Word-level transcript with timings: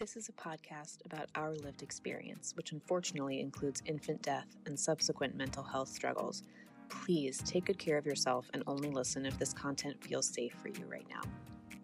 This 0.00 0.16
is 0.16 0.30
a 0.30 0.32
podcast 0.32 1.04
about 1.04 1.28
our 1.34 1.54
lived 1.56 1.82
experience, 1.82 2.54
which 2.56 2.72
unfortunately 2.72 3.38
includes 3.38 3.82
infant 3.84 4.22
death 4.22 4.46
and 4.64 4.80
subsequent 4.80 5.36
mental 5.36 5.62
health 5.62 5.88
struggles. 5.88 6.42
Please 6.88 7.42
take 7.44 7.66
good 7.66 7.78
care 7.78 7.98
of 7.98 8.06
yourself 8.06 8.48
and 8.54 8.62
only 8.66 8.88
listen 8.88 9.26
if 9.26 9.38
this 9.38 9.52
content 9.52 10.02
feels 10.02 10.26
safe 10.26 10.54
for 10.54 10.68
you 10.68 10.86
right 10.90 11.04
now. 11.10 11.20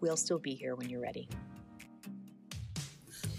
We'll 0.01 0.17
still 0.17 0.39
be 0.39 0.55
here 0.55 0.73
when 0.73 0.89
you're 0.89 0.99
ready. 0.99 1.29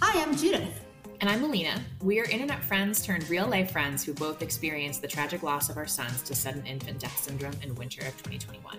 Hi, 0.00 0.22
I'm 0.22 0.36
Judith. 0.36 0.84
And 1.20 1.28
I'm 1.28 1.42
Alina. 1.42 1.82
We 2.04 2.20
are 2.20 2.30
internet 2.30 2.62
friends 2.62 3.04
turned 3.04 3.28
real 3.28 3.48
life 3.48 3.72
friends 3.72 4.04
who 4.04 4.14
both 4.14 4.42
experienced 4.42 5.02
the 5.02 5.08
tragic 5.08 5.42
loss 5.42 5.68
of 5.70 5.76
our 5.76 5.88
sons 5.88 6.22
to 6.22 6.36
sudden 6.36 6.64
infant 6.64 7.00
death 7.00 7.18
syndrome 7.18 7.56
in 7.64 7.74
winter 7.74 8.06
of 8.06 8.16
2021. 8.18 8.78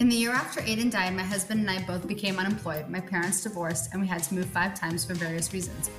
In 0.00 0.08
the 0.08 0.16
year 0.16 0.30
after 0.30 0.62
Aiden 0.62 0.90
died, 0.90 1.14
my 1.14 1.22
husband 1.22 1.60
and 1.60 1.70
I 1.70 1.82
both 1.82 2.08
became 2.08 2.38
unemployed. 2.38 2.88
My 2.88 3.00
parents 3.00 3.42
divorced, 3.42 3.90
and 3.92 4.00
we 4.00 4.08
had 4.08 4.22
to 4.22 4.34
move 4.34 4.46
five 4.46 4.74
times 4.74 5.04
for 5.04 5.12
various 5.12 5.52
reasons. 5.52 5.90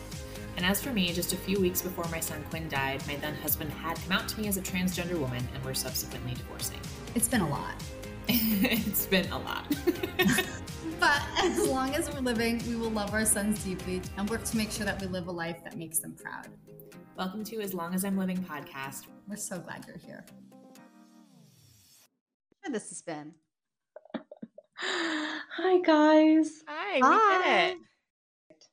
And 0.58 0.66
as 0.66 0.82
for 0.82 0.92
me, 0.92 1.14
just 1.14 1.34
a 1.34 1.38
few 1.38 1.62
weeks 1.62 1.84
before 1.84 2.06
my 2.06 2.20
son 2.20 2.44
Quinn 2.50 2.68
died, 2.68 3.06
my 3.06 3.18
then 3.18 3.36
husband 3.36 3.70
had 3.70 4.02
come 4.02 4.14
out 4.14 4.28
to 4.30 4.42
me 4.42 4.48
as 4.48 4.58
a 4.58 4.62
transgender 4.62 5.20
woman 5.20 5.48
and 5.54 5.64
we're 5.64 5.76
subsequently 5.76 6.34
divorcing. 6.34 6.80
It's 7.14 7.28
been 7.28 7.42
a 7.42 7.48
lot. 7.48 7.76
it's 8.28 9.06
been 9.06 9.32
a 9.32 9.38
lot. 9.38 9.68
but 11.00 11.22
as 11.38 11.68
long 11.68 11.94
as 11.94 12.12
we're 12.12 12.22
living, 12.22 12.60
we 12.68 12.76
will 12.76 12.90
love 12.90 13.14
our 13.14 13.24
sons 13.24 13.64
deeply 13.64 14.02
and 14.18 14.28
work 14.32 14.44
to 14.46 14.58
make 14.58 14.72
sure 14.72 14.86
that 14.88 15.00
we 15.00 15.06
live 15.06 15.28
a 15.28 15.32
life 15.32 15.64
that 15.64 15.78
makes 15.78 16.00
them 16.00 16.16
proud. 16.16 16.48
Welcome 17.18 17.44
to 17.44 17.62
As 17.62 17.76
Long 17.76 17.94
as 17.94 18.04
I'm 18.04 18.18
Living 18.18 18.40
podcast. 18.40 19.06
We're 19.28 19.36
so 19.36 19.60
glad 19.60 19.86
you're 19.88 19.98
here. 19.98 20.26
This 22.68 22.90
has 22.90 23.04
been. 23.04 23.36
Hi, 24.84 25.80
guys. 25.82 26.64
Hi, 26.68 26.96
we 26.96 27.02
Hi. 27.04 27.68
did 27.70 27.78
it. 27.78 27.78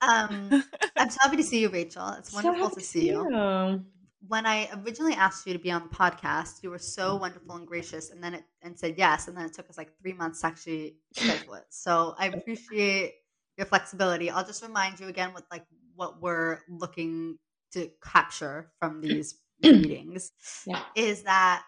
Um, 0.00 0.64
I'm 0.96 1.10
so 1.10 1.18
happy 1.20 1.36
to 1.36 1.42
see 1.42 1.60
you, 1.60 1.68
Rachel. 1.68 2.08
It's 2.18 2.32
wonderful 2.32 2.70
so 2.70 2.74
to 2.76 2.80
see 2.80 3.08
you. 3.08 3.28
you. 3.30 3.84
When 4.26 4.46
I 4.46 4.68
originally 4.84 5.14
asked 5.14 5.46
you 5.46 5.52
to 5.52 5.58
be 5.58 5.70
on 5.70 5.88
the 5.88 5.94
podcast, 5.94 6.62
you 6.62 6.70
were 6.70 6.78
so 6.78 7.16
wonderful 7.16 7.54
and 7.56 7.66
gracious, 7.66 8.10
and 8.10 8.22
then 8.22 8.34
it 8.34 8.44
and 8.62 8.78
said 8.78 8.94
yes, 8.96 9.28
and 9.28 9.36
then 9.36 9.44
it 9.44 9.52
took 9.52 9.68
us 9.68 9.78
like 9.78 9.90
three 10.00 10.12
months 10.12 10.40
to 10.40 10.46
actually 10.46 10.96
schedule 11.12 11.54
it. 11.54 11.64
So 11.68 12.14
I 12.18 12.26
appreciate 12.34 13.14
your 13.56 13.66
flexibility. 13.66 14.30
I'll 14.30 14.46
just 14.46 14.62
remind 14.62 15.00
you 15.00 15.08
again 15.08 15.34
with 15.34 15.44
like 15.50 15.64
what 15.94 16.22
we're 16.22 16.60
looking 16.68 17.38
to 17.72 17.90
capture 18.02 18.70
from 18.80 19.00
these 19.02 19.36
meetings 19.62 20.32
yeah. 20.66 20.80
is 20.96 21.22
that 21.24 21.64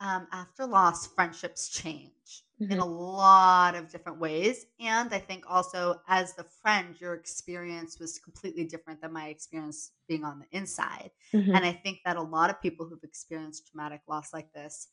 um, 0.00 0.26
after 0.32 0.66
loss, 0.66 1.06
friendships 1.08 1.68
change 1.68 2.44
mm-hmm. 2.62 2.72
in 2.72 2.78
a 2.78 2.84
lot 2.84 3.74
of 3.74 3.90
different 3.90 4.18
ways. 4.18 4.66
And 4.80 5.12
I 5.12 5.18
think 5.18 5.44
also 5.48 6.00
as 6.08 6.34
the 6.34 6.44
friend, 6.44 6.94
your 7.00 7.14
experience 7.14 7.98
was 7.98 8.18
completely 8.18 8.64
different 8.64 9.00
than 9.00 9.12
my 9.12 9.28
experience 9.28 9.92
being 10.08 10.24
on 10.24 10.38
the 10.38 10.56
inside. 10.56 11.10
Mm-hmm. 11.32 11.54
And 11.54 11.64
I 11.64 11.72
think 11.72 11.98
that 12.04 12.16
a 12.16 12.22
lot 12.22 12.50
of 12.50 12.60
people 12.60 12.86
who've 12.86 13.02
experienced 13.02 13.68
traumatic 13.68 14.00
loss 14.08 14.32
like 14.32 14.52
this 14.52 14.88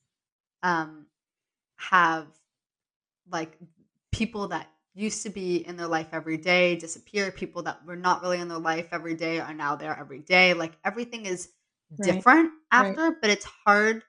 um, 0.64 1.06
have 1.78 2.28
like 3.32 3.58
people 4.12 4.48
that 4.50 4.68
used 4.96 5.24
to 5.24 5.30
be 5.30 5.66
in 5.68 5.78
their 5.78 5.88
life 5.88 6.08
every 6.12 6.38
day 6.38 6.76
disappear. 6.76 7.32
People 7.32 7.62
that 7.64 7.86
were 7.86 7.96
not 7.96 8.22
really 8.22 8.40
in 8.40 8.48
their 8.48 8.60
life 8.60 8.88
every 8.92 9.16
day 9.16 9.40
are 9.40 9.54
now 9.54 9.76
there 9.76 9.98
every 9.98 10.20
day. 10.20 10.54
Like 10.54 10.74
everything 10.84 11.26
is 11.26 11.50
right. 11.98 12.14
different 12.14 12.52
after, 12.72 13.10
right. 13.10 13.14
but 13.22 13.30
it's 13.30 13.46
hard 13.66 14.04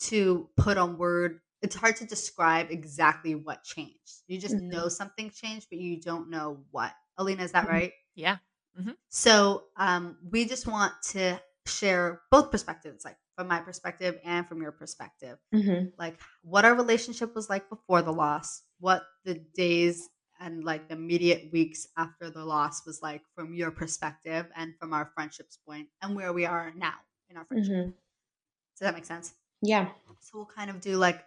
to 0.00 0.48
put 0.56 0.78
on 0.78 0.96
word 0.96 1.40
it's 1.62 1.74
hard 1.76 1.96
to 1.96 2.06
describe 2.06 2.70
exactly 2.70 3.34
what 3.34 3.64
changed. 3.64 4.22
You 4.26 4.38
just 4.38 4.56
mm-hmm. 4.56 4.68
know 4.68 4.88
something 4.88 5.30
changed, 5.30 5.66
but 5.70 5.78
you 5.78 6.00
don't 6.00 6.30
know 6.30 6.58
what. 6.70 6.92
Alina, 7.16 7.42
is 7.42 7.52
that 7.52 7.64
mm-hmm. 7.64 7.72
right? 7.72 7.92
Yeah. 8.14 8.36
Mm-hmm. 8.78 8.92
So 9.08 9.64
um, 9.76 10.16
we 10.30 10.44
just 10.44 10.66
want 10.66 10.92
to 11.10 11.40
share 11.66 12.22
both 12.30 12.50
perspectives, 12.50 13.04
like 13.04 13.16
from 13.36 13.48
my 13.48 13.60
perspective 13.60 14.18
and 14.24 14.48
from 14.48 14.62
your 14.62 14.72
perspective, 14.72 15.38
mm-hmm. 15.54 15.86
like 15.98 16.18
what 16.42 16.64
our 16.64 16.74
relationship 16.74 17.34
was 17.34 17.50
like 17.50 17.68
before 17.68 18.02
the 18.02 18.12
loss, 18.12 18.62
what 18.80 19.02
the 19.24 19.34
days 19.54 20.08
and 20.40 20.62
like 20.62 20.88
the 20.88 20.94
immediate 20.94 21.48
weeks 21.52 21.88
after 21.96 22.30
the 22.30 22.44
loss 22.44 22.86
was 22.86 23.02
like 23.02 23.22
from 23.34 23.52
your 23.52 23.72
perspective 23.72 24.46
and 24.54 24.74
from 24.78 24.92
our 24.92 25.10
friendship's 25.14 25.58
point, 25.68 25.88
and 26.02 26.14
where 26.14 26.32
we 26.32 26.46
are 26.46 26.72
now 26.76 26.94
in 27.28 27.36
our 27.36 27.44
friendship. 27.44 27.74
Mm-hmm. 27.74 27.90
Does 27.90 28.80
that 28.80 28.94
make 28.94 29.04
sense? 29.04 29.34
Yeah. 29.60 29.88
So 30.20 30.38
we'll 30.38 30.46
kind 30.46 30.70
of 30.70 30.80
do 30.80 30.96
like 30.96 31.24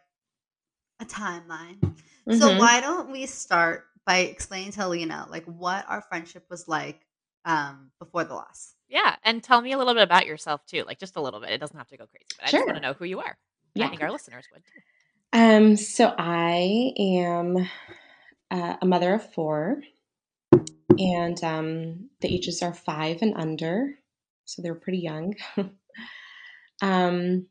a 1.01 1.05
timeline. 1.05 1.79
Mm-hmm. 1.79 2.35
So 2.35 2.57
why 2.57 2.81
don't 2.81 3.11
we 3.11 3.25
start 3.25 3.85
by 4.05 4.19
explaining 4.19 4.71
to 4.73 4.85
Alina 4.85 5.27
like 5.29 5.45
what 5.45 5.85
our 5.87 6.01
friendship 6.01 6.45
was 6.49 6.67
like 6.67 7.01
um, 7.45 7.91
before 7.99 8.23
the 8.23 8.33
loss? 8.33 8.75
Yeah, 8.87 9.15
and 9.23 9.41
tell 9.41 9.61
me 9.61 9.71
a 9.71 9.77
little 9.77 9.93
bit 9.93 10.03
about 10.03 10.25
yourself 10.25 10.65
too, 10.65 10.83
like 10.85 10.99
just 10.99 11.15
a 11.15 11.21
little 11.21 11.39
bit. 11.39 11.49
It 11.49 11.59
doesn't 11.59 11.77
have 11.77 11.87
to 11.87 11.97
go 11.97 12.05
crazy, 12.07 12.25
but 12.39 12.49
sure. 12.49 12.59
I 12.59 12.61
just 12.61 12.67
want 12.67 12.77
to 12.77 12.87
know 12.87 12.93
who 12.93 13.05
you 13.05 13.19
are. 13.19 13.37
Yeah. 13.73 13.85
I 13.85 13.89
think 13.89 14.03
our 14.03 14.11
listeners 14.11 14.45
would 14.51 14.63
too. 14.65 14.81
Um, 15.33 15.77
so 15.77 16.13
I 16.17 16.91
am 16.99 17.57
uh, 18.51 18.75
a 18.81 18.85
mother 18.85 19.13
of 19.13 19.33
four, 19.33 19.81
and 20.99 21.41
um, 21.43 22.09
the 22.19 22.27
ages 22.27 22.61
are 22.61 22.73
five 22.73 23.21
and 23.21 23.33
under, 23.35 23.93
so 24.43 24.61
they're 24.61 24.75
pretty 24.75 24.99
young. 24.99 25.35
um, 26.81 27.47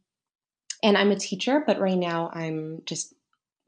and 0.83 0.97
I'm 0.97 1.11
a 1.11 1.17
teacher, 1.17 1.63
but 1.67 1.81
right 1.81 1.97
now 1.97 2.31
I'm 2.35 2.83
just 2.85 3.15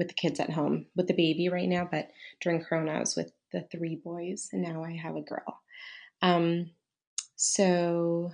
with 0.03 0.09
the 0.09 0.15
kids 0.15 0.41
at 0.41 0.51
home 0.51 0.87
with 0.97 1.07
the 1.07 1.15
baby 1.15 1.49
right 1.49 1.69
now, 1.69 1.89
but 1.89 2.11
during 2.41 2.61
Corona, 2.61 2.95
I 2.95 2.99
was 2.99 3.15
with 3.15 3.31
the 3.53 3.61
three 3.61 3.95
boys, 3.95 4.49
and 4.53 4.61
now 4.61 4.83
I 4.83 4.97
have 4.97 5.15
a 5.15 5.21
girl. 5.21 5.61
Um, 6.21 6.71
so 7.37 8.33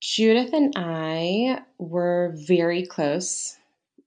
Judith 0.00 0.52
and 0.52 0.72
I 0.74 1.62
were 1.78 2.34
very 2.48 2.84
close 2.84 3.56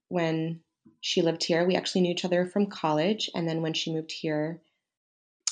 when 0.09 0.59
she 1.00 1.22
lived 1.22 1.46
here. 1.46 1.66
We 1.66 1.78
actually 1.78 2.02
knew 2.02 2.12
each 2.12 2.26
other 2.26 2.46
from 2.46 2.66
college, 2.66 3.30
and 3.34 3.48
then 3.48 3.62
when 3.62 3.74
she 3.74 3.94
moved 3.94 4.12
here, 4.12 4.60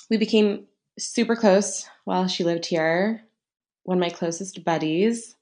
we 0.10 0.18
became 0.18 0.66
super 1.00 1.38
close 1.38 1.88
while 2.04 2.28
she 2.28 2.44
lived 2.44 2.66
here. 2.66 3.24
One 3.84 3.98
of 3.98 4.02
my 4.02 4.10
closest 4.10 4.66
buddies, 4.66 5.36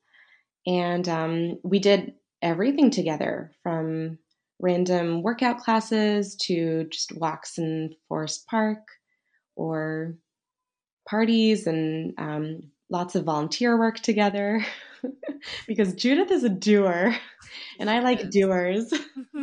and 0.67 1.09
um, 1.09 1.59
we 1.63 1.79
did 1.79 2.13
everything 2.39 2.91
together 2.91 3.51
from 3.63 4.19
random 4.59 5.23
workout 5.23 5.59
classes 5.59 6.35
to 6.35 6.85
just 6.85 7.15
walks 7.15 7.57
in 7.57 7.95
Forest 8.07 8.45
Park 8.47 8.79
or 9.55 10.15
parties 11.07 11.65
and 11.67 12.13
um, 12.17 12.63
lots 12.89 13.15
of 13.15 13.23
volunteer 13.23 13.77
work 13.77 13.99
together 13.99 14.65
because 15.67 15.93
Judith 15.93 16.31
is 16.31 16.43
a 16.43 16.49
doer 16.49 17.15
and 17.79 17.89
I 17.89 17.99
like 17.99 18.29
doers. 18.29 18.93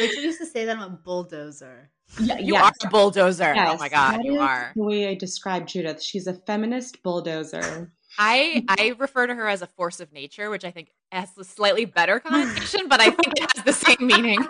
Rachel 0.00 0.22
used 0.22 0.40
to 0.40 0.46
say 0.46 0.64
that 0.64 0.76
I'm 0.76 0.82
a 0.82 0.90
bulldozer. 0.90 1.90
Yeah, 2.18 2.38
you 2.38 2.54
yes. 2.54 2.62
are 2.82 2.88
a 2.88 2.90
bulldozer. 2.90 3.52
Yes, 3.54 3.74
oh 3.74 3.78
my 3.78 3.88
god, 3.88 4.20
you 4.24 4.40
are. 4.40 4.72
The 4.74 4.82
way 4.82 5.08
I 5.08 5.14
describe 5.14 5.66
Judith, 5.66 6.02
she's 6.02 6.26
a 6.26 6.34
feminist 6.34 7.02
bulldozer. 7.02 7.92
I 8.18 8.64
I 8.68 8.94
refer 8.98 9.26
to 9.26 9.34
her 9.34 9.48
as 9.48 9.62
a 9.62 9.66
force 9.66 10.00
of 10.00 10.12
nature, 10.12 10.50
which 10.50 10.64
I 10.64 10.70
think 10.70 10.90
has 11.12 11.30
a 11.38 11.44
slightly 11.44 11.84
better 11.84 12.20
connotation, 12.20 12.88
but 12.88 13.00
I 13.00 13.10
think 13.10 13.38
it 13.38 13.52
has 13.54 13.64
the 13.64 13.72
same 13.72 14.06
meaning. 14.06 14.42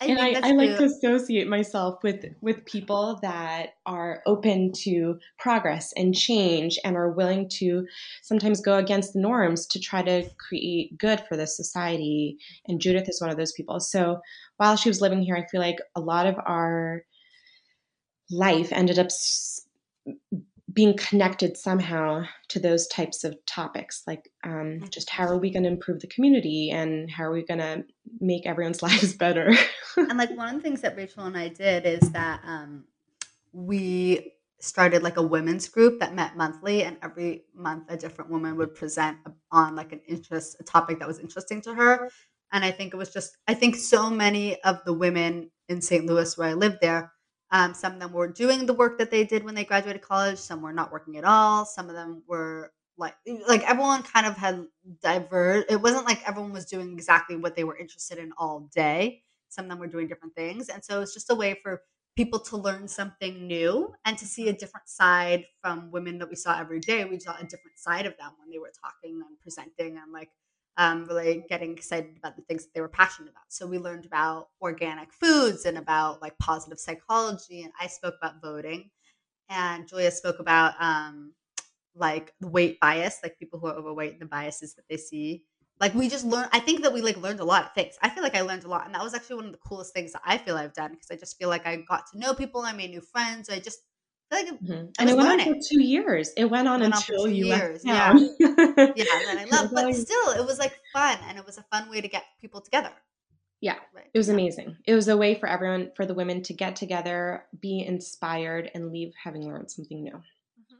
I 0.00 0.06
and 0.06 0.20
I, 0.20 0.48
I 0.48 0.52
like 0.52 0.78
to 0.78 0.84
associate 0.84 1.48
myself 1.48 2.04
with 2.04 2.24
with 2.40 2.64
people 2.64 3.18
that 3.22 3.70
are 3.84 4.22
open 4.26 4.70
to 4.84 5.18
progress 5.40 5.92
and 5.96 6.14
change 6.14 6.78
and 6.84 6.96
are 6.96 7.10
willing 7.10 7.48
to 7.54 7.84
sometimes 8.22 8.60
go 8.60 8.76
against 8.76 9.14
the 9.14 9.20
norms 9.20 9.66
to 9.66 9.80
try 9.80 10.02
to 10.02 10.30
create 10.38 10.96
good 10.98 11.24
for 11.28 11.36
the 11.36 11.48
society. 11.48 12.38
And 12.68 12.80
Judith 12.80 13.08
is 13.08 13.20
one 13.20 13.30
of 13.30 13.36
those 13.36 13.52
people. 13.52 13.80
So 13.80 14.20
while 14.58 14.76
she 14.76 14.88
was 14.88 15.00
living 15.00 15.20
here, 15.20 15.36
I 15.36 15.46
feel 15.50 15.60
like 15.60 15.78
a 15.96 16.00
lot 16.00 16.26
of 16.26 16.36
our 16.46 17.02
life 18.30 18.72
ended 18.72 19.00
up 19.00 19.10
being 20.72 20.96
connected 20.96 21.56
somehow 21.56 22.22
to 22.48 22.60
those 22.60 22.86
types 22.88 23.24
of 23.24 23.34
topics 23.46 24.02
like 24.06 24.30
um, 24.44 24.52
mm-hmm. 24.52 24.84
just 24.90 25.08
how 25.08 25.24
are 25.24 25.38
we 25.38 25.50
going 25.50 25.62
to 25.62 25.68
improve 25.68 26.00
the 26.00 26.06
community 26.06 26.70
and 26.70 27.10
how 27.10 27.24
are 27.24 27.32
we 27.32 27.44
going 27.44 27.58
to 27.58 27.84
make 28.20 28.46
everyone's 28.46 28.82
lives 28.88 29.14
better 29.14 29.52
and 29.96 30.18
like 30.18 30.30
one 30.36 30.48
of 30.48 30.54
the 30.54 30.60
things 30.60 30.80
that 30.82 30.96
rachel 30.96 31.24
and 31.24 31.36
i 31.36 31.48
did 31.48 31.86
is 31.86 32.10
that 32.12 32.40
um, 32.44 32.84
we 33.52 34.32
started 34.60 35.02
like 35.02 35.16
a 35.16 35.22
women's 35.22 35.68
group 35.68 36.00
that 36.00 36.14
met 36.14 36.36
monthly 36.36 36.82
and 36.82 36.96
every 37.02 37.44
month 37.54 37.84
a 37.88 37.96
different 37.96 38.30
woman 38.30 38.56
would 38.56 38.74
present 38.74 39.16
on 39.52 39.76
like 39.76 39.92
an 39.92 40.00
interest 40.06 40.56
a 40.60 40.64
topic 40.64 40.98
that 40.98 41.08
was 41.08 41.20
interesting 41.20 41.62
to 41.62 41.72
her 41.72 42.10
and 42.52 42.64
i 42.64 42.70
think 42.70 42.92
it 42.92 42.96
was 42.96 43.12
just 43.12 43.36
i 43.46 43.54
think 43.54 43.74
so 43.76 44.10
many 44.10 44.60
of 44.62 44.80
the 44.84 44.92
women 44.92 45.50
in 45.68 45.80
st 45.80 46.06
louis 46.06 46.36
where 46.36 46.48
i 46.48 46.54
lived 46.54 46.78
there 46.82 47.12
um, 47.50 47.74
some 47.74 47.94
of 47.94 48.00
them 48.00 48.12
were 48.12 48.28
doing 48.28 48.66
the 48.66 48.74
work 48.74 48.98
that 48.98 49.10
they 49.10 49.24
did 49.24 49.44
when 49.44 49.54
they 49.54 49.64
graduated 49.64 50.02
college. 50.02 50.38
Some 50.38 50.60
were 50.62 50.72
not 50.72 50.92
working 50.92 51.16
at 51.16 51.24
all. 51.24 51.64
Some 51.64 51.88
of 51.88 51.94
them 51.94 52.22
were 52.26 52.72
like 52.98 53.14
like 53.48 53.62
everyone 53.68 54.02
kind 54.02 54.26
of 54.26 54.36
had 54.36 54.66
diverse. 55.02 55.64
It 55.68 55.80
wasn't 55.80 56.06
like 56.06 56.26
everyone 56.28 56.52
was 56.52 56.66
doing 56.66 56.92
exactly 56.92 57.36
what 57.36 57.56
they 57.56 57.64
were 57.64 57.76
interested 57.76 58.18
in 58.18 58.32
all 58.36 58.68
day. 58.74 59.22
Some 59.48 59.64
of 59.66 59.70
them 59.70 59.78
were 59.78 59.86
doing 59.86 60.08
different 60.08 60.34
things, 60.34 60.68
and 60.68 60.84
so 60.84 61.00
it's 61.00 61.14
just 61.14 61.30
a 61.30 61.34
way 61.34 61.58
for 61.62 61.82
people 62.16 62.40
to 62.40 62.56
learn 62.56 62.88
something 62.88 63.46
new 63.46 63.94
and 64.04 64.18
to 64.18 64.26
see 64.26 64.48
a 64.48 64.52
different 64.52 64.88
side 64.88 65.46
from 65.62 65.90
women 65.92 66.18
that 66.18 66.28
we 66.28 66.34
saw 66.34 66.58
every 66.58 66.80
day. 66.80 67.04
We 67.04 67.20
saw 67.20 67.32
a 67.36 67.44
different 67.44 67.78
side 67.78 68.06
of 68.06 68.16
them 68.18 68.32
when 68.40 68.50
they 68.50 68.58
were 68.58 68.72
talking 68.84 69.22
and 69.26 69.40
presenting 69.40 69.96
and 69.96 70.12
like 70.12 70.28
um, 70.78 71.06
really 71.06 71.44
getting 71.48 71.72
excited 71.72 72.16
about 72.18 72.36
the 72.36 72.42
things 72.42 72.64
that 72.64 72.74
they 72.74 72.80
were 72.80 72.88
passionate 72.88 73.30
about. 73.30 73.44
So 73.48 73.66
we 73.66 73.78
learned 73.78 74.06
about 74.06 74.48
organic 74.62 75.12
foods 75.12 75.66
and 75.66 75.76
about 75.78 76.22
like 76.22 76.38
positive 76.38 76.78
psychology. 76.78 77.62
And 77.62 77.72
I 77.80 77.88
spoke 77.88 78.14
about 78.22 78.40
voting, 78.42 78.90
and 79.50 79.88
Julia 79.88 80.10
spoke 80.10 80.40
about 80.40 80.74
um, 80.80 81.34
like 81.94 82.34
weight 82.40 82.80
bias, 82.80 83.18
like 83.22 83.38
people 83.38 83.58
who 83.58 83.66
are 83.68 83.74
overweight 83.74 84.12
and 84.12 84.20
the 84.22 84.26
biases 84.26 84.74
that 84.76 84.84
they 84.88 84.96
see 84.96 85.44
like 85.80 85.94
we 85.94 86.08
just 86.08 86.24
learned 86.24 86.48
i 86.52 86.58
think 86.58 86.82
that 86.82 86.92
we 86.92 87.00
like 87.02 87.16
learned 87.18 87.40
a 87.40 87.44
lot 87.44 87.64
of 87.64 87.72
things 87.74 87.94
i 88.02 88.08
feel 88.08 88.22
like 88.22 88.36
i 88.36 88.40
learned 88.40 88.64
a 88.64 88.68
lot 88.68 88.86
and 88.86 88.94
that 88.94 89.02
was 89.02 89.14
actually 89.14 89.36
one 89.36 89.46
of 89.46 89.52
the 89.52 89.58
coolest 89.58 89.94
things 89.94 90.12
that 90.12 90.22
i 90.24 90.36
feel 90.36 90.56
i've 90.56 90.72
done 90.74 90.90
because 90.90 91.08
i 91.10 91.16
just 91.16 91.38
feel 91.38 91.48
like 91.48 91.66
i 91.66 91.76
got 91.88 92.04
to 92.10 92.18
know 92.18 92.34
people 92.34 92.60
i 92.62 92.72
made 92.72 92.90
new 92.90 93.00
friends 93.00 93.48
i 93.48 93.58
just 93.58 93.80
like 94.30 94.46
mm-hmm. 94.46 94.86
and 94.98 95.10
it 95.10 95.16
went 95.16 95.28
learning. 95.28 95.48
on 95.48 95.54
for 95.54 95.60
two 95.68 95.82
years 95.82 96.32
it 96.36 96.44
went 96.44 96.68
on 96.68 96.80
it 96.80 96.84
went 96.84 96.94
until 96.94 97.22
on 97.22 97.34
you 97.34 97.46
years 97.46 97.82
yeah 97.84 98.12
yeah 98.38 99.04
and 99.28 99.38
i 99.38 99.46
love 99.50 99.70
but 99.72 99.94
still 99.94 100.30
it 100.30 100.44
was 100.44 100.58
like 100.58 100.78
fun 100.92 101.18
and 101.28 101.38
it 101.38 101.46
was 101.46 101.58
a 101.58 101.62
fun 101.70 101.88
way 101.90 102.00
to 102.00 102.08
get 102.08 102.24
people 102.40 102.60
together 102.60 102.90
yeah 103.60 103.76
right. 103.94 104.06
it 104.12 104.18
was 104.18 104.28
amazing 104.28 104.76
it 104.86 104.94
was 104.94 105.08
a 105.08 105.16
way 105.16 105.34
for 105.34 105.48
everyone 105.48 105.90
for 105.96 106.04
the 106.04 106.14
women 106.14 106.42
to 106.42 106.52
get 106.52 106.76
together 106.76 107.44
be 107.60 107.84
inspired 107.86 108.70
and 108.74 108.92
leave 108.92 109.12
having 109.22 109.46
learned 109.46 109.70
something 109.70 110.02
new 110.02 110.22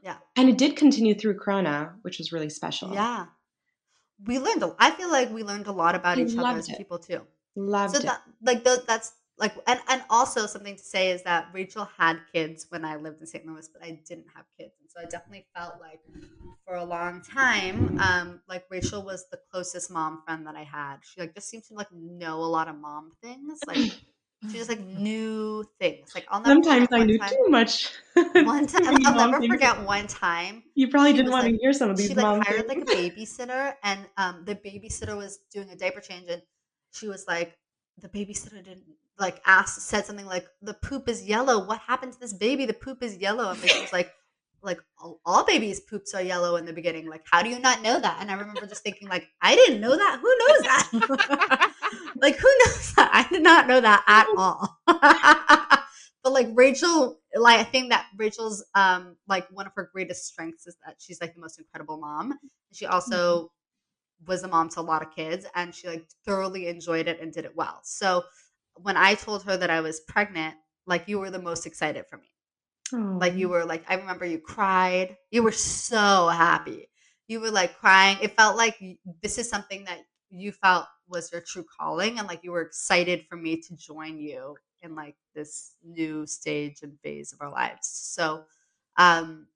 yeah 0.03 0.17
and 0.35 0.49
it 0.49 0.57
did 0.57 0.75
continue 0.75 1.15
through 1.15 1.37
corona 1.37 1.93
which 2.03 2.19
was 2.19 2.31
really 2.31 2.49
special 2.49 2.93
yeah 2.93 3.25
we 4.25 4.39
learned. 4.39 4.63
A, 4.63 4.75
I 4.79 4.91
feel 4.91 5.09
like 5.09 5.31
we 5.31 5.43
learned 5.43 5.67
a 5.67 5.71
lot 5.71 5.95
about 5.95 6.17
I 6.17 6.21
each 6.21 6.37
other 6.37 6.59
as 6.59 6.69
it. 6.69 6.77
people 6.77 6.99
too. 6.99 7.21
Loved 7.55 7.95
so 7.95 8.01
that, 8.03 8.21
like 8.41 8.63
the, 8.63 8.83
that's 8.87 9.13
like 9.39 9.53
and 9.67 9.79
and 9.87 10.03
also 10.09 10.45
something 10.45 10.75
to 10.75 10.83
say 10.83 11.11
is 11.11 11.23
that 11.23 11.47
Rachel 11.53 11.87
had 11.97 12.19
kids 12.33 12.65
when 12.69 12.83
I 12.83 12.97
lived 12.97 13.21
in 13.21 13.27
St. 13.27 13.45
Louis, 13.45 13.67
but 13.67 13.83
I 13.83 13.99
didn't 14.05 14.25
have 14.35 14.45
kids, 14.57 14.73
and 14.81 14.89
so 14.89 14.99
I 14.99 15.05
definitely 15.05 15.45
felt 15.55 15.75
like 15.79 16.01
for 16.65 16.75
a 16.75 16.83
long 16.83 17.21
time, 17.21 17.97
um, 17.99 18.41
like 18.49 18.65
Rachel 18.69 19.01
was 19.01 19.25
the 19.31 19.39
closest 19.51 19.91
mom 19.91 20.21
friend 20.25 20.45
that 20.45 20.55
I 20.55 20.63
had. 20.63 20.97
She 21.03 21.21
like 21.21 21.33
just 21.33 21.49
seemed 21.49 21.63
to 21.65 21.73
like 21.73 21.91
know 21.93 22.35
a 22.35 22.45
lot 22.45 22.67
of 22.67 22.75
mom 22.75 23.11
things, 23.23 23.59
like. 23.65 23.91
She 24.49 24.57
just 24.57 24.69
like 24.69 24.79
knew 24.97 25.65
things. 25.81 26.15
Like 26.15 26.25
I'll 26.29 26.39
never 26.39 26.63
sometimes 26.63 26.87
I 26.93 27.03
knew 27.03 27.19
time, 27.19 27.29
too 27.29 27.49
much. 27.49 27.89
one 28.15 28.67
time, 28.67 28.97
I'll 29.05 29.29
never 29.29 29.45
forget 29.45 29.83
one 29.83 30.07
time. 30.07 30.63
You 30.75 30.87
probably 30.87 31.11
didn't 31.11 31.31
want 31.31 31.43
like, 31.43 31.55
to 31.55 31.59
hear 31.59 31.73
some 31.73 31.89
of 31.89 31.97
these. 31.97 32.07
She 32.07 32.13
like 32.13 32.47
hired 32.47 32.65
things. 32.69 32.87
like 32.87 32.95
a 32.95 33.09
babysitter, 33.09 33.73
and 33.83 33.99
um, 34.15 34.43
the 34.45 34.55
babysitter 34.55 35.17
was 35.17 35.39
doing 35.51 35.69
a 35.71 35.75
diaper 35.75 35.99
change, 35.99 36.29
and 36.29 36.41
she 36.93 37.09
was 37.09 37.25
like, 37.27 37.57
the 38.01 38.07
babysitter 38.07 38.63
didn't 38.63 38.85
like 39.19 39.41
ask 39.45 39.81
said 39.81 40.05
something 40.05 40.25
like, 40.25 40.47
"The 40.61 40.73
poop 40.73 41.09
is 41.09 41.27
yellow. 41.27 41.65
What 41.65 41.79
happened 41.79 42.13
to 42.13 42.19
this 42.19 42.33
baby? 42.33 42.65
The 42.65 42.73
poop 42.73 43.03
is 43.03 43.17
yellow." 43.17 43.51
And 43.51 43.59
she 43.59 43.81
was 43.81 43.93
like, 43.93 44.11
like 44.61 44.79
all, 45.01 45.19
all, 45.25 45.45
babies 45.45 45.79
poops 45.79 46.13
are 46.13 46.21
yellow 46.21 46.57
in 46.57 46.65
the 46.65 46.73
beginning 46.73 47.07
like 47.07 47.25
how 47.29 47.41
do 47.41 47.49
you 47.49 47.59
not 47.59 47.81
know 47.81 47.99
that 47.99 48.17
and 48.19 48.29
i 48.29 48.33
remember 48.33 48.65
just 48.65 48.83
thinking 48.83 49.07
like 49.07 49.27
i 49.41 49.55
didn't 49.55 49.79
know 49.79 49.95
that 49.95 50.19
who 50.21 50.35
knows 50.37 50.61
that 50.61 51.71
like 52.17 52.35
who 52.35 52.47
knows 52.65 52.93
that 52.95 53.09
i 53.13 53.25
did 53.29 53.41
not 53.41 53.67
know 53.67 53.79
that 53.79 54.03
at 54.07 54.27
all 54.37 54.77
but 56.23 56.33
like 56.33 56.47
rachel 56.53 57.19
like 57.35 57.59
i 57.59 57.63
think 57.63 57.89
that 57.89 58.07
rachel's 58.17 58.63
um 58.75 59.15
like 59.27 59.47
one 59.51 59.65
of 59.65 59.73
her 59.75 59.89
greatest 59.93 60.27
strengths 60.27 60.67
is 60.67 60.75
that 60.85 60.95
she's 60.99 61.21
like 61.21 61.33
the 61.33 61.41
most 61.41 61.57
incredible 61.57 61.97
mom 61.97 62.37
she 62.73 62.85
also 62.85 63.43
mm-hmm. 63.43 64.31
was 64.31 64.43
a 64.43 64.47
mom 64.47 64.69
to 64.69 64.79
a 64.79 64.81
lot 64.81 65.01
of 65.01 65.13
kids 65.15 65.45
and 65.55 65.73
she 65.73 65.87
like 65.87 66.05
thoroughly 66.25 66.67
enjoyed 66.67 67.07
it 67.07 67.19
and 67.21 67.33
did 67.33 67.45
it 67.45 67.55
well 67.55 67.79
so 67.83 68.23
when 68.81 68.97
i 68.97 69.13
told 69.13 69.43
her 69.43 69.57
that 69.57 69.69
i 69.69 69.81
was 69.81 69.99
pregnant 70.01 70.55
like 70.85 71.07
you 71.07 71.19
were 71.19 71.29
the 71.29 71.41
most 71.41 71.65
excited 71.65 72.05
for 72.09 72.17
me 72.17 72.29
like 72.91 73.35
you 73.35 73.49
were 73.49 73.65
like, 73.65 73.83
I 73.87 73.95
remember 73.95 74.25
you 74.25 74.39
cried. 74.39 75.17
You 75.31 75.43
were 75.43 75.51
so 75.51 76.29
happy. 76.29 76.89
You 77.27 77.39
were 77.39 77.51
like 77.51 77.77
crying. 77.77 78.17
It 78.21 78.35
felt 78.35 78.57
like 78.57 78.81
this 79.21 79.37
is 79.37 79.49
something 79.49 79.83
that 79.85 79.99
you 80.29 80.51
felt 80.51 80.85
was 81.07 81.31
your 81.31 81.41
true 81.41 81.65
calling 81.79 82.19
and 82.19 82.27
like 82.27 82.43
you 82.43 82.51
were 82.51 82.61
excited 82.61 83.25
for 83.27 83.35
me 83.35 83.61
to 83.61 83.75
join 83.75 84.19
you 84.19 84.55
in 84.81 84.95
like 84.95 85.15
this 85.35 85.75
new 85.83 86.25
stage 86.25 86.77
and 86.81 86.99
phase 87.03 87.33
of 87.33 87.41
our 87.41 87.51
lives. 87.51 87.87
So 87.87 88.43
um 88.97 89.47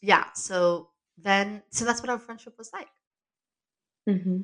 yeah, 0.00 0.32
so 0.34 0.88
then 1.18 1.62
so 1.70 1.84
that's 1.84 2.00
what 2.00 2.10
our 2.10 2.18
friendship 2.18 2.54
was 2.58 2.72
like. 2.72 2.88
Mm-hmm. 4.08 4.40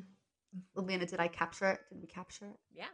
Lena, 0.75 1.05
did 1.05 1.19
I 1.19 1.27
capture 1.27 1.71
it? 1.71 1.79
Did 1.89 2.01
we 2.01 2.07
capture 2.07 2.45
it? 2.45 2.59
Yeah. 2.71 2.85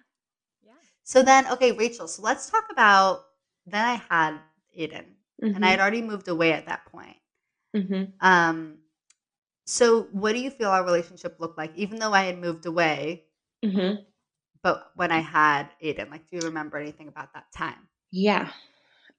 Yeah. 0.64 0.74
So 1.06 1.22
then, 1.22 1.48
okay, 1.52 1.72
Rachel, 1.72 2.08
so 2.08 2.24
let's 2.24 2.50
talk 2.50 2.66
about 2.72 3.26
then 3.68 3.86
I 3.86 4.02
had 4.10 4.40
Aiden 4.78 5.06
mm-hmm. 5.42 5.56
and 5.56 5.64
I 5.64 5.70
had 5.70 5.80
already 5.80 6.02
moved 6.02 6.28
away 6.28 6.52
at 6.52 6.66
that 6.66 6.86
point. 6.92 7.16
Mm-hmm. 7.76 8.06
Um, 8.22 8.80
so 9.66 10.08
what 10.12 10.34
do 10.34 10.40
you 10.40 10.50
feel 10.50 10.70
our 10.70 10.84
relationship 10.84 11.38
looked 11.40 11.60
like, 11.60 11.72
even 11.76 12.00
though 12.00 12.12
I 12.12 12.24
had 12.24 12.40
moved 12.40 12.66
away? 12.66 13.26
Mm-hmm. 13.64 14.02
But 14.64 14.92
when 14.96 15.12
I 15.12 15.20
had 15.20 15.70
Aiden, 15.84 16.10
like, 16.10 16.28
do 16.28 16.38
you 16.38 16.42
remember 16.42 16.78
anything 16.78 17.08
about 17.08 17.34
that 17.36 17.52
time? 17.56 17.88
Yeah. 18.12 18.50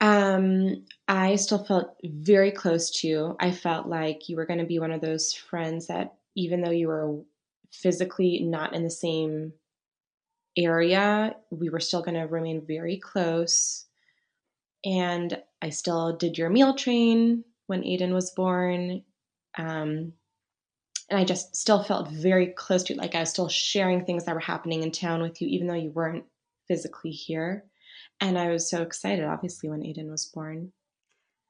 Um, 0.00 0.84
I 1.06 1.36
still 1.36 1.64
felt 1.64 1.96
very 2.02 2.50
close 2.50 2.90
to 3.00 3.08
you. 3.08 3.36
I 3.38 3.52
felt 3.52 3.86
like 3.86 4.28
you 4.28 4.36
were 4.36 4.46
going 4.46 4.58
to 4.58 4.66
be 4.66 4.80
one 4.80 4.90
of 4.90 5.00
those 5.00 5.32
friends 5.32 5.86
that, 5.86 6.14
even 6.34 6.62
though 6.62 6.72
you 6.72 6.88
were 6.88 7.20
physically 7.70 8.40
not 8.40 8.74
in 8.74 8.82
the 8.82 8.90
same 8.90 9.52
area, 10.56 11.36
we 11.50 11.68
were 11.68 11.80
still 11.80 12.02
going 12.02 12.14
to 12.14 12.22
remain 12.22 12.64
very 12.66 12.98
close. 12.98 13.84
And 14.84 15.40
I 15.60 15.70
still 15.70 16.16
did 16.16 16.38
your 16.38 16.50
meal 16.50 16.74
train 16.74 17.44
when 17.66 17.82
Aiden 17.82 18.12
was 18.12 18.30
born. 18.30 19.02
Um, 19.58 20.12
and 21.08 21.20
I 21.20 21.24
just 21.24 21.54
still 21.54 21.82
felt 21.82 22.10
very 22.10 22.48
close 22.48 22.82
to 22.84 22.94
you. 22.94 23.00
Like 23.00 23.14
I 23.14 23.20
was 23.20 23.30
still 23.30 23.48
sharing 23.48 24.04
things 24.04 24.24
that 24.24 24.34
were 24.34 24.40
happening 24.40 24.82
in 24.82 24.90
town 24.90 25.22
with 25.22 25.40
you, 25.40 25.48
even 25.48 25.66
though 25.66 25.74
you 25.74 25.90
weren't 25.90 26.24
physically 26.68 27.10
here. 27.10 27.64
And 28.20 28.38
I 28.38 28.50
was 28.50 28.68
so 28.68 28.82
excited, 28.82 29.24
obviously, 29.24 29.68
when 29.68 29.82
Aiden 29.82 30.10
was 30.10 30.24
born. 30.24 30.72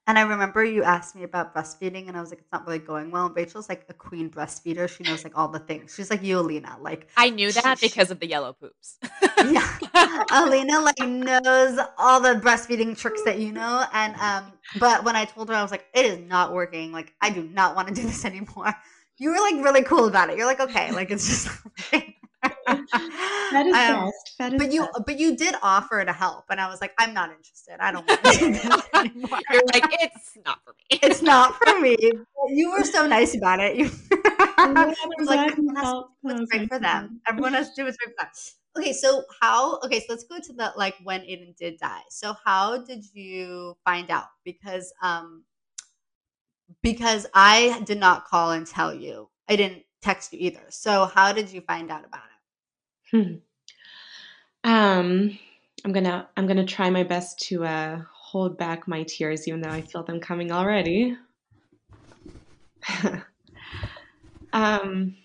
And 0.08 0.18
I 0.18 0.22
remember 0.22 0.64
you 0.64 0.84
asked 0.84 1.16
me 1.16 1.24
about 1.24 1.52
breastfeeding, 1.52 2.06
and 2.06 2.16
I 2.16 2.20
was 2.20 2.30
like, 2.30 2.38
it's 2.38 2.52
not 2.52 2.64
really 2.64 2.78
going 2.78 3.10
well. 3.10 3.26
And 3.26 3.34
Rachel's 3.34 3.68
like 3.68 3.84
a 3.88 3.92
queen 3.94 4.30
breastfeeder. 4.30 4.88
She 4.88 5.02
knows 5.02 5.24
like 5.24 5.36
all 5.36 5.48
the 5.48 5.58
things. 5.58 5.94
She's 5.96 6.10
like 6.10 6.22
you, 6.22 6.38
Alina. 6.38 6.76
Like 6.80 7.08
I 7.16 7.30
knew 7.30 7.50
that 7.50 7.78
she, 7.78 7.88
because 7.88 8.12
of 8.12 8.20
the 8.20 8.28
yellow 8.28 8.52
poops. 8.52 8.98
yeah, 9.38 9.78
Alina 10.32 10.80
like 10.80 10.98
knows 11.00 11.80
all 11.98 12.20
the 12.20 12.34
breastfeeding 12.40 12.96
tricks 12.96 13.22
that 13.24 13.40
you 13.40 13.50
know. 13.50 13.84
And 13.92 14.14
um, 14.16 14.52
but 14.78 15.04
when 15.04 15.16
I 15.16 15.24
told 15.24 15.48
her, 15.48 15.54
I 15.56 15.62
was 15.62 15.72
like, 15.72 15.86
it 15.92 16.06
is 16.06 16.18
not 16.20 16.52
working. 16.52 16.92
Like 16.92 17.12
I 17.20 17.30
do 17.30 17.42
not 17.42 17.74
want 17.74 17.88
to 17.88 17.94
do 17.94 18.02
this 18.02 18.24
anymore. 18.24 18.72
You 19.18 19.30
were 19.30 19.40
like 19.40 19.64
really 19.64 19.82
cool 19.82 20.06
about 20.06 20.30
it. 20.30 20.36
You're 20.36 20.46
like, 20.46 20.60
okay, 20.60 20.92
like 20.92 21.10
it's 21.10 21.26
just. 21.26 21.48
That 22.66 23.66
is 23.66 23.76
um, 23.76 24.04
best. 24.06 24.34
That 24.38 24.52
is 24.54 24.62
but 24.62 24.72
you, 24.72 24.82
best. 24.82 25.02
but 25.06 25.18
you 25.18 25.36
did 25.36 25.54
offer 25.62 26.04
to 26.04 26.12
help, 26.12 26.44
and 26.50 26.60
I 26.60 26.68
was 26.68 26.80
like, 26.80 26.92
I'm 26.98 27.14
not 27.14 27.30
interested. 27.30 27.76
I 27.80 27.92
don't 27.92 28.06
want 28.08 28.22
to 28.24 28.38
do 28.38 28.52
this 28.52 28.82
anymore. 28.94 29.40
You're 29.50 29.62
like, 29.72 29.84
it's 30.00 30.36
not 30.44 30.58
for 30.64 30.72
me. 30.72 30.98
It's 31.02 31.22
not 31.22 31.56
for 31.56 31.80
me. 31.80 31.96
You 32.48 32.70
were 32.70 32.84
so 32.84 33.08
nice 33.08 33.36
about 33.36 33.58
it. 33.58 33.76
You 33.76 33.84
was 33.86 35.26
like, 35.26 35.50
everyone 35.50 35.74
has 35.74 35.94
what's 36.20 36.42
right 36.52 36.68
for 36.68 36.78
them. 36.78 37.20
Everyone 37.26 37.54
has 37.54 37.70
to 37.70 37.74
do 37.74 37.84
what's 37.84 37.96
right 38.06 38.14
for 38.16 38.24
them. 38.24 38.32
Okay, 38.78 38.92
so 38.92 39.24
how? 39.40 39.80
Okay, 39.80 39.98
so 39.98 40.06
let's 40.10 40.22
go 40.24 40.38
to 40.38 40.52
the 40.52 40.72
like 40.76 40.94
when 41.02 41.22
Aiden 41.22 41.56
did 41.56 41.78
die. 41.78 42.02
So 42.08 42.36
how 42.44 42.84
did 42.84 43.04
you 43.14 43.76
find 43.84 44.10
out? 44.10 44.26
Because 44.44 44.92
um, 45.02 45.42
because 46.82 47.26
I 47.34 47.82
did 47.84 47.98
not 47.98 48.26
call 48.26 48.52
and 48.52 48.66
tell 48.66 48.94
you. 48.94 49.28
I 49.48 49.56
didn't 49.56 49.82
text 50.02 50.32
you 50.32 50.38
either. 50.40 50.66
So 50.70 51.06
how 51.06 51.32
did 51.32 51.50
you 51.50 51.60
find 51.60 51.90
out 51.90 52.04
about 52.04 52.24
it? 52.24 52.35
Hmm. 53.10 53.34
Um, 54.64 55.38
I'm 55.84 55.92
gonna 55.92 56.28
I'm 56.36 56.46
gonna 56.48 56.66
try 56.66 56.90
my 56.90 57.04
best 57.04 57.38
to 57.48 57.64
uh, 57.64 58.00
hold 58.12 58.58
back 58.58 58.88
my 58.88 59.04
tears, 59.04 59.46
even 59.46 59.60
though 59.60 59.70
I 59.70 59.80
feel 59.80 60.02
them 60.02 60.18
coming 60.18 60.50
already. 60.50 61.16
um, 64.52 65.16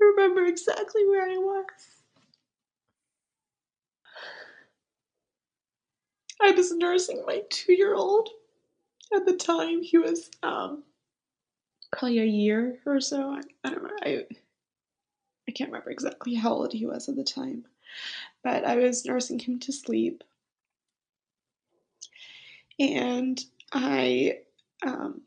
I 0.00 0.06
remember 0.16 0.46
exactly 0.46 1.06
where 1.06 1.28
I 1.28 1.36
was. 1.36 1.66
I 6.40 6.50
was 6.52 6.72
nursing 6.72 7.24
my 7.26 7.42
two 7.50 7.74
year 7.74 7.94
old. 7.94 8.28
At 9.12 9.26
the 9.26 9.36
time, 9.36 9.82
he 9.82 9.98
was 9.98 10.30
um, 10.42 10.84
probably 11.92 12.20
a 12.20 12.24
year 12.24 12.78
or 12.86 13.00
so. 13.00 13.30
I, 13.30 13.40
I 13.64 13.70
don't 13.70 13.82
know. 13.82 13.96
I, 14.02 14.24
I 15.48 15.52
can't 15.52 15.70
remember 15.70 15.90
exactly 15.90 16.34
how 16.34 16.52
old 16.52 16.72
he 16.72 16.86
was 16.86 17.08
at 17.08 17.16
the 17.16 17.24
time, 17.24 17.66
but 18.42 18.64
I 18.64 18.76
was 18.76 19.04
nursing 19.04 19.38
him 19.38 19.58
to 19.60 19.72
sleep. 19.72 20.24
And 22.78 23.42
I, 23.72 24.38
um, 24.84 25.22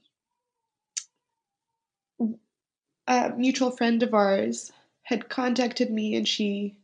a 3.07 3.29
mutual 3.37 3.71
friend 3.71 4.03
of 4.03 4.13
ours 4.13 4.71
had 5.03 5.29
contacted 5.29 5.89
me 5.89 6.15
and 6.15 6.27
she 6.27 6.75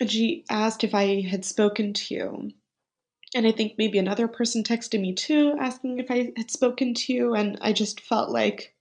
and 0.00 0.10
she 0.10 0.44
asked 0.48 0.84
if 0.84 0.94
I 0.94 1.20
had 1.22 1.44
spoken 1.44 1.92
to 1.92 2.14
you. 2.14 2.52
And 3.34 3.46
I 3.46 3.52
think 3.52 3.74
maybe 3.78 3.98
another 3.98 4.26
person 4.28 4.62
texted 4.62 5.00
me 5.00 5.14
too, 5.14 5.54
asking 5.60 5.98
if 5.98 6.10
I 6.10 6.32
had 6.36 6.50
spoken 6.50 6.94
to 6.94 7.12
you. 7.12 7.34
And 7.34 7.58
I 7.60 7.72
just 7.72 8.00
felt 8.00 8.30
like, 8.30 8.74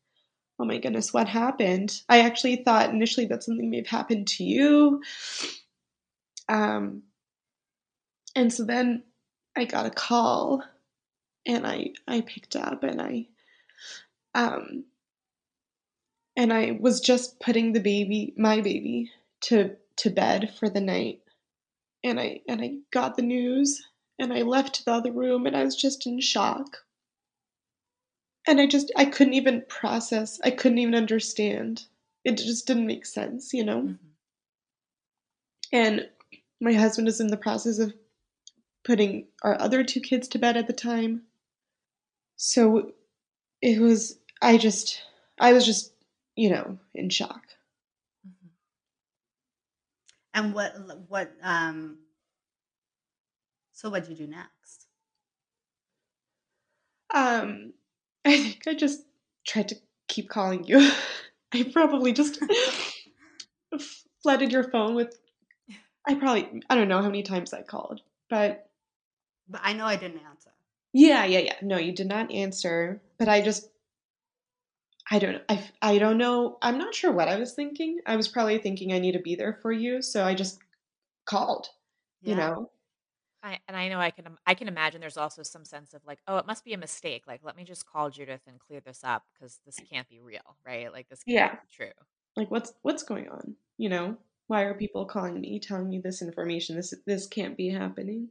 oh 0.60 0.66
my 0.66 0.78
goodness, 0.78 1.14
what 1.14 1.28
happened? 1.28 2.02
I 2.10 2.22
actually 2.22 2.58
thought 2.58 2.90
initially 2.90 3.26
that 3.28 3.44
something 3.44 3.70
may 3.70 3.78
have 3.78 3.88
happened 3.88 4.28
to 4.28 4.44
you. 4.44 5.02
Um, 6.50 7.04
and 8.36 8.54
so 8.54 8.64
then 8.64 9.04
I 9.56 9.66
got 9.66 9.86
a 9.86 9.92
call 9.92 10.64
and 11.46 11.68
I, 11.68 11.92
I 12.08 12.22
picked 12.22 12.56
up 12.56 12.84
and 12.84 13.02
I, 13.02 13.28
um, 14.34 14.86
and 16.38 16.54
I 16.54 16.78
was 16.80 17.02
just 17.02 17.40
putting 17.40 17.74
the 17.74 17.80
baby, 17.80 18.34
my 18.38 18.62
baby, 18.62 19.12
to 19.42 19.76
to 19.98 20.10
bed 20.12 20.54
for 20.60 20.70
the 20.70 20.82
night. 20.82 21.22
And 22.04 22.20
I 22.20 22.42
and 22.48 22.62
I 22.62 22.76
got 22.92 23.16
the 23.18 23.24
news 23.24 23.82
and 24.20 24.34
I 24.34 24.42
left 24.42 24.86
the 24.86 24.92
other 24.92 25.12
room 25.12 25.46
and 25.46 25.56
I 25.56 25.64
was 25.64 25.76
just 25.76 26.06
in 26.08 26.20
shock. 26.20 26.78
And 28.48 28.60
I 28.60 28.68
just 28.68 28.92
I 28.96 29.06
couldn't 29.06 29.34
even 29.34 29.66
process. 29.68 30.40
I 30.44 30.52
couldn't 30.52 30.78
even 30.78 30.96
understand. 30.96 31.84
It 32.24 32.38
just 32.38 32.66
didn't 32.66 32.88
make 32.88 33.06
sense, 33.06 33.54
you 33.54 33.64
know. 33.64 33.82
Mm-hmm. 33.82 33.94
And 35.74 36.10
my 36.62 36.74
husband 36.74 37.08
is 37.08 37.20
in 37.20 37.28
the 37.28 37.38
process 37.38 37.80
of 37.80 37.94
putting 38.86 39.28
our 39.44 39.60
other 39.60 39.84
two 39.84 40.00
kids 40.00 40.28
to 40.30 40.40
bed 40.40 40.56
at 40.56 40.68
the 40.68 40.74
time. 40.74 41.24
So 42.38 42.94
it 43.62 43.80
was 43.80 44.18
I 44.42 44.58
just 44.58 45.02
I 45.40 45.54
was 45.54 45.66
just, 45.66 45.92
you 46.36 46.50
know, 46.50 46.78
in 46.96 47.10
shock. 47.10 47.42
And 50.34 50.54
what 50.54 50.74
what 51.10 51.32
um 51.44 51.98
so 53.78 53.92
what 53.92 54.04
did 54.04 54.10
you 54.18 54.26
do 54.26 54.32
next? 54.32 54.88
Um 57.14 57.74
I 58.26 58.36
think 58.36 58.64
I 58.68 58.74
just 58.74 59.06
tried 59.48 59.70
to 59.70 59.76
keep 60.08 60.30
calling 60.30 60.66
you. 60.66 60.92
I 61.54 61.64
probably 61.72 62.12
just 62.12 62.40
flooded 64.24 64.52
your 64.52 64.70
phone 64.72 64.96
with 64.96 65.16
I 66.08 66.16
probably 66.16 66.64
I 66.70 66.76
don't 66.76 66.88
know 66.88 67.04
how 67.04 67.08
many 67.08 67.22
times 67.22 67.54
I 67.54 67.62
called, 67.62 68.02
but 68.32 68.68
but 69.48 69.62
I 69.64 69.74
know 69.74 69.86
I 69.86 69.96
didn't 69.96 70.22
answer. 70.28 70.50
Yeah, 70.92 71.26
yeah, 71.26 71.40
yeah. 71.40 71.56
No, 71.62 71.78
you 71.78 71.92
did 71.92 72.08
not 72.08 72.32
answer, 72.32 73.00
but 73.20 73.30
I 73.30 73.42
just 73.42 73.70
I 75.12 75.20
don't 75.20 75.44
I 75.48 75.64
I 75.84 76.00
don't 76.00 76.18
know. 76.18 76.58
I'm 76.64 76.80
not 76.80 76.96
sure 76.96 77.12
what 77.12 77.28
I 77.28 77.38
was 77.38 77.54
thinking. 77.54 78.00
I 78.08 78.16
was 78.16 78.28
probably 78.28 78.58
thinking 78.58 78.92
I 78.92 79.00
need 79.00 79.12
to 79.12 79.20
be 79.20 79.36
there 79.36 79.60
for 79.62 79.72
you, 79.72 80.02
so 80.02 80.26
I 80.26 80.34
just 80.34 80.58
called. 81.26 81.68
Yeah. 82.24 82.30
You 82.32 82.36
know. 82.38 82.72
I, 83.44 83.60
and 83.68 83.78
I 83.78 83.88
know 83.90 84.00
I 84.00 84.12
can 84.12 84.26
I 84.46 84.54
can 84.54 84.68
imagine 84.68 85.00
there's 85.00 85.18
also 85.18 85.44
some 85.44 85.64
sense 85.64 85.94
of 85.94 86.02
like, 86.06 86.20
oh, 86.28 86.38
it 86.38 86.48
must 86.48 86.66
be 86.66 86.74
a 86.74 86.78
mistake. 86.78 87.24
Like, 87.28 87.42
let 87.44 87.56
me 87.56 87.64
just 87.64 87.86
call 87.86 88.10
Judith 88.10 88.42
and 88.48 88.60
clear 88.60 88.80
this 88.80 89.04
up 89.04 89.24
because 89.34 89.60
this 89.66 89.80
can't 89.92 90.10
be 90.10 90.20
real, 90.20 90.58
right? 90.66 90.92
Like 90.92 91.08
this 91.10 91.24
can't 91.24 91.36
yeah. 91.36 91.52
be 91.52 91.68
true. 91.72 91.92
Like 92.36 92.52
what's 92.52 92.74
what's 92.82 93.04
going 93.04 93.30
on? 93.30 93.56
You 93.78 93.90
know? 93.90 94.18
Why 94.48 94.62
are 94.62 94.74
people 94.74 95.06
calling 95.06 95.42
me, 95.42 95.60
telling 95.60 95.90
me 95.90 96.00
this 96.00 96.22
information? 96.22 96.78
This 96.78 96.94
this 97.06 97.28
can't 97.28 97.58
be 97.58 97.70
happening. 97.70 98.30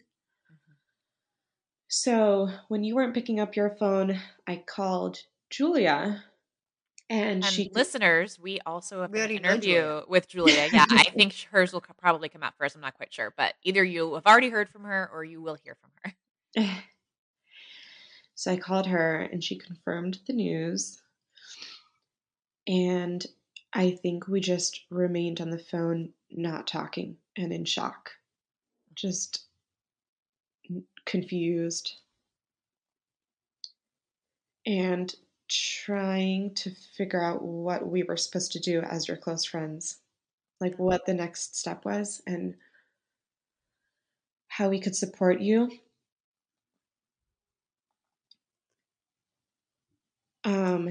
Mm-hmm. 0.51 0.73
So 1.89 2.49
when 2.69 2.85
you 2.85 2.95
weren't 2.95 3.15
picking 3.15 3.39
up 3.39 3.55
your 3.55 3.71
phone, 3.71 4.19
I 4.47 4.65
called 4.67 5.19
Julia 5.51 6.25
and, 7.09 7.45
and 7.45 7.45
she 7.45 7.71
listeners, 7.73 8.39
we 8.39 8.59
also 8.67 9.03
have 9.03 9.15
an 9.15 9.31
interview 9.31 9.75
Julia. 9.75 10.03
with 10.09 10.29
Julia. 10.29 10.69
Yeah, 10.73 10.87
I 10.91 11.05
think 11.17 11.35
hers 11.53 11.73
will 11.73 11.85
probably 11.99 12.29
come 12.29 12.43
out 12.43 12.55
first. 12.59 12.75
I'm 12.75 12.81
not 12.81 12.97
quite 12.97 13.15
sure, 13.15 13.33
but 13.37 13.55
either 13.63 13.85
you 13.85 14.15
have 14.15 14.27
already 14.27 14.49
heard 14.49 14.69
from 14.69 14.85
her 14.85 15.09
or 15.13 15.23
you 15.23 15.41
will 15.41 15.57
hear 15.63 15.77
from 15.77 15.91
her. 16.03 16.67
so 18.35 18.53
I 18.53 18.57
called 18.57 18.87
her 18.87 19.21
and 19.21 19.43
she 19.43 19.57
confirmed 19.57 20.19
the 20.27 20.33
news. 20.33 21.01
And 22.67 23.25
I 23.73 23.93
think 23.93 24.27
we 24.27 24.41
just 24.41 24.81
remained 24.91 25.41
on 25.41 25.51
the 25.51 25.59
phone, 25.59 26.13
not 26.31 26.67
talking 26.67 27.17
and 27.37 27.53
in 27.53 27.65
shock, 27.65 28.11
just 28.97 29.45
confused. 31.05 31.95
And 34.67 35.15
trying 35.49 36.55
to 36.55 36.71
figure 36.97 37.23
out 37.23 37.43
what 37.43 37.87
we 37.87 38.03
were 38.03 38.17
supposed 38.17 38.53
to 38.53 38.61
do 38.61 38.81
as 38.81 39.09
your 39.09 39.17
close 39.17 39.45
friends, 39.45 39.99
like 40.61 40.79
what 40.79 41.07
the 41.07 41.15
next 41.15 41.57
step 41.57 41.85
was 41.85 42.23
and 42.27 42.55
how 44.49 44.69
we 44.69 44.81
could 44.81 44.97
support 44.97 45.41
you. 45.41 45.71
Um, 50.45 50.91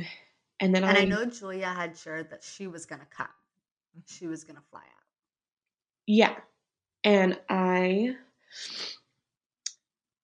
and 0.59 0.75
then 0.75 0.83
and 0.83 0.97
I, 0.97 1.01
I 1.01 1.05
know 1.05 1.25
Julia 1.25 1.67
had 1.67 1.97
shared 1.97 2.29
that 2.29 2.43
she 2.43 2.67
was 2.67 2.85
going 2.85 3.01
to 3.01 3.07
come. 3.07 3.27
She 4.05 4.27
was 4.27 4.43
going 4.43 4.57
to 4.57 4.61
fly 4.69 4.81
out. 4.81 5.05
Yeah. 6.05 6.35
And 7.03 7.39
I 7.49 8.15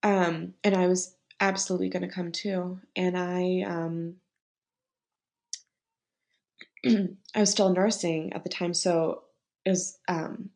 um 0.03 0.53
and 0.63 0.75
I 0.75 0.88
was 0.88 1.15
absolutely 1.41 1.89
going 1.89 2.07
to 2.07 2.13
come 2.13 2.31
too. 2.31 2.79
And 2.95 3.17
I, 3.17 3.63
um, 3.67 4.15
I 7.36 7.39
was 7.39 7.50
still 7.50 7.74
nursing 7.74 8.31
at 8.33 8.43
the 8.43 8.50
time, 8.50 8.74
so 8.74 9.24
it 9.65 9.71
was 9.71 9.98
um, 10.07 10.51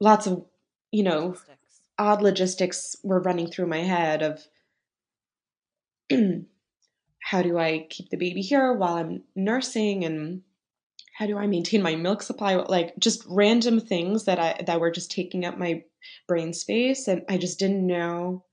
lots 0.00 0.26
of, 0.26 0.44
you 0.90 1.04
know, 1.04 1.26
logistics. 1.28 1.80
odd 1.98 2.22
logistics 2.22 2.96
were 3.04 3.20
running 3.20 3.50
through 3.50 3.66
my 3.66 3.78
head 3.78 4.22
of 4.22 4.46
how 7.20 7.42
do 7.42 7.58
I 7.58 7.86
keep 7.90 8.10
the 8.10 8.16
baby 8.16 8.40
here 8.40 8.72
while 8.72 8.94
I'm 8.94 9.22
nursing 9.36 10.04
and 10.04 10.42
how 11.14 11.26
do 11.26 11.36
I 11.36 11.46
maintain 11.46 11.82
my 11.82 11.96
milk 11.96 12.22
supply? 12.22 12.54
Like 12.54 12.96
just 12.98 13.24
random 13.28 13.80
things 13.80 14.24
that 14.24 14.38
I 14.38 14.62
that 14.66 14.80
were 14.80 14.90
just 14.90 15.10
taking 15.10 15.44
up 15.44 15.58
my 15.58 15.82
brain 16.28 16.52
space, 16.52 17.08
and 17.08 17.24
I 17.28 17.38
just 17.38 17.58
didn't 17.58 17.86
know 17.86 18.44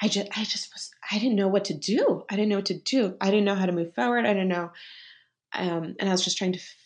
I 0.00 0.08
just 0.08 0.28
I 0.36 0.44
just 0.44 0.72
was 0.72 0.90
I 1.10 1.18
didn't 1.18 1.36
know 1.36 1.48
what 1.48 1.64
to 1.66 1.74
do. 1.74 2.24
I 2.30 2.36
didn't 2.36 2.50
know 2.50 2.56
what 2.56 2.66
to 2.66 2.78
do. 2.78 3.16
I 3.20 3.30
didn't 3.30 3.44
know 3.44 3.54
how 3.54 3.66
to 3.66 3.72
move 3.72 3.94
forward. 3.94 4.26
I 4.26 4.32
didn't 4.32 4.48
know, 4.48 4.70
um, 5.54 5.96
and 5.98 6.08
I 6.08 6.12
was 6.12 6.24
just 6.24 6.38
trying 6.38 6.52
to 6.52 6.58
f- 6.58 6.76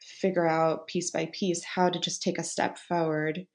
figure 0.00 0.46
out 0.46 0.86
piece 0.86 1.10
by 1.10 1.30
piece 1.32 1.64
how 1.64 1.88
to 1.88 1.98
just 1.98 2.22
take 2.22 2.38
a 2.38 2.44
step 2.44 2.78
forward, 2.78 3.46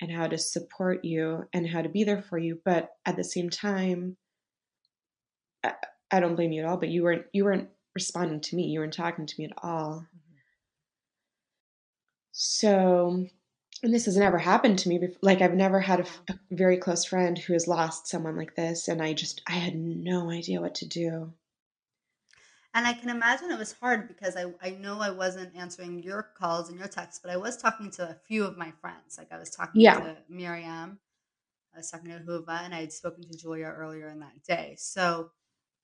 and 0.00 0.10
how 0.10 0.26
to 0.26 0.38
support 0.38 1.04
you 1.04 1.44
and 1.52 1.68
how 1.68 1.82
to 1.82 1.88
be 1.88 2.04
there 2.04 2.22
for 2.22 2.38
you. 2.38 2.60
But 2.64 2.90
at 3.04 3.16
the 3.16 3.24
same 3.24 3.50
time, 3.50 4.16
I, 5.62 5.74
I 6.10 6.20
don't 6.20 6.36
blame 6.36 6.52
you 6.52 6.62
at 6.62 6.68
all. 6.68 6.78
But 6.78 6.88
you 6.88 7.02
weren't 7.02 7.26
you 7.32 7.44
weren't 7.44 7.68
responding 7.94 8.40
to 8.40 8.56
me. 8.56 8.64
You 8.64 8.80
weren't 8.80 8.94
talking 8.94 9.26
to 9.26 9.34
me 9.38 9.44
at 9.44 9.52
all. 9.62 10.06
Mm-hmm. 10.06 10.36
So 12.32 13.26
and 13.82 13.94
this 13.94 14.04
has 14.04 14.16
never 14.16 14.38
happened 14.38 14.78
to 14.80 14.88
me 14.88 14.98
before. 14.98 15.18
Like 15.22 15.40
I've 15.40 15.54
never 15.54 15.80
had 15.80 16.00
a, 16.00 16.32
a, 16.32 16.38
very 16.50 16.76
close 16.76 17.04
friend 17.04 17.38
who 17.38 17.52
has 17.54 17.66
lost 17.66 18.08
someone 18.08 18.36
like 18.36 18.54
this, 18.54 18.88
and 18.88 19.02
I 19.02 19.12
just 19.12 19.42
I 19.46 19.52
had 19.52 19.74
no 19.74 20.30
idea 20.30 20.60
what 20.60 20.74
to 20.76 20.86
do. 20.86 21.32
And 22.72 22.86
I 22.86 22.92
can 22.92 23.08
imagine 23.08 23.50
it 23.50 23.58
was 23.58 23.74
hard 23.80 24.06
because 24.08 24.36
I 24.36 24.46
I 24.62 24.70
know 24.70 25.00
I 25.00 25.10
wasn't 25.10 25.56
answering 25.56 26.02
your 26.02 26.30
calls 26.38 26.68
and 26.68 26.78
your 26.78 26.88
texts, 26.88 27.20
but 27.22 27.32
I 27.32 27.36
was 27.36 27.56
talking 27.56 27.90
to 27.92 28.10
a 28.10 28.16
few 28.26 28.44
of 28.44 28.58
my 28.58 28.72
friends. 28.80 29.16
Like 29.18 29.32
I 29.32 29.38
was 29.38 29.50
talking 29.50 29.80
yeah. 29.80 29.98
to 29.98 30.16
Miriam, 30.28 30.98
I 31.74 31.78
was 31.78 31.90
talking 31.90 32.10
to 32.10 32.18
Huva, 32.18 32.62
and 32.64 32.74
I 32.74 32.80
had 32.80 32.92
spoken 32.92 33.22
to 33.22 33.36
Julia 33.36 33.66
earlier 33.66 34.08
in 34.08 34.20
that 34.20 34.42
day. 34.46 34.76
So 34.78 35.30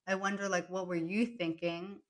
I 0.06 0.14
wonder, 0.14 0.48
like, 0.48 0.68
what 0.68 0.86
were 0.86 0.94
you 0.96 1.26
thinking? 1.26 2.00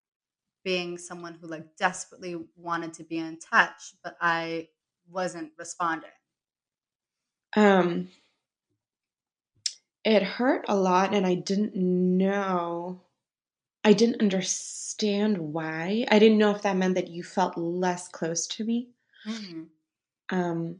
Being 0.64 0.98
someone 0.98 1.34
who 1.40 1.46
like 1.46 1.76
desperately 1.76 2.36
wanted 2.56 2.92
to 2.94 3.04
be 3.04 3.18
in 3.18 3.38
touch, 3.38 3.94
but 4.02 4.16
I 4.20 4.66
wasn't 5.10 5.52
responding? 5.58 6.10
Um, 7.56 8.08
it 10.04 10.22
hurt 10.22 10.64
a 10.68 10.76
lot, 10.76 11.14
and 11.14 11.26
I 11.26 11.34
didn't 11.34 11.74
know. 11.74 13.00
I 13.82 13.92
didn't 13.92 14.20
understand 14.20 15.38
why. 15.38 16.06
I 16.10 16.18
didn't 16.18 16.38
know 16.38 16.50
if 16.50 16.62
that 16.62 16.76
meant 16.76 16.94
that 16.96 17.08
you 17.08 17.22
felt 17.22 17.56
less 17.56 18.08
close 18.08 18.46
to 18.48 18.64
me. 18.64 18.88
Mm-hmm. 19.26 19.62
Um, 20.30 20.76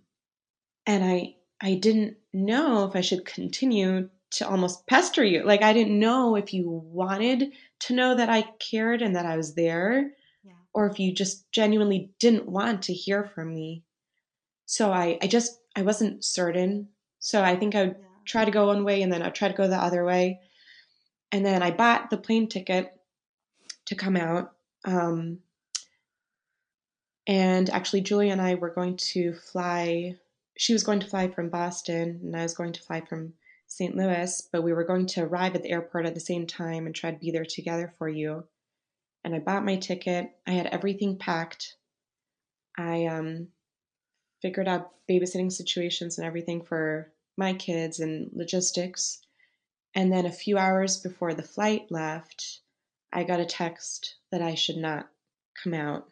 and 0.87 1.05
I 1.05 1.37
I 1.61 1.75
didn't 1.75 2.17
know 2.33 2.85
if 2.85 2.95
I 2.95 3.01
should 3.01 3.25
continue 3.25 4.11
to 4.33 4.49
almost 4.49 4.87
pester 4.87 5.25
you. 5.25 5.45
Like 5.45 5.63
I 5.63 5.73
didn't 5.73 5.99
know 5.99 6.37
if 6.37 6.53
you 6.53 6.69
wanted 6.69 7.53
to 7.81 7.95
know 7.95 8.15
that 8.15 8.29
I 8.29 8.43
cared 8.59 9.03
and 9.03 9.17
that 9.17 9.27
I 9.27 9.37
was 9.37 9.55
there, 9.55 10.13
yeah. 10.45 10.53
or 10.75 10.87
if 10.87 10.99
you 10.99 11.13
just 11.13 11.51
genuinely 11.53 12.11
didn't 12.19 12.49
want 12.49 12.83
to 12.83 12.93
hear 12.93 13.25
from 13.25 13.55
me. 13.55 13.85
So 14.67 14.93
I, 14.93 15.19
I 15.23 15.27
just, 15.27 15.59
I 15.75 15.83
wasn't 15.83 16.25
certain. 16.25 16.89
So 17.19 17.43
I 17.43 17.57
think 17.57 17.75
I 17.75 17.85
would 17.85 17.97
yeah. 17.99 18.07
try 18.25 18.45
to 18.45 18.51
go 18.51 18.67
one 18.67 18.85
way 18.85 19.03
and 19.03 19.13
then 19.13 19.23
I'd 19.23 19.35
try 19.35 19.49
to 19.49 19.55
go 19.55 19.67
the 19.67 19.77
other 19.77 20.05
way. 20.05 20.41
And 21.33 21.45
then 21.45 21.63
I 21.63 21.71
bought 21.71 22.11
the 22.11 22.19
plane 22.19 22.49
ticket 22.49 22.93
to 23.87 23.95
come 23.95 24.17
out. 24.17 24.53
Um, 24.85 25.41
And 27.27 27.69
actually, 27.71 28.03
Julia 28.03 28.31
and 28.33 28.41
I 28.41 28.55
were 28.55 28.71
going 28.71 28.97
to 29.15 29.35
fly. 29.35 30.17
She 30.57 30.73
was 30.73 30.85
going 30.85 31.01
to 31.01 31.09
fly 31.09 31.29
from 31.29 31.51
Boston, 31.51 32.21
and 32.23 32.37
I 32.37 32.43
was 32.43 32.55
going 32.55 32.73
to 32.73 32.83
fly 32.83 33.01
from 33.01 33.35
St. 33.67 33.97
Louis, 33.97 34.49
but 34.53 34.63
we 34.63 34.73
were 34.73 34.85
going 34.85 35.07
to 35.07 35.23
arrive 35.23 35.57
at 35.57 35.63
the 35.63 35.71
airport 35.71 36.07
at 36.07 36.15
the 36.15 36.21
same 36.21 36.47
time 36.47 36.87
and 36.87 36.95
try 36.95 37.11
to 37.11 37.19
be 37.19 37.33
there 37.33 37.45
together 37.45 37.93
for 37.99 38.09
you. 38.09 38.45
And 39.25 39.35
I 39.35 39.41
bought 39.41 39.65
my 39.65 39.77
ticket. 39.77 40.31
I 40.47 40.53
had 40.53 40.67
everything 40.67 41.19
packed. 41.19 41.75
I 42.79 43.07
um, 43.07 43.49
figured 44.47 44.69
out 44.69 44.93
babysitting 45.11 45.51
situations 45.51 46.19
and 46.19 46.25
everything 46.25 46.63
for 46.63 47.11
my 47.37 47.53
kids 47.53 47.99
and 47.99 48.31
logistics. 48.33 49.21
And 49.93 50.13
then 50.13 50.25
a 50.25 50.31
few 50.31 50.57
hours 50.57 50.99
before 50.99 51.35
the 51.35 51.43
flight 51.43 51.91
left, 51.91 52.61
I 53.13 53.25
got 53.25 53.41
a 53.41 53.45
text 53.45 54.15
that 54.31 54.43
I 54.43 54.55
should 54.55 54.77
not 54.77 55.09
come 55.61 55.75
out. 55.75 56.09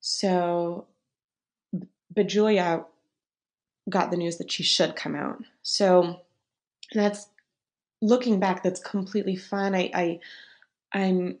So, 0.00 0.86
but 2.14 2.28
Julia 2.28 2.86
got 3.90 4.10
the 4.10 4.16
news 4.16 4.38
that 4.38 4.50
she 4.50 4.62
should 4.62 4.96
come 4.96 5.14
out. 5.14 5.44
So 5.60 6.22
that's 6.94 7.26
looking 8.00 8.40
back, 8.40 8.62
that's 8.62 8.80
completely 8.80 9.36
fine. 9.36 9.74
I, 9.74 9.90
I 9.92 10.20
I'm 10.94 11.40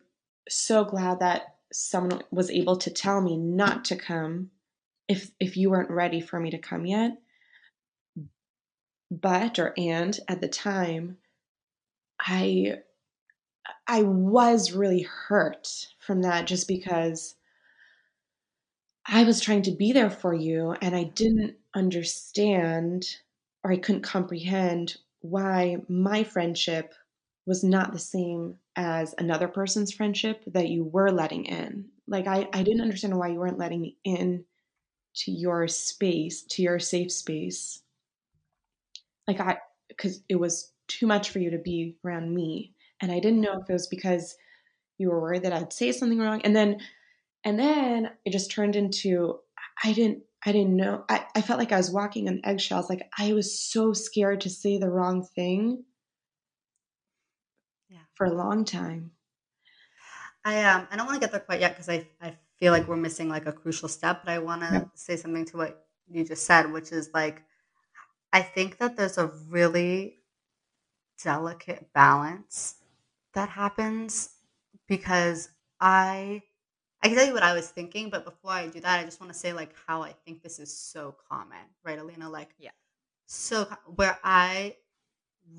so 0.50 0.84
glad 0.84 1.20
that 1.20 1.54
someone 1.72 2.22
was 2.30 2.50
able 2.50 2.76
to 2.76 2.90
tell 2.90 3.22
me 3.22 3.38
not 3.38 3.86
to 3.86 3.96
come 3.96 4.50
if 5.10 5.32
if 5.40 5.56
you 5.56 5.70
weren't 5.70 5.90
ready 5.90 6.20
for 6.20 6.38
me 6.38 6.50
to 6.50 6.58
come 6.58 6.86
yet. 6.86 7.18
But 9.10 9.58
or 9.58 9.74
and 9.76 10.18
at 10.28 10.40
the 10.40 10.48
time, 10.48 11.18
I 12.20 12.78
I 13.88 14.02
was 14.04 14.70
really 14.72 15.02
hurt 15.02 15.88
from 15.98 16.22
that 16.22 16.46
just 16.46 16.68
because 16.68 17.34
I 19.04 19.24
was 19.24 19.40
trying 19.40 19.62
to 19.62 19.72
be 19.72 19.90
there 19.90 20.10
for 20.10 20.32
you 20.32 20.76
and 20.80 20.94
I 20.94 21.04
didn't 21.04 21.56
understand 21.74 23.16
or 23.64 23.72
I 23.72 23.78
couldn't 23.78 24.02
comprehend 24.02 24.96
why 25.22 25.78
my 25.88 26.22
friendship 26.22 26.94
was 27.46 27.64
not 27.64 27.92
the 27.92 27.98
same 27.98 28.58
as 28.76 29.12
another 29.18 29.48
person's 29.48 29.92
friendship 29.92 30.44
that 30.46 30.68
you 30.68 30.84
were 30.84 31.10
letting 31.10 31.46
in. 31.46 31.88
Like 32.06 32.28
I, 32.28 32.48
I 32.52 32.62
didn't 32.62 32.82
understand 32.82 33.18
why 33.18 33.28
you 33.28 33.40
weren't 33.40 33.58
letting 33.58 33.80
me 33.80 33.96
in 34.04 34.44
to 35.14 35.30
your 35.30 35.68
space, 35.68 36.42
to 36.42 36.62
your 36.62 36.78
safe 36.78 37.12
space. 37.12 37.80
Like 39.26 39.40
I 39.40 39.58
because 39.88 40.22
it 40.28 40.36
was 40.36 40.72
too 40.88 41.06
much 41.06 41.30
for 41.30 41.38
you 41.38 41.50
to 41.50 41.58
be 41.58 41.96
around 42.04 42.34
me. 42.34 42.74
And 43.00 43.12
I 43.12 43.20
didn't 43.20 43.40
know 43.40 43.58
if 43.60 43.68
it 43.68 43.72
was 43.72 43.86
because 43.86 44.36
you 44.98 45.08
were 45.08 45.20
worried 45.20 45.44
that 45.44 45.52
I'd 45.52 45.72
say 45.72 45.92
something 45.92 46.18
wrong. 46.18 46.42
And 46.42 46.54
then 46.54 46.80
and 47.44 47.58
then 47.58 48.10
it 48.24 48.30
just 48.30 48.50
turned 48.50 48.76
into 48.76 49.38
I 49.82 49.92
didn't 49.92 50.22
I 50.44 50.52
didn't 50.52 50.76
know. 50.76 51.04
I, 51.08 51.26
I 51.36 51.42
felt 51.42 51.58
like 51.58 51.72
I 51.72 51.76
was 51.76 51.90
walking 51.90 52.28
on 52.28 52.40
eggshells. 52.44 52.88
Like 52.88 53.08
I 53.18 53.32
was 53.34 53.58
so 53.58 53.92
scared 53.92 54.42
to 54.42 54.50
say 54.50 54.78
the 54.78 54.88
wrong 54.88 55.26
thing. 55.34 55.84
Yeah. 57.88 57.98
For 58.14 58.26
a 58.26 58.34
long 58.34 58.64
time. 58.64 59.12
I 60.44 60.64
um 60.64 60.88
I 60.90 60.96
don't 60.96 61.06
want 61.06 61.16
to 61.16 61.20
get 61.20 61.32
there 61.32 61.40
quite 61.40 61.60
yet 61.60 61.72
because 61.72 61.88
I 61.88 62.06
I 62.20 62.36
feel 62.60 62.72
like 62.72 62.86
we're 62.86 62.96
missing 62.96 63.28
like 63.28 63.46
a 63.46 63.52
crucial 63.52 63.88
step, 63.88 64.22
but 64.24 64.32
I 64.32 64.38
want 64.38 64.62
to 64.62 64.68
yeah. 64.72 64.84
say 64.94 65.16
something 65.16 65.46
to 65.46 65.56
what 65.56 65.86
you 66.10 66.24
just 66.24 66.44
said, 66.44 66.70
which 66.70 66.92
is 66.92 67.10
like 67.14 67.42
I 68.32 68.42
think 68.42 68.78
that 68.78 68.96
there's 68.96 69.18
a 69.18 69.26
really 69.48 70.18
delicate 71.22 71.92
balance 71.92 72.76
that 73.34 73.48
happens 73.48 74.30
because 74.88 75.48
I 75.80 76.42
I 77.02 77.08
can 77.08 77.16
tell 77.16 77.26
you 77.26 77.32
what 77.32 77.42
I 77.42 77.54
was 77.54 77.68
thinking, 77.68 78.10
but 78.10 78.24
before 78.24 78.50
I 78.50 78.66
do 78.66 78.80
that, 78.80 79.00
I 79.00 79.04
just 79.04 79.20
want 79.20 79.32
to 79.32 79.38
say 79.38 79.52
like 79.52 79.74
how 79.86 80.02
I 80.02 80.12
think 80.24 80.42
this 80.42 80.58
is 80.58 80.76
so 80.76 81.16
common, 81.30 81.58
right, 81.84 81.98
Alina? 81.98 82.28
Like, 82.28 82.50
yeah, 82.58 82.70
so 83.26 83.64
where 83.96 84.18
I 84.22 84.76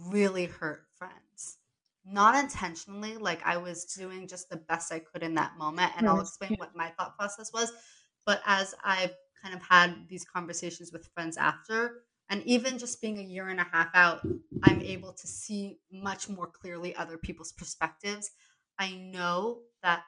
really 0.08 0.46
hurt 0.46 0.86
friends, 0.91 0.91
not 2.06 2.36
intentionally. 2.36 3.18
Like 3.18 3.44
I 3.46 3.58
was 3.58 3.86
doing 3.86 4.28
just 4.28 4.50
the 4.50 4.58
best 4.58 4.92
I 4.92 5.00
could 5.00 5.24
in 5.24 5.36
that 5.36 5.58
moment, 5.58 5.94
and 5.98 6.08
I'll 6.08 6.22
explain 6.22 6.54
what 6.58 6.76
my 6.76 6.90
thought 6.92 7.18
process 7.18 7.52
was. 7.54 7.72
But 8.26 8.42
as 8.46 8.76
I've 8.84 9.16
kind 9.42 9.56
of 9.56 9.62
had 9.62 10.08
these 10.10 10.26
conversations 10.26 10.92
with 10.92 11.10
friends 11.14 11.38
after, 11.38 12.04
and 12.30 12.44
even 12.44 12.78
just 12.78 13.02
being 13.02 13.18
a 13.18 13.24
year 13.24 13.48
and 13.50 13.60
a 13.60 13.64
half 13.66 13.90
out, 13.94 14.22
I'm 14.64 14.82
able 14.82 15.14
to 15.14 15.28
see 15.28 15.80
much 15.92 16.30
more 16.30 16.48
clearly 16.48 16.96
other 16.96 17.18
people's 17.18 17.52
perspectives. 17.52 18.32
I 18.78 18.96
know 18.96 19.64
that 19.84 20.04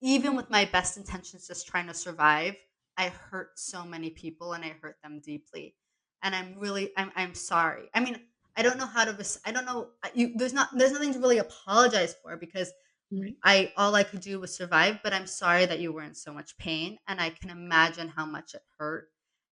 even 0.00 0.36
with 0.36 0.50
my 0.50 0.64
best 0.64 0.96
intentions 0.96 1.46
just 1.46 1.66
trying 1.66 1.86
to 1.86 1.94
survive 1.94 2.56
i 2.96 3.08
hurt 3.08 3.58
so 3.58 3.84
many 3.84 4.10
people 4.10 4.52
and 4.52 4.64
i 4.64 4.68
hurt 4.68 4.96
them 5.02 5.20
deeply 5.20 5.76
and 6.22 6.34
i'm 6.34 6.58
really 6.58 6.96
i'm, 6.96 7.10
I'm 7.16 7.34
sorry 7.34 7.88
i 7.94 8.00
mean 8.00 8.26
i 8.58 8.62
don't 8.62 8.78
know 8.78 8.86
how 8.86 9.04
to 9.04 9.40
i 9.46 9.52
don't 9.52 9.64
know 9.64 9.88
you 10.14 10.32
there's 10.36 10.52
not 10.52 10.68
there's 10.76 10.92
nothing 10.92 11.12
to 11.12 11.20
really 11.20 11.38
apologize 11.38 12.14
for 12.22 12.36
because 12.36 12.72
mm-hmm. 13.12 13.30
i 13.44 13.72
all 13.76 13.94
i 13.94 14.02
could 14.02 14.20
do 14.20 14.38
was 14.38 14.54
survive 14.54 14.98
but 15.02 15.14
i'm 15.14 15.26
sorry 15.26 15.64
that 15.64 15.80
you 15.80 15.92
were 15.92 16.02
in 16.02 16.14
so 16.14 16.32
much 16.32 16.56
pain 16.58 16.98
and 17.08 17.20
i 17.20 17.30
can 17.30 17.50
imagine 17.50 18.08
how 18.08 18.26
much 18.26 18.54
it 18.54 18.62
hurt 18.78 19.08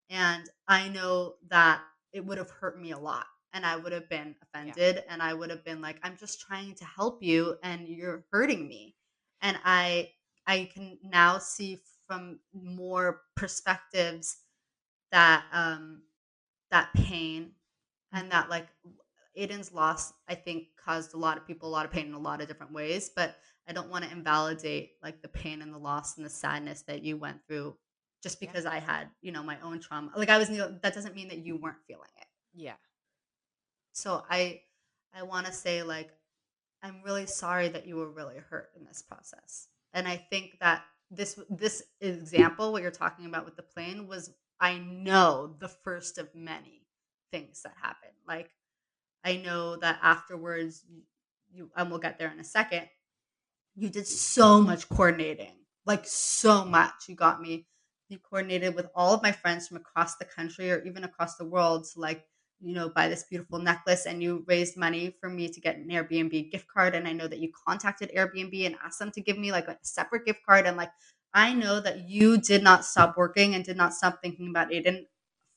and 0.09 0.49
i 0.67 0.87
know 0.89 1.35
that 1.49 1.81
it 2.13 2.25
would 2.25 2.37
have 2.37 2.49
hurt 2.49 2.81
me 2.81 2.91
a 2.91 2.97
lot 2.97 3.25
and 3.53 3.65
i 3.65 3.75
would 3.75 3.91
have 3.91 4.09
been 4.09 4.33
offended 4.41 4.95
yeah. 4.95 5.13
and 5.13 5.21
i 5.21 5.33
would 5.33 5.49
have 5.49 5.63
been 5.63 5.81
like 5.81 5.97
i'm 6.03 6.17
just 6.17 6.41
trying 6.41 6.73
to 6.73 6.85
help 6.85 7.21
you 7.21 7.55
and 7.61 7.87
you're 7.87 8.25
hurting 8.31 8.67
me 8.67 8.95
and 9.41 9.57
i 9.63 10.09
I 10.45 10.69
can 10.73 10.97
now 11.03 11.37
see 11.37 11.79
from 12.07 12.39
more 12.53 13.21
perspectives 13.35 14.37
that 15.11 15.45
um 15.53 16.01
that 16.71 16.93
pain 16.93 17.51
and 18.13 18.31
that 18.31 18.49
like 18.49 18.67
Aiden's 19.37 19.73
loss 19.73 20.13
I 20.27 20.35
think 20.35 20.67
caused 20.83 21.13
a 21.13 21.17
lot 21.17 21.37
of 21.37 21.45
people 21.45 21.69
a 21.69 21.71
lot 21.71 21.85
of 21.85 21.91
pain 21.91 22.07
in 22.07 22.13
a 22.13 22.19
lot 22.19 22.41
of 22.41 22.47
different 22.47 22.73
ways 22.73 23.11
but 23.15 23.35
I 23.67 23.73
don't 23.73 23.89
want 23.89 24.05
to 24.05 24.11
invalidate 24.11 24.91
like 25.01 25.21
the 25.21 25.27
pain 25.27 25.61
and 25.61 25.73
the 25.73 25.77
loss 25.77 26.17
and 26.17 26.25
the 26.25 26.29
sadness 26.29 26.83
that 26.83 27.03
you 27.03 27.17
went 27.17 27.39
through 27.47 27.75
just 28.21 28.39
because 28.39 28.65
yeah. 28.65 28.71
I 28.71 28.79
had 28.79 29.07
you 29.21 29.31
know 29.31 29.43
my 29.43 29.57
own 29.61 29.79
trauma. 29.79 30.11
Like 30.15 30.29
I 30.29 30.37
was 30.37 30.49
that 30.49 30.93
doesn't 30.93 31.15
mean 31.15 31.27
that 31.29 31.39
you 31.39 31.57
weren't 31.57 31.83
feeling 31.87 32.09
it. 32.19 32.27
Yeah. 32.53 32.75
So 33.91 34.23
I 34.29 34.61
I 35.13 35.23
want 35.23 35.45
to 35.47 35.51
say 35.51 35.83
like 35.83 36.09
I'm 36.81 37.01
really 37.03 37.25
sorry 37.25 37.69
that 37.69 37.87
you 37.87 37.95
were 37.95 38.09
really 38.09 38.37
hurt 38.37 38.71
in 38.77 38.85
this 38.85 39.01
process 39.01 39.67
and 39.93 40.07
I 40.07 40.17
think 40.17 40.57
that 40.59 40.83
this 41.11 41.39
this 41.49 41.83
example, 42.01 42.71
what 42.71 42.81
you're 42.81 42.91
talking 42.91 43.25
about 43.25 43.45
with 43.45 43.55
the 43.55 43.63
plane, 43.63 44.07
was 44.07 44.31
I 44.59 44.79
know 44.79 45.55
the 45.59 45.67
first 45.67 46.17
of 46.17 46.33
many 46.33 46.82
things 47.33 47.63
that 47.63 47.73
happen. 47.81 48.11
Like 48.27 48.51
I 49.25 49.37
know 49.37 49.77
that 49.77 49.99
afterwards, 50.01 50.85
you 51.53 51.69
and 51.75 51.89
we'll 51.89 51.99
get 51.99 52.19
there 52.19 52.31
in 52.31 52.39
a 52.39 52.45
second. 52.45 52.87
You 53.75 53.89
did 53.89 54.07
so 54.07 54.61
much 54.61 54.87
coordinating, 54.89 55.57
like 55.85 56.05
so 56.05 56.65
much. 56.65 57.09
You 57.09 57.15
got 57.15 57.41
me. 57.41 57.67
You 58.09 58.19
coordinated 58.19 58.75
with 58.75 58.87
all 58.95 59.13
of 59.15 59.23
my 59.23 59.31
friends 59.31 59.67
from 59.67 59.77
across 59.77 60.17
the 60.17 60.25
country 60.25 60.71
or 60.71 60.83
even 60.85 61.03
across 61.03 61.37
the 61.37 61.45
world 61.45 61.87
to 61.93 61.99
like 61.99 62.25
you 62.63 62.73
know, 62.73 62.87
buy 62.89 63.09
this 63.09 63.23
beautiful 63.23 63.59
necklace 63.59 64.05
and 64.05 64.23
you 64.23 64.45
raised 64.47 64.77
money 64.77 65.13
for 65.19 65.29
me 65.29 65.49
to 65.49 65.59
get 65.59 65.75
an 65.75 65.89
Airbnb 65.89 66.49
gift 66.51 66.65
card. 66.73 66.95
And 66.95 67.07
I 67.07 67.11
know 67.11 67.27
that 67.27 67.39
you 67.39 67.51
contacted 67.67 68.11
Airbnb 68.15 68.65
and 68.65 68.77
asked 68.83 68.99
them 68.99 69.11
to 69.11 69.21
give 69.21 69.37
me 69.37 69.51
like 69.51 69.67
a 69.67 69.77
separate 69.81 70.25
gift 70.25 70.39
card. 70.47 70.65
And 70.65 70.77
like, 70.77 70.91
I 71.33 71.53
know 71.53 71.81
that 71.81 72.09
you 72.09 72.37
did 72.39 72.63
not 72.63 72.85
stop 72.85 73.17
working 73.17 73.53
and 73.53 73.65
did 73.65 73.75
not 73.75 73.93
stop 73.93 74.19
thinking 74.23 74.49
about 74.49 74.69
Aiden 74.69 75.07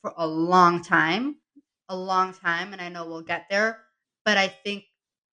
for 0.02 0.14
a 0.16 0.26
long 0.26 0.82
time, 0.82 1.36
a 1.88 1.96
long 1.96 2.32
time. 2.32 2.72
And 2.72 2.80
I 2.82 2.88
know 2.88 3.06
we'll 3.06 3.22
get 3.22 3.46
there. 3.50 3.80
But 4.24 4.36
I 4.36 4.48
think 4.48 4.84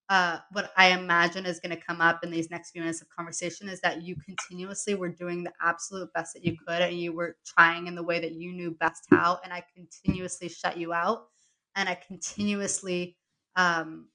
uh, 0.08 0.38
what 0.52 0.70
I 0.76 0.90
imagine 0.90 1.46
is 1.46 1.60
going 1.60 1.74
to 1.74 1.82
come 1.82 2.00
up 2.00 2.22
in 2.22 2.30
these 2.30 2.50
next 2.50 2.72
few 2.72 2.82
minutes 2.82 3.00
of 3.00 3.08
conversation 3.08 3.68
is 3.68 3.80
that 3.80 4.02
you 4.02 4.16
continuously 4.16 4.94
were 4.94 5.08
doing 5.08 5.42
the 5.42 5.52
absolute 5.62 6.12
best 6.12 6.34
that 6.34 6.44
you 6.44 6.56
could 6.66 6.82
and 6.82 6.98
you 6.98 7.12
were 7.12 7.36
trying 7.46 7.86
in 7.86 7.94
the 7.94 8.02
way 8.02 8.20
that 8.20 8.32
you 8.32 8.52
knew 8.52 8.70
best 8.72 9.06
how. 9.10 9.40
And 9.42 9.52
I 9.52 9.64
continuously 9.74 10.48
shut 10.48 10.76
you 10.76 10.92
out 10.92 11.28
and 11.74 11.88
I 11.88 11.94
continuously, 11.94 13.16
um, 13.56 14.08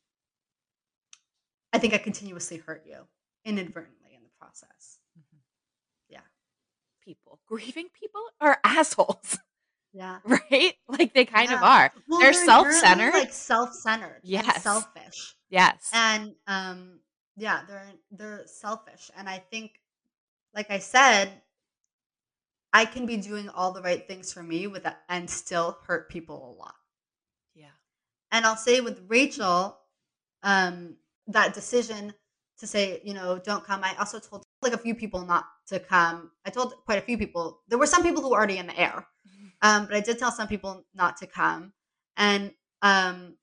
I 1.74 1.80
think 1.80 1.94
I 1.94 1.98
continuously 1.98 2.58
hurt 2.58 2.84
you 2.86 2.98
inadvertently 3.44 4.12
in 4.16 4.22
the 4.22 4.30
process. 4.40 5.00
Mm-hmm. 5.18 5.38
Yeah. 6.10 6.22
People, 7.04 7.40
grieving 7.48 7.88
people 8.00 8.22
are 8.40 8.60
assholes. 8.64 9.40
Yeah. 9.94 10.20
Right? 10.26 10.74
Like 10.88 11.14
they 11.14 11.26
kind 11.26 11.50
yeah. 11.50 11.58
of 11.58 11.64
are. 11.64 11.92
Well, 12.08 12.20
they're, 12.20 12.32
they're 12.32 12.46
self-centered. 12.46 13.14
Like 13.14 13.34
self-centered. 13.34 14.22
Yes. 14.24 14.64
selfish. 14.64 15.36
Yes. 15.50 15.90
And 15.94 16.36
um 16.48 17.00
yeah, 17.38 17.62
they're 17.68 17.92
they're 18.12 18.44
selfish. 18.46 19.10
And 19.18 19.30
I 19.30 19.44
think 19.52 19.72
like 20.54 20.72
I 20.72 20.80
said, 20.80 21.32
I 22.74 22.86
can 22.86 23.06
be 23.06 23.18
doing 23.18 23.50
all 23.50 23.72
the 23.72 23.82
right 23.82 24.08
things 24.08 24.32
for 24.32 24.44
me 24.44 24.68
with 24.68 24.84
that 24.84 25.02
and 25.10 25.30
still 25.30 25.78
hurt 25.88 26.10
people 26.10 26.36
a 26.36 26.54
lot. 26.60 26.76
Yeah. 27.56 27.76
And 28.32 28.46
I'll 28.46 28.56
say 28.56 28.82
with 28.82 29.02
Rachel, 29.08 29.78
um, 30.44 30.96
that 31.28 31.54
decision 31.54 32.14
to 32.60 32.68
say, 32.68 33.02
you 33.04 33.14
know, 33.14 33.40
don't 33.40 33.64
come. 33.64 33.84
I 33.84 33.96
also 34.00 34.20
told 34.20 34.44
like 34.62 34.74
a 34.74 34.78
few 34.78 34.94
people 34.94 35.26
not 35.26 35.46
to 35.68 35.80
come. 35.80 36.32
I 36.46 36.50
told 36.50 36.74
quite 36.86 37.00
a 37.00 37.06
few 37.06 37.18
people. 37.18 37.62
There 37.68 37.80
were 37.80 37.88
some 37.88 38.04
people 38.04 38.22
who 38.22 38.30
were 38.32 38.38
already 38.38 38.58
in 38.58 38.68
the 38.68 38.80
air, 38.80 39.08
um, 39.62 39.86
but 39.86 39.96
I 39.96 40.00
did 40.00 40.20
tell 40.20 40.32
some 40.32 40.48
people 40.48 40.86
not 40.94 41.18
to 41.18 41.28
come. 41.28 41.74
And 42.18 42.52
um, 42.82 43.36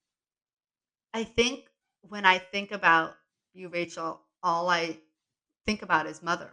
I 1.12 1.24
think 1.24 1.64
when 2.02 2.24
I 2.24 2.38
think 2.38 2.72
about 2.72 3.14
you, 3.52 3.68
Rachel, 3.68 4.20
all 4.42 4.68
I 4.68 4.98
think 5.66 5.82
about 5.82 6.06
is 6.06 6.22
motherhood. 6.22 6.52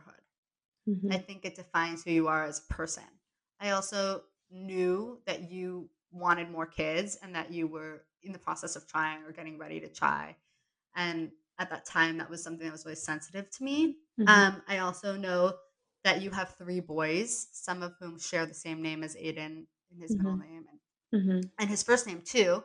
Mm-hmm. 0.88 1.12
I 1.12 1.18
think 1.18 1.46
it 1.46 1.56
defines 1.56 2.04
who 2.04 2.12
you 2.12 2.28
are 2.28 2.44
as 2.44 2.60
a 2.60 2.74
person. 2.74 3.04
I 3.60 3.72
also 3.72 4.24
knew 4.52 5.20
that 5.26 5.50
you 5.50 5.90
wanted 6.12 6.50
more 6.50 6.66
kids 6.66 7.18
and 7.24 7.34
that 7.36 7.52
you 7.52 7.68
were 7.68 8.04
in 8.22 8.32
the 8.32 8.40
process 8.40 8.76
of 8.76 8.88
trying 8.88 9.24
or 9.24 9.32
getting 9.32 9.58
ready 9.58 9.80
to 9.80 9.88
try. 9.88 10.36
And 10.96 11.32
at 11.60 11.70
that 11.70 11.86
time, 11.86 12.18
that 12.18 12.30
was 12.30 12.44
something 12.44 12.66
that 12.66 12.72
was 12.72 12.86
really 12.86 12.96
sensitive 12.96 13.50
to 13.52 13.64
me. 13.64 13.98
Mm-hmm. 14.20 14.28
Um, 14.28 14.62
I 14.68 14.80
also 14.80 15.16
know 15.16 15.54
that 16.04 16.22
you 16.22 16.32
have 16.32 16.56
three 16.58 16.80
boys, 16.80 17.48
some 17.52 17.82
of 17.82 17.94
whom 18.00 18.20
share 18.20 18.46
the 18.46 18.54
same 18.54 18.82
name 18.82 19.04
as 19.04 19.16
Aiden 19.16 19.66
in 19.92 20.02
his 20.02 20.12
mm-hmm. 20.12 20.24
middle 20.24 20.38
name 20.38 20.66
and, 21.12 21.22
mm-hmm. 21.22 21.40
and 21.60 21.70
his 21.70 21.84
first 21.84 22.08
name 22.08 22.22
too. 22.26 22.64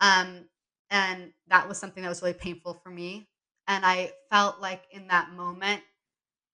Um, 0.00 0.46
and 0.90 1.32
that 1.48 1.68
was 1.68 1.78
something 1.78 2.02
that 2.02 2.08
was 2.08 2.22
really 2.22 2.34
painful 2.34 2.74
for 2.74 2.90
me. 2.90 3.28
And 3.68 3.86
I 3.86 4.12
felt 4.30 4.60
like 4.60 4.82
in 4.90 5.06
that 5.08 5.30
moment, 5.30 5.82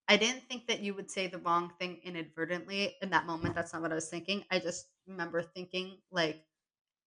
I 0.09 0.17
didn't 0.17 0.49
think 0.49 0.67
that 0.69 0.81
you 0.81 0.95
would 0.95 1.11
say 1.11 1.27
the 1.27 1.39
wrong 1.39 1.73
thing 1.81 1.99
inadvertently 2.05 2.95
in 3.03 3.11
that 3.11 3.27
moment. 3.27 3.55
That's 3.55 3.73
not 3.73 3.83
what 3.83 3.93
I 3.93 3.97
was 3.97 4.09
thinking. 4.09 4.45
I 4.51 4.59
just 4.59 4.87
remember 5.07 5.43
thinking 5.43 5.99
like 6.13 6.43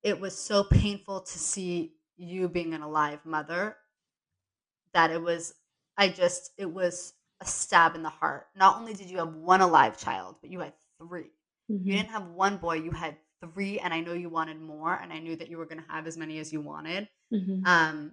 it 0.04 0.20
was 0.20 0.38
so 0.38 0.64
painful 0.64 1.22
to 1.22 1.40
see 1.40 1.94
you 2.18 2.50
being 2.50 2.74
an 2.74 2.82
alive 2.82 3.20
mother 3.26 3.78
that 4.94 5.12
it 5.12 5.22
was 5.22 5.54
I 5.98 6.10
just 6.10 6.52
it 6.58 6.70
was 6.70 7.14
a 7.42 7.46
stab 7.46 7.96
in 7.96 8.04
the 8.04 8.10
heart. 8.10 8.48
Not 8.56 8.78
only 8.78 8.94
did 8.94 9.10
you 9.10 9.18
have 9.18 9.34
one 9.34 9.62
alive 9.62 9.98
child, 9.98 10.36
but 10.42 10.50
you 10.50 10.60
had 10.60 10.74
3 11.00 11.22
mm-hmm. 11.22 11.88
You 11.88 11.94
didn't 11.94 12.10
have 12.10 12.28
one 12.28 12.58
boy, 12.58 12.76
you 12.76 12.92
had 12.92 13.18
three, 13.42 13.80
and 13.80 13.94
I 13.94 14.02
know 14.02 14.14
you 14.14 14.30
wanted 14.30 14.62
more, 14.62 14.94
and 14.94 15.14
I 15.14 15.20
knew 15.20 15.36
that 15.36 15.50
you 15.50 15.58
were 15.58 15.66
going 15.66 15.82
to 15.82 15.92
have 15.92 16.08
as 16.08 16.18
many 16.18 16.40
as 16.40 16.52
you 16.52 16.62
wanted. 16.62 17.08
Mm-hmm. 17.34 17.66
Um, 17.66 18.12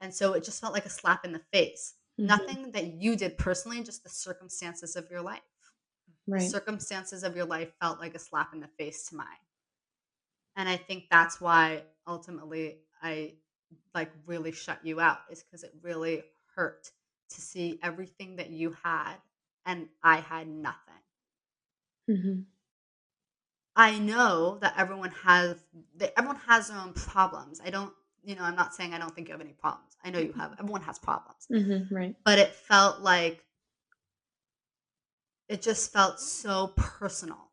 and 0.00 0.14
so 0.14 0.32
it 0.32 0.44
just 0.44 0.60
felt 0.60 0.72
like 0.72 0.86
a 0.86 0.90
slap 0.90 1.24
in 1.24 1.32
the 1.32 1.42
face. 1.52 1.94
Mm-hmm. 2.18 2.26
Nothing 2.26 2.70
that 2.72 2.94
you 2.94 3.16
did 3.16 3.36
personally, 3.36 3.82
just 3.82 4.02
the 4.02 4.08
circumstances 4.08 4.96
of 4.96 5.10
your 5.10 5.20
life. 5.20 5.40
Right. 6.26 6.40
The 6.40 6.48
circumstances 6.48 7.22
of 7.22 7.36
your 7.36 7.44
life 7.44 7.68
felt 7.80 8.00
like 8.00 8.14
a 8.14 8.18
slap 8.18 8.52
in 8.52 8.60
the 8.60 8.68
face 8.78 9.06
to 9.08 9.16
mine. 9.16 9.26
And 10.56 10.68
I 10.68 10.76
think 10.76 11.04
that's 11.10 11.40
why 11.40 11.82
ultimately 12.06 12.78
I 13.02 13.34
like 13.94 14.10
really 14.26 14.52
shut 14.52 14.78
you 14.82 15.00
out 15.00 15.18
is 15.30 15.42
because 15.42 15.62
it 15.62 15.72
really 15.82 16.22
hurt 16.54 16.90
to 17.30 17.40
see 17.40 17.78
everything 17.82 18.36
that 18.36 18.50
you 18.50 18.76
had 18.82 19.14
and 19.64 19.88
I 20.02 20.18
had 20.18 20.48
nothing. 20.48 20.78
Mm-hmm. 22.08 22.40
I 23.74 23.98
know 23.98 24.58
that 24.62 24.74
everyone 24.78 25.12
has 25.22 25.56
that 25.98 26.14
everyone 26.16 26.40
has 26.46 26.68
their 26.68 26.78
own 26.78 26.94
problems. 26.94 27.60
I 27.62 27.68
don't, 27.68 27.92
you 28.24 28.34
know, 28.34 28.42
I'm 28.42 28.56
not 28.56 28.74
saying 28.74 28.94
I 28.94 28.98
don't 28.98 29.14
think 29.14 29.28
you 29.28 29.32
have 29.32 29.40
any 29.40 29.52
problems. 29.52 29.96
I 30.02 30.10
know 30.10 30.18
you 30.18 30.32
have. 30.32 30.52
Everyone 30.58 30.80
has 30.82 30.98
problems, 30.98 31.46
mm-hmm, 31.52 31.94
right? 31.94 32.14
But 32.24 32.38
it 32.38 32.54
felt 32.54 33.00
like 33.00 33.44
it 35.48 35.60
just 35.60 35.92
felt 35.92 36.20
so 36.20 36.68
personal. 36.76 37.50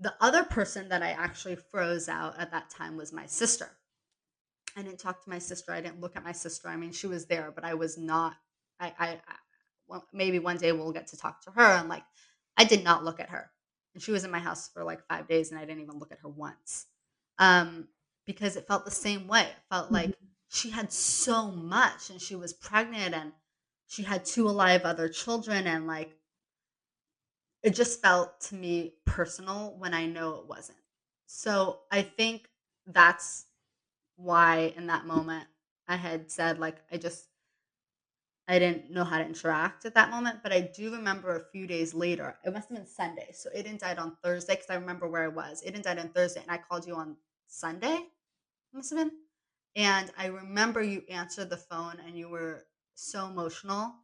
The 0.00 0.14
other 0.20 0.44
person 0.44 0.88
that 0.90 1.02
I 1.02 1.10
actually 1.10 1.56
froze 1.56 2.08
out 2.08 2.38
at 2.38 2.50
that 2.52 2.70
time 2.70 2.96
was 2.96 3.12
my 3.12 3.26
sister. 3.26 3.70
I 4.76 4.82
didn't 4.82 4.98
talk 4.98 5.22
to 5.22 5.30
my 5.30 5.38
sister. 5.38 5.72
I 5.72 5.80
didn't 5.80 6.00
look 6.00 6.16
at 6.16 6.24
my 6.24 6.32
sister. 6.32 6.68
I 6.68 6.76
mean, 6.76 6.92
she 6.92 7.06
was 7.06 7.26
there, 7.26 7.52
but 7.54 7.64
I 7.64 7.74
was 7.74 7.96
not. 7.96 8.34
I, 8.80 8.92
I, 8.98 9.08
I 9.08 9.18
well, 9.86 10.04
maybe 10.12 10.38
one 10.38 10.56
day 10.56 10.72
we'll 10.72 10.92
get 10.92 11.06
to 11.08 11.16
talk 11.16 11.42
to 11.44 11.50
her. 11.52 11.62
And 11.62 11.88
like, 11.88 12.02
I 12.56 12.64
did 12.64 12.82
not 12.82 13.04
look 13.04 13.20
at 13.20 13.30
her, 13.30 13.50
and 13.94 14.02
she 14.02 14.12
was 14.12 14.24
in 14.24 14.30
my 14.30 14.38
house 14.38 14.70
for 14.72 14.84
like 14.84 15.06
five 15.06 15.28
days, 15.28 15.50
and 15.50 15.60
I 15.60 15.64
didn't 15.64 15.82
even 15.82 15.98
look 15.98 16.12
at 16.12 16.20
her 16.20 16.28
once, 16.28 16.86
um, 17.38 17.88
because 18.26 18.56
it 18.56 18.66
felt 18.66 18.84
the 18.84 18.90
same 18.90 19.26
way. 19.28 19.42
It 19.42 19.54
felt 19.70 19.86
mm-hmm. 19.86 19.94
like 19.94 20.14
she 20.48 20.70
had 20.70 20.92
so 20.92 21.50
much, 21.50 22.10
and 22.10 22.20
she 22.20 22.36
was 22.36 22.52
pregnant, 22.52 23.14
and 23.14 23.32
she 23.86 24.02
had 24.02 24.24
two 24.24 24.48
alive 24.48 24.82
other 24.82 25.08
children, 25.08 25.66
and 25.66 25.86
like, 25.86 26.16
it 27.62 27.74
just 27.74 28.02
felt 28.02 28.40
to 28.42 28.54
me 28.54 28.94
personal 29.04 29.74
when 29.78 29.94
I 29.94 30.06
know 30.06 30.36
it 30.36 30.46
wasn't. 30.46 30.78
So 31.26 31.80
I 31.90 32.02
think 32.02 32.48
that's 32.86 33.46
why 34.16 34.72
in 34.76 34.86
that 34.86 35.06
moment 35.06 35.46
I 35.88 35.96
had 35.96 36.30
said 36.30 36.58
like 36.58 36.78
I 36.90 36.96
just 36.96 37.26
I 38.46 38.58
didn't 38.58 38.90
know 38.90 39.04
how 39.04 39.18
to 39.18 39.24
interact 39.24 39.86
at 39.86 39.94
that 39.94 40.10
moment, 40.10 40.40
but 40.42 40.52
I 40.52 40.60
do 40.60 40.92
remember 40.92 41.34
a 41.34 41.50
few 41.50 41.66
days 41.66 41.94
later. 41.94 42.36
It 42.44 42.52
must 42.52 42.68
have 42.68 42.76
been 42.76 42.86
Sunday. 42.86 43.30
So 43.32 43.48
Aiden 43.56 43.78
died 43.78 43.98
on 43.98 44.16
Thursday 44.22 44.54
because 44.54 44.68
I 44.68 44.74
remember 44.74 45.08
where 45.08 45.24
I 45.24 45.28
was. 45.28 45.62
Aiden 45.66 45.82
died 45.82 45.98
on 45.98 46.10
Thursday, 46.10 46.42
and 46.42 46.50
I 46.50 46.58
called 46.58 46.86
you 46.86 46.94
on 46.94 47.16
Sunday. 47.46 47.98
Must 48.74 48.90
have 48.90 48.98
been. 48.98 49.12
And 49.76 50.12
I 50.18 50.26
remember 50.26 50.82
you 50.82 51.02
answered 51.08 51.48
the 51.48 51.56
phone, 51.56 51.96
and 52.06 52.18
you 52.18 52.28
were 52.28 52.66
so 52.94 53.26
emotional, 53.26 53.94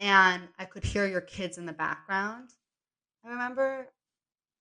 and 0.00 0.48
I 0.58 0.64
could 0.64 0.84
hear 0.84 1.06
your 1.06 1.20
kids 1.20 1.56
in 1.56 1.64
the 1.64 1.72
background. 1.72 2.50
I 3.24 3.30
remember, 3.30 3.86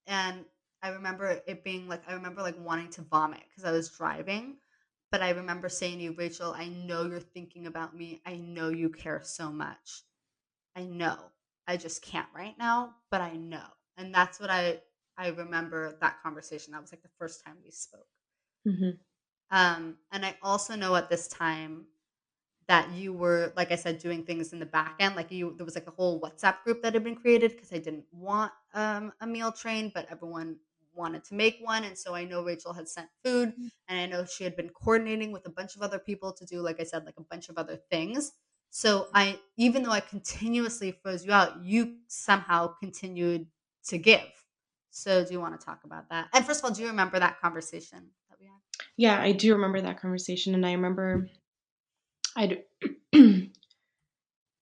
and 0.05 0.45
I 0.83 0.89
remember 0.89 1.41
it 1.45 1.63
being 1.63 1.87
like 1.87 2.01
I 2.07 2.13
remember 2.13 2.41
like 2.41 2.59
wanting 2.59 2.89
to 2.91 3.01
vomit 3.01 3.41
because 3.49 3.65
I 3.65 3.71
was 3.71 3.89
driving. 3.89 4.57
But 5.11 5.21
I 5.21 5.31
remember 5.31 5.67
saying 5.67 5.97
to 5.97 6.03
you, 6.05 6.15
Rachel, 6.17 6.53
I 6.57 6.67
know 6.69 7.05
you're 7.05 7.19
thinking 7.19 7.67
about 7.67 7.95
me. 7.95 8.21
I 8.25 8.37
know 8.37 8.69
you 8.69 8.89
care 8.89 9.21
so 9.23 9.51
much. 9.51 10.03
I 10.75 10.85
know. 10.85 11.17
I 11.67 11.75
just 11.75 12.01
can't 12.01 12.29
right 12.33 12.57
now, 12.57 12.95
but 13.09 13.19
I 13.19 13.35
know. 13.35 13.65
And 13.97 14.13
that's 14.13 14.39
what 14.39 14.49
I 14.49 14.79
I 15.17 15.29
remember 15.29 15.97
that 16.01 16.21
conversation. 16.23 16.73
That 16.73 16.81
was 16.81 16.91
like 16.91 17.03
the 17.03 17.09
first 17.19 17.43
time 17.45 17.57
we 17.63 17.71
spoke. 17.71 18.07
Mm-hmm. 18.67 18.91
Um, 19.51 19.97
and 20.11 20.25
I 20.25 20.35
also 20.41 20.75
know 20.75 20.95
at 20.95 21.09
this 21.09 21.27
time 21.27 21.85
that 22.67 22.91
you 22.93 23.11
were, 23.11 23.51
like 23.57 23.71
I 23.71 23.75
said, 23.75 23.99
doing 23.99 24.23
things 24.23 24.53
in 24.53 24.59
the 24.59 24.65
back 24.65 24.95
end. 24.99 25.15
Like 25.15 25.29
you, 25.31 25.53
there 25.57 25.65
was 25.65 25.75
like 25.75 25.87
a 25.87 25.91
whole 25.91 26.21
WhatsApp 26.21 26.63
group 26.63 26.81
that 26.81 26.93
had 26.93 27.03
been 27.03 27.15
created 27.15 27.51
because 27.51 27.73
I 27.73 27.79
didn't 27.79 28.05
want 28.11 28.51
um, 28.73 29.11
a 29.19 29.27
meal 29.27 29.51
train, 29.51 29.91
but 29.93 30.07
everyone 30.09 30.55
wanted 30.93 31.23
to 31.25 31.35
make 31.35 31.59
one. 31.61 31.83
And 31.83 31.97
so 31.97 32.13
I 32.13 32.25
know 32.25 32.43
Rachel 32.43 32.73
had 32.73 32.87
sent 32.87 33.07
food 33.23 33.53
mm. 33.57 33.69
and 33.87 33.99
I 33.99 34.05
know 34.05 34.25
she 34.25 34.43
had 34.43 34.55
been 34.55 34.69
coordinating 34.69 35.31
with 35.31 35.45
a 35.45 35.49
bunch 35.49 35.75
of 35.75 35.81
other 35.81 35.99
people 35.99 36.33
to 36.33 36.45
do, 36.45 36.61
like 36.61 36.79
I 36.79 36.83
said, 36.83 37.05
like 37.05 37.17
a 37.17 37.23
bunch 37.23 37.49
of 37.49 37.57
other 37.57 37.77
things. 37.89 38.31
So 38.69 39.07
I, 39.13 39.37
even 39.57 39.83
though 39.83 39.91
I 39.91 39.99
continuously 39.99 40.97
froze 41.03 41.25
you 41.25 41.33
out, 41.33 41.63
you 41.63 41.97
somehow 42.07 42.73
continued 42.79 43.47
to 43.87 43.97
give. 43.97 44.21
So 44.91 45.25
do 45.25 45.31
you 45.31 45.39
want 45.39 45.59
to 45.59 45.65
talk 45.65 45.81
about 45.83 46.09
that? 46.09 46.29
And 46.33 46.45
first 46.45 46.61
of 46.61 46.65
all, 46.65 46.71
do 46.71 46.81
you 46.81 46.87
remember 46.87 47.19
that 47.19 47.39
conversation 47.41 48.09
that 48.29 48.39
we 48.39 48.45
had? 48.45 48.55
Yeah, 48.97 49.21
I 49.21 49.33
do 49.33 49.53
remember 49.53 49.81
that 49.81 49.99
conversation. 49.99 50.55
And 50.55 50.65
I 50.65 50.71
remember 50.71 51.29
I'd, 52.35 52.63
it 53.11 53.51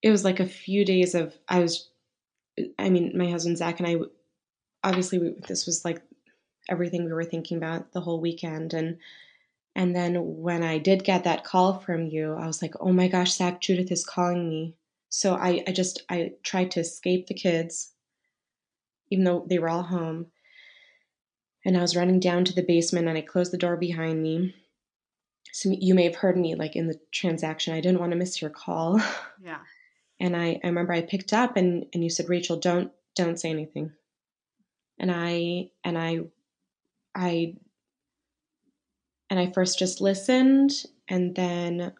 was 0.03 0.23
like 0.23 0.39
a 0.39 0.45
few 0.45 0.85
days 0.85 1.13
of, 1.13 1.35
I 1.47 1.59
was, 1.59 1.89
I 2.77 2.89
mean, 2.89 3.15
my 3.15 3.29
husband 3.29 3.57
Zach 3.57 3.79
and 3.79 3.87
I, 3.87 3.97
obviously 4.83 5.19
we, 5.19 5.35
this 5.47 5.65
was 5.65 5.85
like 5.85 6.01
everything 6.69 7.05
we 7.05 7.13
were 7.13 7.23
thinking 7.23 7.58
about 7.58 7.91
the 7.91 8.01
whole 8.01 8.21
weekend 8.21 8.73
and 8.73 8.97
and 9.75 9.95
then 9.95 10.15
when 10.41 10.63
I 10.63 10.77
did 10.77 11.03
get 11.03 11.23
that 11.23 11.43
call 11.43 11.79
from 11.79 12.08
you, 12.08 12.34
I 12.34 12.47
was 12.47 12.62
like, 12.62 12.73
oh 12.79 12.91
my 12.91 13.08
gosh, 13.08 13.36
Zach, 13.36 13.62
Judith 13.62 13.91
is 13.91 14.03
calling 14.03 14.49
me. 14.49 14.75
So 15.10 15.36
I, 15.36 15.63
I 15.67 15.71
just 15.71 16.03
I 16.10 16.34
tried 16.43 16.71
to 16.71 16.82
escape 16.82 17.27
the 17.27 17.34
kids, 17.34 17.93
even 19.10 19.23
though 19.23 19.45
they 19.47 19.60
were 19.60 19.69
all 19.69 19.84
home. 19.84 20.27
And 21.65 21.77
I 21.77 21.82
was 21.82 21.95
running 21.95 22.19
down 22.19 22.45
to 22.45 22.53
the 22.53 22.63
basement 22.63 23.08
and 23.08 23.17
I 23.17 23.21
closed 23.21 23.51
the 23.51 23.58
door 23.58 23.77
behind 23.77 24.21
me. 24.21 24.55
So 25.51 25.69
you 25.69 25.95
may 25.95 26.03
have 26.03 26.15
heard 26.15 26.38
me 26.38 26.55
like 26.55 26.75
in 26.75 26.88
the 26.88 26.99
transaction. 27.12 27.73
I 27.73 27.82
didn't 27.82 27.99
want 27.99 28.12
to 28.12 28.17
miss 28.17 28.41
your 28.41 28.51
call. 28.51 29.01
Yeah. 29.41 29.60
And 30.21 30.36
I, 30.36 30.60
I 30.62 30.67
remember 30.67 30.91
I 30.91 31.01
picked 31.01 31.32
up 31.32 31.55
and, 31.55 31.86
and 31.93 32.03
you 32.03 32.10
said, 32.10 32.27
Rachel, 32.27 32.58
don't 32.58 32.91
don't 33.15 33.39
say 33.39 33.49
anything. 33.49 33.93
And 34.99 35.10
I 35.10 35.69
and 35.86 35.97
I 35.97 36.19
I 37.19 37.55
and 39.29 39.39
I 39.39 39.51
first 39.51 39.77
just 39.77 39.99
listened 39.99 40.71
and 41.10 41.36
then 41.36 41.93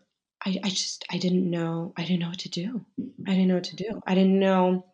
I, 0.46 0.60
I 0.64 0.70
just 0.70 1.04
I 1.12 1.18
didn't 1.18 1.50
know 1.50 1.94
I 1.98 2.04
didn't 2.04 2.22
know 2.22 2.30
what 2.30 2.40
to 2.40 2.50
do. 2.50 2.86
I 3.28 3.32
didn't 3.32 3.50
know 3.50 3.56
what 3.56 3.66
to 3.66 3.76
do. 3.76 4.02
I 4.08 4.16
didn't 4.16 4.40
know 4.40 4.86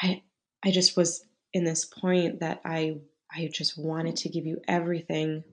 I 0.00 0.22
I 0.64 0.70
just 0.70 0.96
was 0.96 1.26
in 1.52 1.64
this 1.64 1.84
point 1.84 2.40
that 2.40 2.62
I 2.64 2.96
I 3.30 3.50
just 3.52 3.76
wanted 3.76 4.16
to 4.16 4.30
give 4.30 4.46
you 4.46 4.60
everything 4.66 5.44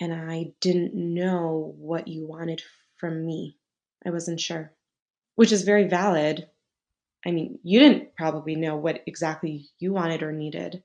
and 0.00 0.12
I 0.12 0.52
didn't 0.60 0.94
know 0.94 1.74
what 1.78 2.08
you 2.08 2.26
wanted 2.26 2.62
from 2.96 3.24
me. 3.24 3.56
I 4.04 4.10
wasn't 4.10 4.40
sure. 4.40 4.72
Which 5.36 5.52
is 5.52 5.62
very 5.62 5.84
valid. 5.86 6.48
I 7.24 7.30
mean, 7.30 7.60
you 7.62 7.78
didn't 7.78 8.16
probably 8.16 8.56
know 8.56 8.76
what 8.76 9.02
exactly 9.06 9.68
you 9.78 9.92
wanted 9.92 10.24
or 10.24 10.32
needed 10.32 10.82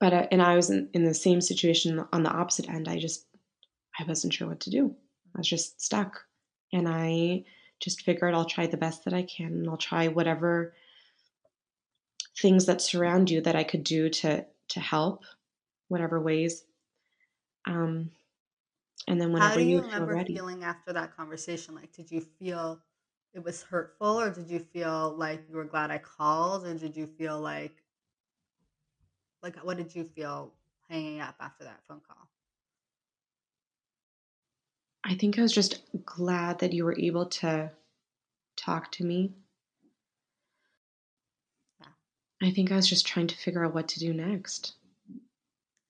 but 0.00 0.12
uh, 0.12 0.26
and 0.30 0.42
I 0.42 0.56
was 0.56 0.70
in, 0.70 0.88
in 0.94 1.04
the 1.04 1.14
same 1.14 1.40
situation 1.40 2.04
on 2.12 2.22
the 2.22 2.30
opposite 2.30 2.68
end. 2.68 2.88
I 2.88 2.98
just 2.98 3.26
I 3.98 4.04
wasn't 4.04 4.32
sure 4.34 4.48
what 4.48 4.60
to 4.60 4.70
do. 4.70 4.96
I 5.34 5.38
was 5.38 5.48
just 5.48 5.80
stuck, 5.80 6.24
and 6.72 6.88
I 6.88 7.44
just 7.80 8.02
figured 8.02 8.34
I'll 8.34 8.44
try 8.44 8.66
the 8.66 8.76
best 8.76 9.04
that 9.04 9.14
I 9.14 9.22
can 9.22 9.52
and 9.52 9.68
I'll 9.68 9.76
try 9.76 10.08
whatever 10.08 10.74
things 12.38 12.66
that 12.66 12.80
surround 12.80 13.30
you 13.30 13.40
that 13.42 13.56
I 13.56 13.64
could 13.64 13.84
do 13.84 14.08
to 14.08 14.46
to 14.68 14.80
help, 14.80 15.24
whatever 15.88 16.20
ways. 16.20 16.64
Um, 17.66 18.10
and 19.06 19.20
then 19.20 19.32
whenever 19.32 19.54
How 19.54 19.56
do 19.56 19.64
you, 19.64 19.78
you 19.78 19.82
remember 19.82 20.14
ready. 20.14 20.34
feeling 20.34 20.64
after 20.64 20.92
that 20.92 21.16
conversation? 21.16 21.74
Like, 21.74 21.92
did 21.92 22.10
you 22.10 22.20
feel 22.20 22.82
it 23.32 23.42
was 23.42 23.62
hurtful, 23.62 24.20
or 24.20 24.30
did 24.30 24.48
you 24.50 24.58
feel 24.60 25.14
like 25.16 25.48
you 25.48 25.56
were 25.56 25.64
glad 25.64 25.90
I 25.90 25.98
called, 25.98 26.66
or 26.66 26.74
did 26.74 26.96
you 26.96 27.06
feel 27.06 27.40
like, 27.40 27.82
like, 29.42 29.56
what 29.64 29.76
did 29.76 29.94
you 29.94 30.04
feel 30.14 30.52
hanging 30.88 31.20
up 31.20 31.36
after 31.40 31.64
that 31.64 31.80
phone 31.88 32.00
call? 32.06 32.28
I 35.04 35.14
think 35.14 35.38
I 35.38 35.42
was 35.42 35.52
just 35.52 35.80
glad 36.04 36.58
that 36.58 36.72
you 36.72 36.84
were 36.84 36.98
able 36.98 37.26
to 37.26 37.70
talk 38.56 38.92
to 38.92 39.04
me. 39.04 39.32
Yeah. 41.80 42.48
I 42.48 42.50
think 42.50 42.70
I 42.70 42.76
was 42.76 42.88
just 42.88 43.06
trying 43.06 43.28
to 43.28 43.36
figure 43.36 43.64
out 43.64 43.74
what 43.74 43.88
to 43.88 44.00
do 44.00 44.12
next. 44.12 44.74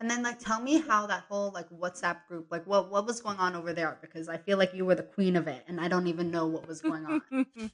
And 0.01 0.09
then 0.09 0.23
like 0.23 0.39
tell 0.39 0.61
me 0.63 0.81
how 0.81 1.09
that 1.09 1.25
whole 1.29 1.51
like 1.53 1.69
WhatsApp 1.71 2.19
group, 2.29 2.47
like 2.51 2.65
what 2.67 2.91
what 2.91 3.07
was 3.07 3.21
going 3.21 3.39
on 3.39 3.57
over 3.57 3.73
there 3.73 3.99
because 4.01 4.29
I 4.29 4.37
feel 4.37 4.57
like 4.57 4.73
you 4.73 4.85
were 4.85 4.95
the 4.95 5.03
queen 5.03 5.35
of 5.35 5.49
it 5.49 5.65
and 5.67 5.81
I 5.81 5.89
don't 5.89 6.07
even 6.07 6.31
know 6.31 6.47
what 6.47 6.69
was 6.69 6.81
going 6.81 7.05
on. 7.05 7.47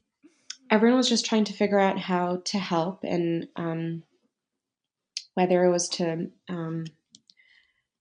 Everyone 0.70 0.96
was 0.96 1.10
just 1.10 1.26
trying 1.26 1.44
to 1.44 1.52
figure 1.52 1.78
out 1.78 1.98
how 1.98 2.40
to 2.46 2.58
help 2.58 3.04
and 3.04 3.48
um, 3.56 4.02
whether 5.34 5.64
it 5.64 5.70
was 5.70 5.88
to 5.88 6.30
um, 6.48 6.84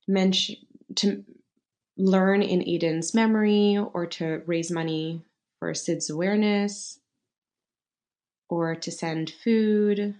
mention 0.08 0.56
to 0.96 1.24
learn 1.98 2.42
in 2.42 2.60
Aiden's 2.62 3.14
memory 3.14 3.78
or 3.78 4.06
to 4.06 4.42
raise 4.46 4.72
money 4.72 5.22
for 5.60 5.72
SIDS 5.74 6.10
awareness 6.10 7.00
or 8.50 8.76
to 8.76 8.92
send 8.92 9.30
food. 9.30 10.16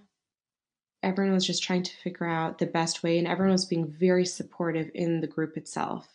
Everyone 1.02 1.34
was 1.34 1.46
just 1.46 1.62
trying 1.62 1.82
to 1.82 1.96
figure 1.96 2.26
out 2.26 2.58
the 2.58 2.66
best 2.66 3.02
way 3.02 3.18
and 3.18 3.26
everyone 3.26 3.52
was 3.52 3.66
being 3.66 3.86
very 3.86 4.24
supportive 4.24 4.90
in 4.94 5.20
the 5.20 5.26
group 5.26 5.56
itself. 5.56 6.08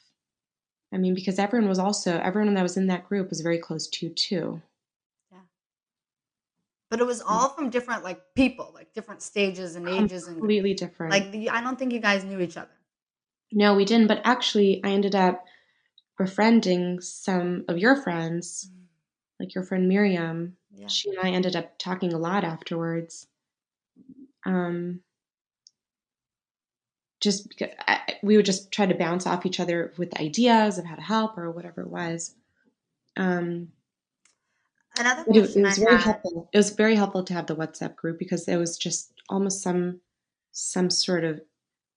I 0.92 0.98
mean 0.98 1.14
because 1.14 1.38
everyone 1.38 1.70
was 1.70 1.80
also 1.80 2.18
everyone 2.18 2.56
that 2.56 2.64
was 2.64 2.78
in 2.78 2.88
that 2.88 3.08
group 3.08 3.30
was 3.30 3.42
very 3.42 3.60
close 3.60 3.88
to 3.88 4.10
too 4.10 4.62
but 6.90 7.00
it 7.00 7.06
was 7.06 7.22
all 7.22 7.50
from 7.50 7.70
different 7.70 8.04
like 8.04 8.22
people 8.36 8.72
like 8.74 8.94
different 8.94 9.22
stages 9.22 9.76
and 9.76 9.88
ages 9.88 10.28
and 10.28 10.38
completely 10.38 10.74
different 10.74 11.12
like 11.12 11.32
the, 11.32 11.50
i 11.50 11.62
don't 11.62 11.78
think 11.78 11.94
you 11.94 12.00
guys 12.00 12.24
knew 12.24 12.40
each 12.40 12.58
other 12.58 12.70
no 13.52 13.76
we 13.76 13.86
didn't 13.86 14.08
but 14.08 14.22
actually 14.24 14.82
i 14.84 14.90
ended 14.90 15.16
up 15.16 15.46
befriending 16.18 17.00
some 17.00 17.64
of 17.68 17.78
your 17.78 17.96
friends 17.96 18.70
mm. 18.72 18.84
like 19.40 19.56
your 19.56 19.64
friend 19.64 19.88
miriam 19.88 20.56
yeah. 20.76 20.88
she 20.88 21.10
and 21.10 21.20
i 21.22 21.30
ended 21.30 21.56
up 21.56 21.78
talking 21.78 22.14
a 22.14 22.18
lot 22.18 22.44
afterwards 22.44 23.28
um, 24.46 25.02
just 27.20 27.50
because 27.50 27.70
I, 27.88 28.00
we 28.24 28.38
would 28.38 28.46
just 28.46 28.72
try 28.72 28.86
to 28.86 28.96
bounce 28.96 29.28
off 29.28 29.46
each 29.46 29.60
other 29.60 29.94
with 29.98 30.20
ideas 30.20 30.78
of 30.78 30.86
how 30.86 30.96
to 30.96 31.02
help 31.02 31.38
or 31.38 31.52
whatever 31.52 31.82
it 31.82 31.90
was. 31.90 32.36
Um, 33.18 33.70
Another 35.00 35.24
question 35.24 35.66
it, 35.66 35.66
it 35.66 35.70
was 35.70 35.80
I 35.80 35.84
very 35.84 35.96
had... 35.96 36.04
helpful. 36.04 36.50
It 36.52 36.58
was 36.58 36.70
very 36.72 36.96
helpful 36.96 37.24
to 37.24 37.34
have 37.34 37.48
the 37.48 37.56
WhatsApp 37.56 37.96
group 37.96 38.20
because 38.20 38.46
there 38.46 38.60
was 38.60 38.78
just 38.78 39.14
almost 39.30 39.62
some 39.62 40.02
some 40.52 40.90
sort 40.90 41.24
of 41.24 41.42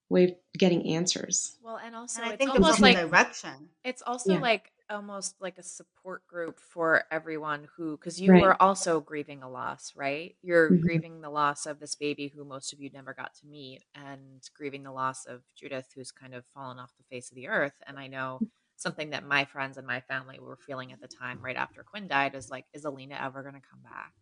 way 0.08 0.24
of 0.24 0.34
getting 0.56 0.86
answers. 0.86 1.56
Well, 1.62 1.80
and 1.84 1.96
also 1.96 2.22
and 2.22 2.32
I 2.32 2.36
think 2.36 2.50
almost 2.50 2.80
like 2.80 2.96
direction. 2.96 3.70
It's 3.84 4.02
also 4.02 4.34
yeah. 4.34 4.40
like 4.40 4.70
almost 4.90 5.34
like 5.40 5.58
a 5.58 5.62
support 5.62 6.26
group 6.26 6.60
for 6.60 7.04
everyone 7.10 7.66
who 7.76 7.96
because 7.96 8.20
you 8.20 8.30
right. 8.30 8.42
were 8.42 8.62
also 8.62 9.00
grieving 9.00 9.42
a 9.42 9.48
loss 9.48 9.92
right 9.96 10.36
you're 10.42 10.70
mm-hmm. 10.70 10.82
grieving 10.82 11.20
the 11.22 11.30
loss 11.30 11.64
of 11.64 11.80
this 11.80 11.94
baby 11.94 12.28
who 12.28 12.44
most 12.44 12.74
of 12.74 12.80
you 12.80 12.90
never 12.92 13.14
got 13.14 13.34
to 13.34 13.46
meet 13.46 13.82
and 13.94 14.42
grieving 14.54 14.82
the 14.82 14.92
loss 14.92 15.24
of 15.24 15.40
judith 15.56 15.86
who's 15.94 16.10
kind 16.10 16.34
of 16.34 16.44
fallen 16.52 16.78
off 16.78 16.92
the 16.98 17.04
face 17.04 17.30
of 17.30 17.36
the 17.36 17.48
earth 17.48 17.80
and 17.86 17.98
i 17.98 18.06
know. 18.06 18.38
Something 18.82 19.10
that 19.10 19.26
my 19.26 19.44
friends 19.44 19.78
and 19.78 19.86
my 19.86 20.00
family 20.00 20.38
were 20.40 20.56
feeling 20.56 20.92
at 20.92 21.00
the 21.00 21.08
time 21.08 21.38
right 21.40 21.56
after 21.56 21.82
quinn 21.82 22.08
died 22.08 22.34
is 22.34 22.50
like 22.50 22.66
is 22.72 22.84
alina 22.84 23.18
ever 23.20 23.42
going 23.42 23.54
to 23.54 23.60
come 23.60 23.80
back 23.82 24.12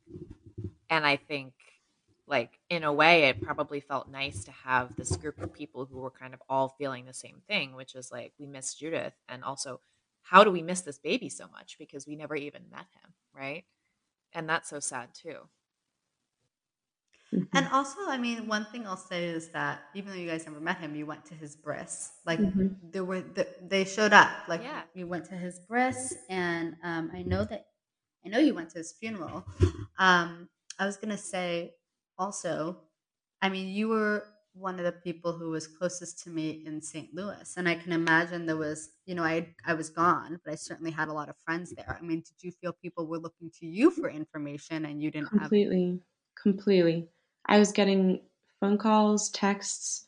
and 0.88 1.07
i 1.07 1.16
think 1.16 1.53
like 2.27 2.61
in 2.68 2.85
a 2.85 2.92
way 2.92 3.25
it 3.25 3.42
probably 3.42 3.81
felt 3.81 4.09
nice 4.09 4.44
to 4.44 4.53
have 4.53 4.94
this 4.94 5.16
group 5.16 5.40
of 5.42 5.53
people 5.53 5.87
who 5.87 5.99
were 5.99 6.11
kind 6.11 6.35
of 6.35 6.42
all 6.49 6.68
feeling 6.79 7.07
the 7.07 7.12
same 7.12 7.42
thing 7.49 7.75
which 7.75 7.94
is 7.94 8.12
like 8.12 8.33
we 8.38 8.46
miss 8.46 8.75
judith 8.75 9.14
and 9.29 9.42
also 9.42 9.81
how 10.23 10.44
do 10.44 10.51
we 10.51 10.62
miss 10.62 10.83
this 10.83 10.99
baby 10.99 11.29
so 11.29 11.46
much 11.49 11.77
because 11.79 12.07
we 12.07 12.16
never 12.16 12.37
even 12.37 12.62
met 12.70 12.87
him, 13.03 13.14
right? 13.35 13.64
And 14.33 14.49
that's 14.49 14.70
so 14.70 14.81
sad 14.81 15.09
too. 15.14 15.38
Mm-hmm. 17.35 17.57
And 17.57 17.69
also, 17.69 17.99
I 18.09 18.19
mean, 18.19 18.49
one 18.49 18.66
thing 18.73 18.87
I'll 18.87 18.97
say 18.97 19.27
is 19.27 19.51
that 19.51 19.83
even 19.95 20.11
though 20.11 20.19
you 20.19 20.29
guys 20.29 20.47
never 20.47 20.61
met 20.61 20.79
him, 20.79 20.97
you 20.97 21.07
went 21.07 21.25
to 21.27 21.35
his 21.35 21.55
bris. 21.55 22.11
Like 22.27 22.40
mm-hmm. 22.40 22.69
there 22.90 23.05
were, 23.05 23.21
the, 23.21 23.47
they 23.62 23.85
showed 23.85 24.12
up. 24.12 24.31
Like 24.49 24.62
yeah. 24.62 24.83
you 24.95 25.07
went 25.07 25.27
to 25.27 25.37
his 25.37 25.61
bris, 25.61 26.14
and 26.29 26.75
um, 26.83 27.11
I 27.14 27.23
know 27.23 27.45
that 27.45 27.66
I 28.25 28.29
know 28.29 28.38
you 28.38 28.55
went 28.55 28.71
to 28.71 28.79
his 28.79 28.93
funeral. 28.93 29.47
Um, 29.99 30.49
I 30.79 30.87
was 30.87 30.97
gonna 30.97 31.19
say 31.19 31.75
also, 32.19 32.79
I 33.40 33.49
mean, 33.49 33.69
you 33.69 33.88
were 33.88 34.25
one 34.55 34.79
of 34.79 34.85
the 34.85 34.93
people 34.93 35.33
who 35.33 35.51
was 35.51 35.66
closest 35.66 36.23
to 36.25 36.31
me 36.31 36.62
in 36.66 36.83
St. 36.83 37.14
Louis. 37.14 37.55
And 37.57 37.69
I 37.69 37.77
can 37.77 37.93
imagine 37.93 38.47
there 38.47 38.57
was, 38.57 38.90
you 39.07 39.14
know, 39.14 39.23
I 39.23 39.55
I 39.64 39.75
was 39.75 39.88
gone, 39.88 40.40
but 40.45 40.53
I 40.53 40.57
certainly 40.57 40.90
had 40.90 41.09
a 41.09 41.12
lot 41.12 41.29
of 41.29 41.37
friends 41.45 41.73
there. 41.77 41.97
I 41.97 42.05
mean, 42.05 42.23
did 42.27 42.43
you 42.43 42.51
feel 42.51 42.73
people 42.73 43.07
were 43.07 43.19
looking 43.19 43.51
to 43.61 43.66
you 43.66 43.90
for 43.90 44.11
information 44.11 44.85
and 44.87 45.01
you 45.01 45.11
didn't 45.11 45.29
completely, 45.29 45.90
have- 45.90 46.43
completely. 46.43 47.09
I 47.46 47.59
was 47.59 47.72
getting 47.72 48.20
phone 48.61 48.79
calls, 48.79 49.31
texts, 49.31 50.07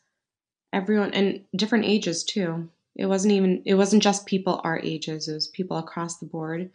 everyone, 0.73 1.13
and 1.13 1.45
different 1.55 1.85
ages 1.85 2.23
too. 2.23 2.69
It 2.95 3.07
wasn't 3.07 3.33
even 3.33 3.63
it 3.65 3.75
wasn't 3.75 4.03
just 4.03 4.25
people 4.25 4.61
our 4.63 4.79
ages; 4.79 5.27
it 5.27 5.33
was 5.33 5.47
people 5.47 5.77
across 5.77 6.17
the 6.17 6.25
board, 6.27 6.71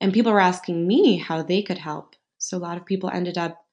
and 0.00 0.12
people 0.12 0.32
were 0.32 0.40
asking 0.40 0.86
me 0.86 1.16
how 1.18 1.42
they 1.42 1.62
could 1.62 1.78
help. 1.78 2.16
So 2.38 2.56
a 2.56 2.60
lot 2.60 2.76
of 2.78 2.86
people 2.86 3.10
ended 3.10 3.38
up 3.38 3.64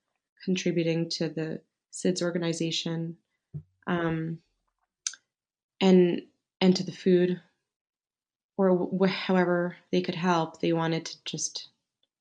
contributing 0.46 1.10
to 1.10 1.30
the 1.30 1.62
SIDS 1.92 2.22
organization 2.22 3.18
um, 3.88 4.40
and 5.82 6.22
and 6.62 6.76
to 6.76 6.84
the 6.84 6.92
food 6.92 7.42
or 8.58 8.90
wh- 9.00 9.10
however 9.10 9.78
they 9.92 10.02
could 10.02 10.16
help 10.16 10.60
they 10.60 10.74
wanted 10.74 11.06
to 11.06 11.18
just 11.26 11.70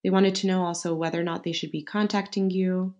they 0.03 0.11
wanted 0.11 0.35
to 0.35 0.47
know 0.47 0.65
also 0.65 0.95
whether 0.95 1.21
or 1.21 1.25
not 1.25 1.45
they 1.45 1.53
should 1.53 1.71
be 1.73 1.83
contacting 1.83 2.51
you 2.51 2.95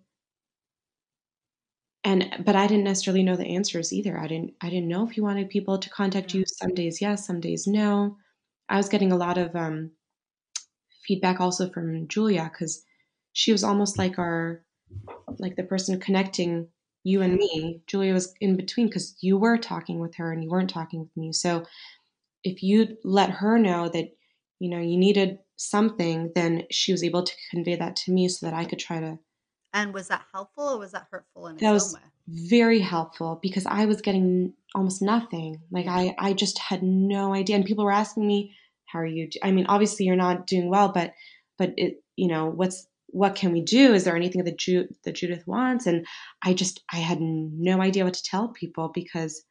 and 2.09 2.43
but 2.45 2.57
i 2.57 2.67
didn't 2.67 2.85
necessarily 2.85 3.23
know 3.23 3.37
the 3.37 3.55
answers 3.59 3.93
either 3.93 4.19
i 4.19 4.27
didn't 4.27 4.53
i 4.63 4.69
didn't 4.71 4.89
know 4.89 5.07
if 5.07 5.17
you 5.17 5.23
wanted 5.23 5.49
people 5.51 5.79
to 5.79 5.91
contact 5.91 6.35
you 6.35 6.45
some 6.47 6.75
days 6.75 7.01
yes 7.01 7.27
some 7.27 7.41
days 7.41 7.67
no 7.67 8.17
i 8.69 8.77
was 8.77 8.89
getting 8.89 9.13
a 9.13 9.17
lot 9.17 9.39
of 9.39 9.55
um, 9.55 9.91
feedback 11.07 11.41
also 11.41 11.71
from 11.71 12.09
julia 12.09 12.51
because 12.53 12.85
she 13.33 13.53
was 13.53 13.65
almost 13.65 13.99
like 13.99 14.19
our 14.19 14.63
like 15.39 15.57
the 15.57 15.63
person 15.63 16.01
connecting 16.01 16.69
you 17.05 17.23
and 17.23 17.35
me, 17.35 17.81
Julia 17.87 18.13
was 18.13 18.35
in 18.41 18.57
between 18.57 18.87
because 18.89 19.17
you 19.21 19.39
were 19.39 19.57
talking 19.57 19.99
with 19.99 20.17
her 20.17 20.33
and 20.33 20.43
you 20.43 20.51
weren't 20.51 20.71
talking 20.71 21.01
with 21.01 21.17
me. 21.17 21.33
So 21.33 21.65
if 22.45 22.63
you 22.63 22.97
let 23.05 23.31
her 23.31 23.59
know 23.59 23.89
that, 23.89 24.09
you 24.59 24.69
know, 24.69 24.81
you 24.81 24.97
needed 24.99 25.39
something, 25.57 26.33
then 26.35 26.65
she 26.71 26.93
was 26.93 27.03
able 27.03 27.23
to 27.23 27.33
convey 27.51 27.77
that 27.77 27.97
to 27.97 28.13
me 28.13 28.29
so 28.29 28.47
that 28.47 28.55
I 28.55 28.65
could 28.65 28.79
try 28.79 29.01
to. 29.01 29.19
And 29.73 29.93
was 29.93 30.09
that 30.09 30.25
helpful 30.33 30.65
or 30.65 30.79
was 30.79 30.93
that 30.93 31.07
hurtful 31.11 31.49
in 31.49 31.57
that 31.57 31.73
was 31.73 31.95
way? 31.95 32.01
Very 32.27 32.81
helpful 32.81 33.39
because 33.43 33.67
I 33.67 33.87
was 33.87 34.01
getting 34.01 34.55
almost 34.75 35.03
nothing. 35.03 35.61
Like 35.71 35.87
I, 35.87 36.15
I 36.19 36.33
just 36.33 36.59
had 36.59 36.83
no 36.83 37.35
idea. 37.35 37.57
And 37.57 37.65
people 37.65 37.85
were 37.85 37.93
asking 37.93 38.27
me, 38.27 38.55
how 38.87 39.01
are 39.01 39.07
you? 39.07 39.29
Do-? 39.29 39.39
I 39.43 39.51
mean, 39.51 39.67
obviously 39.67 40.07
you're 40.07 40.17
not 40.17 40.47
doing 40.47 40.71
well, 40.71 40.91
but, 40.91 41.15
but 41.59 41.75
it, 41.77 42.03
you 42.17 42.29
know, 42.29 42.47
what's, 42.47 42.87
what 43.09 43.35
can 43.35 43.53
we 43.53 43.63
do? 43.63 43.95
Is 43.95 44.05
there 44.05 44.17
anything 44.17 44.45
that, 44.45 44.59
Ju- 44.59 44.89
that 45.05 45.15
Judith 45.15 45.47
wants? 45.47 45.87
And 45.87 46.07
I 46.43 46.53
just, 46.53 46.83
I 46.93 46.97
had 46.97 47.21
no 47.21 47.81
idea 47.81 48.05
what 48.05 48.15
to 48.15 48.23
tell 48.23 48.49
people 48.49 48.91
because 48.95 49.43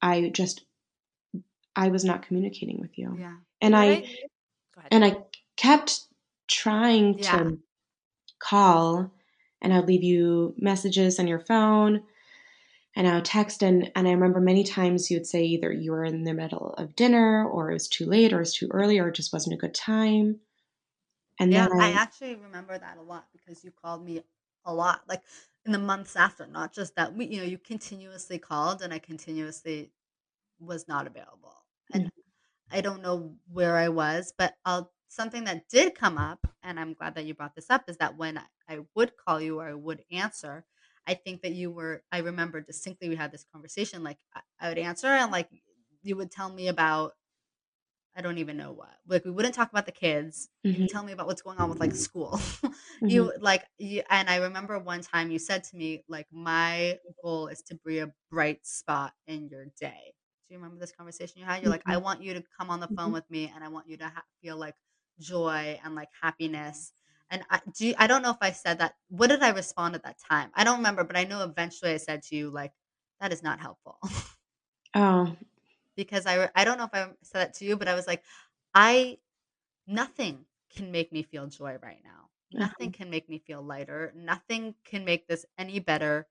I 0.00 0.30
just, 0.30 0.64
I 1.74 1.88
was 1.88 2.04
not 2.04 2.26
communicating 2.26 2.80
with 2.80 2.96
you. 2.96 3.16
Yeah. 3.18 3.36
And 3.60 3.76
I, 3.76 4.06
and 4.90 5.04
I 5.04 5.16
kept 5.56 6.00
trying 6.48 7.18
yeah. 7.18 7.36
to 7.36 7.58
call 8.46 9.10
and 9.60 9.72
I'd 9.72 9.86
leave 9.86 10.04
you 10.04 10.54
messages 10.58 11.18
on 11.18 11.26
your 11.26 11.40
phone 11.40 12.02
and 12.94 13.06
I 13.06 13.14
would 13.14 13.24
text 13.24 13.62
and, 13.62 13.90
and 13.94 14.08
I 14.08 14.12
remember 14.12 14.40
many 14.40 14.64
times 14.64 15.10
you 15.10 15.18
would 15.18 15.26
say 15.26 15.44
either 15.44 15.70
you 15.70 15.92
were 15.92 16.04
in 16.04 16.24
the 16.24 16.32
middle 16.32 16.74
of 16.78 16.96
dinner 16.96 17.46
or 17.46 17.70
it 17.70 17.74
was 17.74 17.88
too 17.88 18.06
late 18.06 18.32
or 18.32 18.36
it 18.36 18.40
was 18.40 18.54
too 18.54 18.68
early 18.70 18.98
or 18.98 19.08
it 19.08 19.14
just 19.14 19.32
wasn't 19.32 19.54
a 19.54 19.58
good 19.58 19.74
time. 19.74 20.40
And 21.38 21.52
yeah, 21.52 21.68
then 21.68 21.80
I, 21.80 21.90
I 21.90 21.92
actually 21.92 22.36
remember 22.36 22.78
that 22.78 22.96
a 22.96 23.02
lot 23.02 23.26
because 23.32 23.62
you 23.62 23.70
called 23.70 24.04
me 24.04 24.22
a 24.64 24.72
lot, 24.72 25.02
like 25.08 25.22
in 25.66 25.72
the 25.72 25.78
months 25.78 26.16
after, 26.16 26.46
not 26.46 26.72
just 26.72 26.96
that 26.96 27.14
we, 27.14 27.26
you 27.26 27.38
know, 27.38 27.44
you 27.44 27.58
continuously 27.58 28.38
called 28.38 28.80
and 28.80 28.94
I 28.94 28.98
continuously 28.98 29.92
was 30.58 30.88
not 30.88 31.06
available. 31.06 31.54
And 31.92 32.04
mm-hmm. 32.04 32.78
I 32.78 32.80
don't 32.80 33.02
know 33.02 33.34
where 33.52 33.76
I 33.76 33.88
was, 33.88 34.32
but 34.36 34.54
I'll 34.64 34.90
something 35.08 35.44
that 35.44 35.68
did 35.68 35.94
come 35.94 36.18
up, 36.18 36.46
and 36.62 36.78
I'm 36.78 36.94
glad 36.94 37.14
that 37.14 37.24
you 37.24 37.34
brought 37.34 37.54
this 37.54 37.70
up, 37.70 37.84
is 37.88 37.96
that 37.98 38.16
when 38.16 38.40
I 38.68 38.80
would 38.94 39.12
call 39.16 39.40
you 39.40 39.60
or 39.60 39.68
I 39.68 39.74
would 39.74 40.02
answer, 40.10 40.64
I 41.06 41.14
think 41.14 41.42
that 41.42 41.52
you 41.52 41.70
were, 41.70 42.02
I 42.10 42.18
remember 42.18 42.60
distinctly 42.60 43.08
we 43.08 43.16
had 43.16 43.32
this 43.32 43.46
conversation. 43.52 44.02
Like, 44.02 44.18
I, 44.34 44.40
I 44.60 44.68
would 44.68 44.78
answer 44.78 45.06
and 45.06 45.30
like 45.30 45.48
you 46.02 46.16
would 46.16 46.30
tell 46.30 46.52
me 46.52 46.68
about, 46.68 47.12
I 48.16 48.22
don't 48.22 48.38
even 48.38 48.56
know 48.56 48.72
what. 48.72 48.94
Like, 49.06 49.26
we 49.26 49.30
wouldn't 49.30 49.54
talk 49.54 49.70
about 49.70 49.84
the 49.84 49.92
kids. 49.92 50.48
Mm-hmm. 50.66 50.82
You 50.82 50.88
tell 50.88 51.04
me 51.04 51.12
about 51.12 51.26
what's 51.26 51.42
going 51.42 51.58
on 51.58 51.68
with 51.68 51.80
like 51.80 51.94
school. 51.94 52.32
mm-hmm. 52.62 53.08
You 53.08 53.32
like, 53.40 53.64
you, 53.78 54.02
and 54.08 54.28
I 54.28 54.36
remember 54.36 54.78
one 54.78 55.02
time 55.02 55.30
you 55.30 55.38
said 55.38 55.64
to 55.64 55.76
me, 55.76 56.02
like, 56.08 56.26
my 56.32 56.98
goal 57.22 57.48
is 57.48 57.62
to 57.68 57.78
be 57.84 57.98
a 57.98 58.12
bright 58.30 58.66
spot 58.66 59.12
in 59.26 59.48
your 59.48 59.66
day. 59.78 60.14
Do 60.48 60.54
you 60.54 60.58
remember 60.58 60.80
this 60.80 60.92
conversation 60.92 61.40
you 61.40 61.44
had? 61.44 61.62
You're 61.62 61.72
mm-hmm. 61.72 61.72
like, 61.72 61.82
I 61.86 61.98
want 61.98 62.22
you 62.22 62.34
to 62.34 62.42
come 62.58 62.70
on 62.70 62.80
the 62.80 62.88
phone 62.88 62.96
mm-hmm. 62.96 63.12
with 63.12 63.30
me 63.30 63.52
and 63.54 63.62
I 63.62 63.68
want 63.68 63.86
you 63.86 63.98
to 63.98 64.04
ha- 64.04 64.24
feel 64.42 64.56
like 64.56 64.74
joy 65.20 65.78
and 65.84 65.94
like 65.94 66.08
happiness. 66.20 66.92
And 67.30 67.42
I 67.50 67.60
do 67.76 67.94
I 67.98 68.06
don't 68.06 68.22
know 68.22 68.30
if 68.30 68.38
I 68.40 68.52
said 68.52 68.78
that. 68.78 68.94
What 69.08 69.28
did 69.28 69.42
I 69.42 69.50
respond 69.50 69.94
at 69.94 70.04
that 70.04 70.18
time? 70.30 70.50
I 70.54 70.64
don't 70.64 70.78
remember, 70.78 71.04
but 71.04 71.16
I 71.16 71.24
know 71.24 71.42
eventually 71.42 71.92
I 71.92 71.96
said 71.96 72.22
to 72.24 72.36
you 72.36 72.50
like 72.50 72.72
that 73.20 73.32
is 73.32 73.42
not 73.42 73.60
helpful. 73.60 73.98
Oh. 74.94 75.36
because 75.94 76.24
I 76.26 76.48
I 76.54 76.64
don't 76.64 76.78
know 76.78 76.84
if 76.84 76.94
I 76.94 77.08
said 77.22 77.40
that 77.40 77.54
to 77.54 77.66
you, 77.66 77.76
but 77.76 77.86
I 77.86 77.94
was 77.94 78.06
like 78.06 78.22
I 78.74 79.18
nothing 79.86 80.46
can 80.74 80.90
make 80.90 81.12
me 81.12 81.22
feel 81.22 81.46
joy 81.48 81.76
right 81.82 82.00
now. 82.02 82.30
Nothing 82.52 82.88
uh-huh. 82.88 82.96
can 82.96 83.10
make 83.10 83.28
me 83.28 83.38
feel 83.38 83.62
lighter. 83.62 84.12
Nothing 84.16 84.74
can 84.84 85.04
make 85.04 85.26
this 85.26 85.44
any 85.58 85.80
better. 85.80 86.26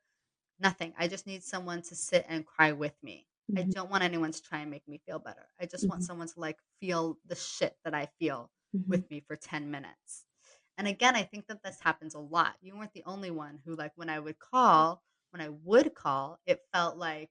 Nothing. 0.60 0.94
I 0.98 1.08
just 1.08 1.28
need 1.28 1.44
someone 1.44 1.82
to 1.84 1.96
sit 1.96 2.26
and 2.28 2.46
cry 2.46 2.72
with 2.72 2.96
me. 3.04 3.28
Mm-hmm. 3.52 3.70
I 3.70 3.72
don't 3.72 3.92
want 3.92 4.04
anyone 4.04 4.32
to 4.32 4.42
try 4.42 4.60
and 4.60 4.72
make 4.72 4.88
me 4.88 5.02
feel 5.06 5.20
better. 5.20 5.48
I 5.60 5.66
just 5.66 5.84
mm-hmm. 5.84 5.90
want 5.92 6.04
someone 6.04 6.28
to 6.28 6.40
like 6.40 6.58
feel 6.80 7.18
the 7.28 7.36
shit 7.36 7.76
that 7.84 7.94
I 7.94 8.08
feel 8.20 8.50
mm-hmm. 8.76 8.90
with 8.90 9.10
me 9.10 9.24
for 9.26 9.36
10 9.36 9.72
minutes. 9.72 10.26
And 10.78 10.88
again, 10.88 11.16
I 11.16 11.24
think 11.24 11.48
that 11.48 11.64
this 11.64 11.80
happens 11.80 12.16
a 12.16 12.20
lot. 12.20 12.56
You 12.62 12.78
weren't 12.78 12.94
the 12.94 13.04
only 13.06 13.32
one 13.32 13.60
who, 13.66 13.76
like, 13.76 13.94
when 13.96 14.10
I 14.10 14.20
would 14.20 14.40
call, 14.40 15.02
when 15.32 15.42
I 15.42 15.50
would 15.64 15.94
call, 15.96 16.40
it 16.46 16.62
felt 16.74 16.98
like 16.98 17.30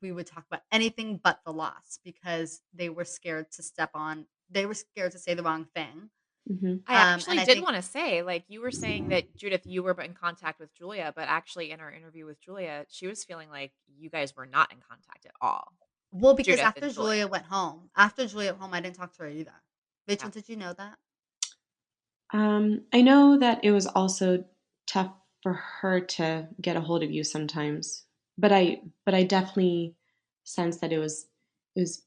we 0.00 0.12
would 0.12 0.26
talk 0.26 0.44
about 0.46 0.62
anything 0.72 1.20
but 1.22 1.40
the 1.44 1.52
loss 1.52 1.98
because 2.04 2.60
they 2.74 2.88
were 2.88 3.04
scared 3.04 3.50
to 3.52 3.62
step 3.62 3.90
on, 3.94 4.26
they 4.50 4.66
were 4.66 4.74
scared 4.74 5.12
to 5.12 5.18
say 5.18 5.34
the 5.34 5.42
wrong 5.42 5.66
thing. 5.74 6.10
Mm-hmm. 6.50 6.76
I 6.86 6.94
um, 6.94 7.18
actually 7.18 7.38
um, 7.38 7.44
did 7.44 7.54
think, 7.54 7.64
want 7.64 7.76
to 7.76 7.82
say, 7.82 8.22
like, 8.22 8.44
you 8.46 8.60
were 8.60 8.70
saying 8.70 9.08
that 9.08 9.36
Judith, 9.36 9.62
you 9.64 9.82
were 9.82 10.00
in 10.00 10.14
contact 10.14 10.60
with 10.60 10.72
Julia, 10.76 11.12
but 11.14 11.28
actually, 11.28 11.72
in 11.72 11.80
our 11.80 11.90
interview 11.90 12.24
with 12.24 12.40
Julia, 12.40 12.86
she 12.88 13.08
was 13.08 13.24
feeling 13.24 13.50
like 13.50 13.72
you 13.98 14.10
guys 14.10 14.36
were 14.36 14.46
not 14.46 14.70
in 14.72 14.78
contact 14.88 15.26
at 15.26 15.32
all. 15.40 15.72
Well, 16.12 16.34
because 16.34 16.52
Judith 16.52 16.64
after 16.64 16.80
Julia. 16.82 16.94
Julia 16.94 17.26
went 17.26 17.46
home, 17.46 17.90
after 17.96 18.26
Julia 18.26 18.52
went 18.52 18.62
home, 18.62 18.74
I 18.74 18.80
didn't 18.80 18.94
talk 18.94 19.12
to 19.16 19.24
her 19.24 19.28
either. 19.28 19.52
Rachel, 20.08 20.28
yeah. 20.28 20.32
did 20.32 20.48
you 20.48 20.56
know 20.56 20.72
that? 20.72 20.98
Um, 22.32 22.82
I 22.92 23.02
know 23.02 23.38
that 23.38 23.64
it 23.64 23.70
was 23.70 23.86
also 23.86 24.44
tough 24.86 25.12
for 25.42 25.52
her 25.52 26.00
to 26.00 26.48
get 26.60 26.76
a 26.76 26.80
hold 26.80 27.02
of 27.02 27.10
you 27.10 27.24
sometimes, 27.24 28.04
but 28.36 28.52
I 28.52 28.82
but 29.04 29.14
I 29.14 29.22
definitely 29.22 29.94
sense 30.44 30.78
that 30.78 30.92
it 30.92 30.98
was 30.98 31.26
it 31.74 31.80
was 31.80 32.02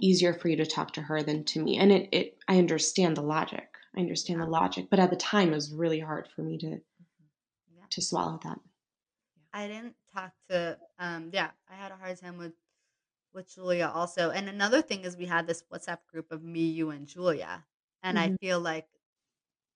easier 0.00 0.34
for 0.34 0.48
you 0.48 0.56
to 0.56 0.66
talk 0.66 0.92
to 0.92 1.02
her 1.02 1.22
than 1.22 1.44
to 1.44 1.62
me, 1.62 1.78
and 1.78 1.92
it 1.92 2.08
it 2.12 2.38
I 2.46 2.58
understand 2.58 3.16
the 3.16 3.22
logic. 3.22 3.68
I 3.96 4.00
understand 4.00 4.40
the 4.40 4.46
logic, 4.46 4.88
but 4.90 4.98
at 4.98 5.10
the 5.10 5.16
time 5.16 5.52
it 5.52 5.56
was 5.56 5.72
really 5.72 6.00
hard 6.00 6.28
for 6.34 6.42
me 6.42 6.58
to 6.58 6.66
mm-hmm. 6.66 7.76
yeah. 7.76 7.84
to 7.90 8.02
swallow 8.02 8.38
that. 8.44 8.60
I 9.52 9.66
didn't 9.66 9.94
talk 10.14 10.32
to 10.50 10.78
um 10.98 11.30
yeah, 11.32 11.50
I 11.70 11.74
had 11.74 11.90
a 11.90 11.96
hard 11.96 12.20
time 12.20 12.38
with 12.38 12.52
with 13.34 13.54
Julia 13.54 13.90
also. 13.94 14.30
And 14.30 14.48
another 14.48 14.82
thing 14.82 15.02
is 15.02 15.16
we 15.16 15.26
had 15.26 15.46
this 15.46 15.64
WhatsApp 15.72 15.98
group 16.10 16.30
of 16.30 16.42
me, 16.42 16.66
you, 16.66 16.90
and 16.90 17.06
Julia. 17.06 17.64
And 18.02 18.18
mm-hmm. 18.18 18.34
I 18.34 18.36
feel 18.36 18.60
like 18.60 18.86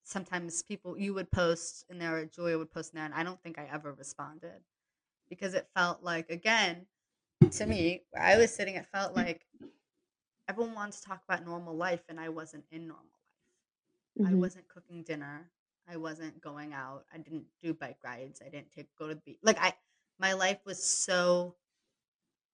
sometimes 0.05 0.63
people 0.63 0.99
you 0.99 1.15
would 1.15 1.31
post 1.31 1.85
in 1.89 1.99
there, 1.99 2.25
Julia 2.27 2.59
would 2.59 2.73
post 2.73 2.93
in 2.93 2.97
there, 2.99 3.07
and 3.07 3.15
I 3.15 3.23
don't 3.23 3.41
think 3.43 3.59
I 3.59 3.69
ever 3.73 3.93
responded 3.93 4.61
because 5.29 5.55
it 5.55 5.69
felt 5.75 6.03
like 6.03 6.31
again 6.31 6.87
to 7.51 7.67
me 7.67 8.03
where 8.11 8.23
I 8.23 8.37
was 8.37 8.55
sitting, 8.55 8.77
it 8.77 8.87
felt 8.93 9.17
like 9.17 9.47
everyone 10.49 10.75
wants 10.75 11.01
to 11.01 11.09
talk 11.09 11.23
about 11.29 11.45
normal 11.45 11.77
life, 11.77 12.03
and 12.09 12.21
I 12.21 12.29
wasn't 12.29 12.65
in 12.71 12.87
normal 12.87 13.05
life. 13.05 14.27
Mm-hmm. 14.27 14.35
I 14.37 14.39
wasn't 14.39 14.69
cooking 14.69 15.03
dinner. 15.03 15.51
I 15.91 15.97
wasn't 15.97 16.41
going 16.41 16.73
out. 16.73 17.05
I 17.13 17.19
didn't 17.19 17.45
do 17.63 17.75
bike 17.75 17.99
rides. 18.05 18.41
I 18.45 18.49
didn't 18.49 18.71
take 18.71 18.87
go 18.97 19.09
to 19.09 19.15
the 19.15 19.21
beach. 19.21 19.39
Like 19.43 19.59
I, 19.61 19.75
my 20.19 20.33
life 20.33 20.59
was 20.65 20.83
so 20.83 21.57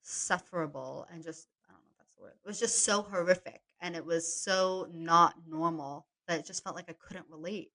sufferable 0.09 1.07
and 1.13 1.23
just 1.23 1.49
I 1.69 1.73
don't 1.73 1.83
know 1.83 1.91
if 1.93 1.99
that's 1.99 2.15
the 2.17 2.23
word. 2.23 2.35
It 2.43 2.47
was 2.47 2.61
just 2.61 2.85
so 2.85 3.03
horrific 3.03 3.61
and 3.81 3.95
it 3.95 4.05
was 4.05 4.43
so 4.43 4.89
not 4.93 5.35
normal 5.49 6.07
that 6.27 6.41
it 6.41 6.47
just 6.47 6.65
felt 6.65 6.77
like 6.77 6.89
I 6.89 6.95
couldn't 6.99 7.27
relate. 7.31 7.71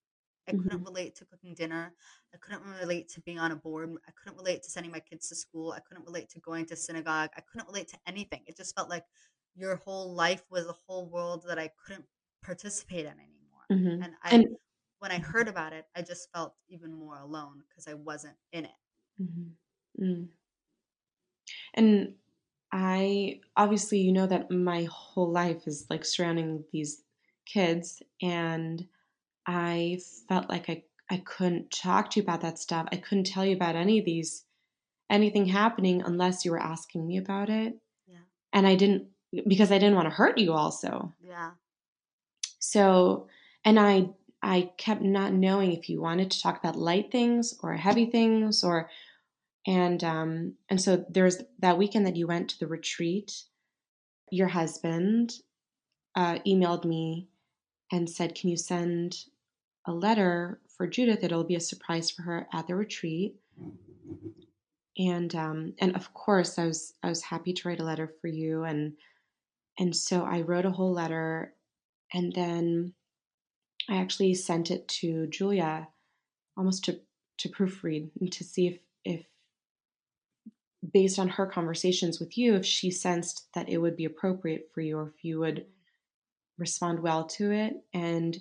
I 0.47 0.51
mm-hmm. 0.51 0.63
couldn't 0.63 0.83
relate 0.83 1.15
to 1.17 1.25
cooking 1.25 1.53
dinner. 1.53 1.93
I 2.33 2.37
couldn't 2.37 2.63
relate 2.81 3.09
to 3.09 3.21
being 3.21 3.39
on 3.39 3.51
a 3.51 3.55
board. 3.55 3.95
I 4.07 4.11
couldn't 4.11 4.37
relate 4.37 4.63
to 4.63 4.69
sending 4.69 4.91
my 4.91 4.99
kids 4.99 5.29
to 5.29 5.35
school. 5.35 5.71
I 5.71 5.79
couldn't 5.79 6.05
relate 6.05 6.29
to 6.31 6.39
going 6.39 6.65
to 6.67 6.75
synagogue. 6.75 7.29
I 7.37 7.41
couldn't 7.41 7.67
relate 7.67 7.87
to 7.89 7.97
anything. 8.07 8.41
It 8.45 8.57
just 8.57 8.75
felt 8.75 8.89
like 8.89 9.05
your 9.55 9.75
whole 9.77 10.13
life 10.13 10.43
was 10.49 10.67
a 10.67 10.75
whole 10.87 11.07
world 11.09 11.43
that 11.47 11.59
I 11.59 11.69
couldn't 11.85 12.05
participate 12.43 13.05
in 13.05 13.13
anymore. 13.13 13.65
Mm-hmm. 13.71 14.03
And 14.03 14.13
I, 14.23 14.35
and, 14.35 14.47
when 14.99 15.11
I 15.11 15.19
heard 15.19 15.49
about 15.49 15.73
it, 15.73 15.85
I 15.95 16.01
just 16.01 16.29
felt 16.33 16.55
even 16.69 16.93
more 16.93 17.19
alone 17.19 17.61
because 17.69 17.87
I 17.89 17.93
wasn't 17.93 18.35
in 18.53 18.65
it. 18.65 18.71
Mm-hmm. 19.21 20.03
Mm. 20.03 20.27
And 21.73 22.13
I 22.75 23.39
obviously, 23.55 23.99
you 23.99 24.11
know, 24.11 24.25
that 24.25 24.49
my 24.49 24.87
whole 24.91 25.31
life 25.31 25.67
is 25.67 25.85
like 25.91 26.03
surrounding 26.03 26.63
these 26.73 27.03
kids, 27.45 28.01
and 28.19 28.87
I 29.45 29.99
felt 30.27 30.49
like 30.49 30.71
I, 30.71 30.83
I 31.11 31.17
couldn't 31.17 31.69
talk 31.69 32.09
to 32.09 32.19
you 32.19 32.23
about 32.23 32.41
that 32.41 32.57
stuff. 32.57 32.87
I 32.91 32.95
couldn't 32.95 33.25
tell 33.25 33.45
you 33.45 33.55
about 33.55 33.75
any 33.75 33.99
of 33.99 34.05
these, 34.05 34.45
anything 35.07 35.45
happening 35.45 36.01
unless 36.01 36.43
you 36.43 36.51
were 36.51 36.59
asking 36.59 37.05
me 37.05 37.17
about 37.17 37.51
it. 37.51 37.77
Yeah. 38.07 38.17
And 38.53 38.65
I 38.65 38.73
didn't, 38.73 39.05
because 39.47 39.71
I 39.71 39.77
didn't 39.77 39.95
want 39.95 40.09
to 40.09 40.15
hurt 40.15 40.39
you 40.39 40.53
also. 40.53 41.13
Yeah. 41.21 41.51
So, 42.57 43.27
and 43.63 43.79
I, 43.79 44.09
I 44.41 44.71
kept 44.77 45.03
not 45.03 45.31
knowing 45.31 45.73
if 45.73 45.89
you 45.89 46.01
wanted 46.01 46.31
to 46.31 46.41
talk 46.41 46.57
about 46.57 46.75
light 46.75 47.11
things 47.11 47.53
or 47.61 47.73
heavy 47.73 48.07
things 48.07 48.63
or 48.63 48.89
and 49.65 50.03
um, 50.03 50.53
and 50.69 50.81
so 50.81 51.05
there's 51.09 51.41
that 51.59 51.77
weekend 51.77 52.05
that 52.05 52.15
you 52.15 52.27
went 52.27 52.49
to 52.49 52.59
the 52.59 52.67
retreat. 52.67 53.43
Your 54.29 54.49
husband 54.49 55.33
uh, 56.15 56.39
emailed 56.45 56.85
me 56.85 57.29
and 57.91 58.09
said, 58.09 58.35
"Can 58.35 58.49
you 58.49 58.57
send 58.57 59.25
a 59.85 59.93
letter 59.93 60.59
for 60.77 60.87
Judith? 60.87 61.23
It'll 61.23 61.43
be 61.43 61.55
a 61.55 61.61
surprise 61.61 62.11
for 62.11 62.23
her 62.23 62.47
at 62.51 62.67
the 62.67 62.75
retreat." 62.75 63.35
And 64.97 65.33
um, 65.33 65.73
and 65.79 65.95
of 65.95 66.13
course, 66.13 66.59
I 66.59 66.65
was 66.65 66.93
I 67.01 67.09
was 67.09 67.23
happy 67.23 67.53
to 67.53 67.67
write 67.67 67.79
a 67.79 67.85
letter 67.85 68.13
for 68.21 68.27
you, 68.27 68.63
and 68.63 68.93
and 69.79 69.95
so 69.95 70.23
I 70.25 70.41
wrote 70.41 70.65
a 70.65 70.71
whole 70.71 70.91
letter, 70.91 71.53
and 72.13 72.33
then 72.33 72.93
I 73.89 73.95
actually 73.95 74.33
sent 74.35 74.71
it 74.71 74.87
to 74.99 75.27
Julia, 75.27 75.87
almost 76.57 76.83
to 76.85 76.99
to 77.37 77.49
proofread 77.49 78.11
and 78.19 78.31
to 78.33 78.43
see 78.43 78.67
if 78.67 78.79
based 80.91 81.19
on 81.19 81.29
her 81.29 81.45
conversations 81.45 82.19
with 82.19 82.37
you, 82.37 82.55
if 82.55 82.65
she 82.65 82.91
sensed 82.91 83.47
that 83.53 83.69
it 83.69 83.77
would 83.77 83.95
be 83.95 84.05
appropriate 84.05 84.69
for 84.73 84.81
you 84.81 84.97
or 84.97 85.13
if 85.15 85.23
you 85.23 85.39
would 85.39 85.65
respond 86.57 86.99
well 86.99 87.25
to 87.25 87.51
it. 87.51 87.75
And 87.93 88.37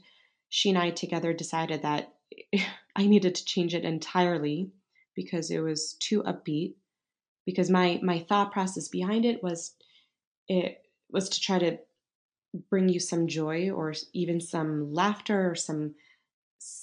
she 0.48 0.70
and 0.70 0.78
I 0.78 0.90
together 0.90 1.33
decided 1.33 1.83
that 1.83 2.14
I 2.96 3.07
needed 3.07 3.35
to 3.37 3.44
change 3.44 3.74
it 3.74 3.85
entirely 3.85 4.70
because 5.14 5.50
it 5.50 5.61
was 5.61 5.94
too 5.94 6.22
upbeat. 6.22 6.74
Because 7.44 7.70
my 7.70 7.98
my 8.02 8.20
thought 8.20 8.52
process 8.52 8.88
behind 8.88 9.24
it 9.24 9.42
was 9.42 9.74
it 10.48 10.83
was 11.11 11.28
to 11.31 11.40
try 11.40 11.59
to 11.59 11.78
bring 12.71 12.88
you 12.88 13.00
some 13.00 13.27
joy 13.27 13.71
or 13.71 13.94
even 14.12 14.40
some 14.40 14.92
laughter 14.92 15.50
or 15.50 15.54
some 15.54 15.94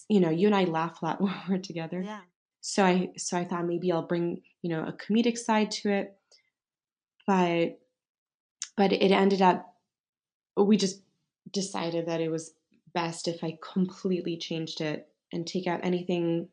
you 0.09 0.19
know 0.19 0.29
you 0.29 0.47
and 0.47 0.55
I 0.55 0.65
laugh 0.65 1.01
a 1.01 1.05
lot 1.05 1.21
when 1.21 1.33
we're 1.47 1.57
together. 1.59 2.01
Yeah. 2.01 2.21
So 2.61 2.83
I 2.83 3.09
so 3.17 3.37
I 3.37 3.45
thought 3.45 3.65
maybe 3.65 3.91
I'll 3.91 4.07
bring, 4.07 4.41
you 4.61 4.69
know, 4.69 4.83
a 4.83 4.93
comedic 4.93 5.37
side 5.37 5.71
to 5.71 5.89
it. 5.91 6.17
But 7.25 7.79
but 8.75 8.91
it 8.93 9.11
ended 9.11 9.41
up 9.41 9.73
we 10.57 10.77
just 10.77 11.01
decided 11.51 12.07
that 12.07 12.21
it 12.21 12.29
was 12.29 12.53
best 12.93 13.27
if 13.27 13.43
I 13.43 13.57
completely 13.61 14.37
changed 14.37 14.81
it 14.81 15.07
and 15.31 15.45
take 15.45 15.67
out 15.67 15.81
anything 15.83 16.49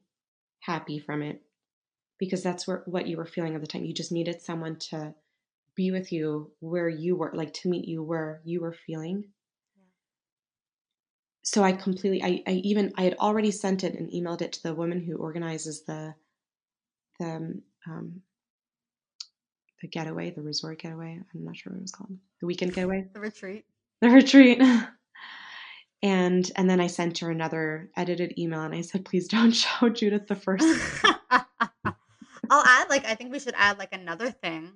happy 0.60 0.98
from 0.98 1.22
it 1.22 1.42
because 2.18 2.42
that's 2.42 2.66
where, 2.66 2.82
what 2.86 3.06
you 3.06 3.16
were 3.16 3.26
feeling 3.26 3.54
at 3.54 3.60
the 3.60 3.66
time. 3.66 3.84
You 3.84 3.94
just 3.94 4.12
needed 4.12 4.40
someone 4.42 4.76
to 4.90 5.14
be 5.74 5.90
with 5.90 6.12
you 6.12 6.52
where 6.60 6.88
you 6.88 7.16
were, 7.16 7.32
like 7.34 7.52
to 7.54 7.68
meet 7.68 7.86
you 7.86 8.02
where 8.02 8.40
you 8.44 8.60
were 8.60 8.72
feeling 8.72 9.24
so 11.46 11.62
I 11.62 11.72
completely, 11.72 12.24
I, 12.24 12.42
I 12.44 12.52
even, 12.64 12.92
I 12.96 13.02
had 13.02 13.14
already 13.18 13.52
sent 13.52 13.84
it 13.84 13.94
and 13.94 14.10
emailed 14.10 14.42
it 14.42 14.52
to 14.54 14.62
the 14.64 14.74
woman 14.74 15.00
who 15.00 15.16
organizes 15.16 15.84
the, 15.84 16.12
the, 17.20 17.24
um, 17.24 17.62
um, 17.88 18.22
the 19.80 19.86
getaway, 19.86 20.32
the 20.32 20.42
resort 20.42 20.80
getaway. 20.80 21.20
I'm 21.34 21.44
not 21.44 21.56
sure 21.56 21.72
what 21.72 21.78
it 21.78 21.82
was 21.82 21.92
called. 21.92 22.18
The 22.40 22.46
weekend 22.46 22.74
getaway. 22.74 23.06
The 23.14 23.20
retreat. 23.20 23.64
The 24.00 24.10
retreat. 24.10 24.60
And 26.02 26.52
and 26.56 26.68
then 26.68 26.78
I 26.78 26.88
sent 26.88 27.18
her 27.18 27.30
another 27.30 27.90
edited 27.96 28.38
email 28.38 28.60
and 28.60 28.74
I 28.74 28.82
said, 28.82 29.06
please 29.06 29.28
don't 29.28 29.50
show 29.52 29.88
Judith 29.88 30.26
the 30.26 30.36
first. 30.36 30.64
I'll 32.50 32.64
add 32.64 32.90
like 32.90 33.06
I 33.06 33.14
think 33.14 33.32
we 33.32 33.40
should 33.40 33.54
add 33.56 33.78
like 33.78 33.94
another 33.94 34.30
thing, 34.30 34.74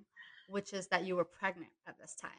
which 0.48 0.72
is 0.72 0.88
that 0.88 1.04
you 1.04 1.16
were 1.16 1.26
pregnant 1.26 1.70
at 1.86 1.98
this 2.00 2.16
time. 2.16 2.30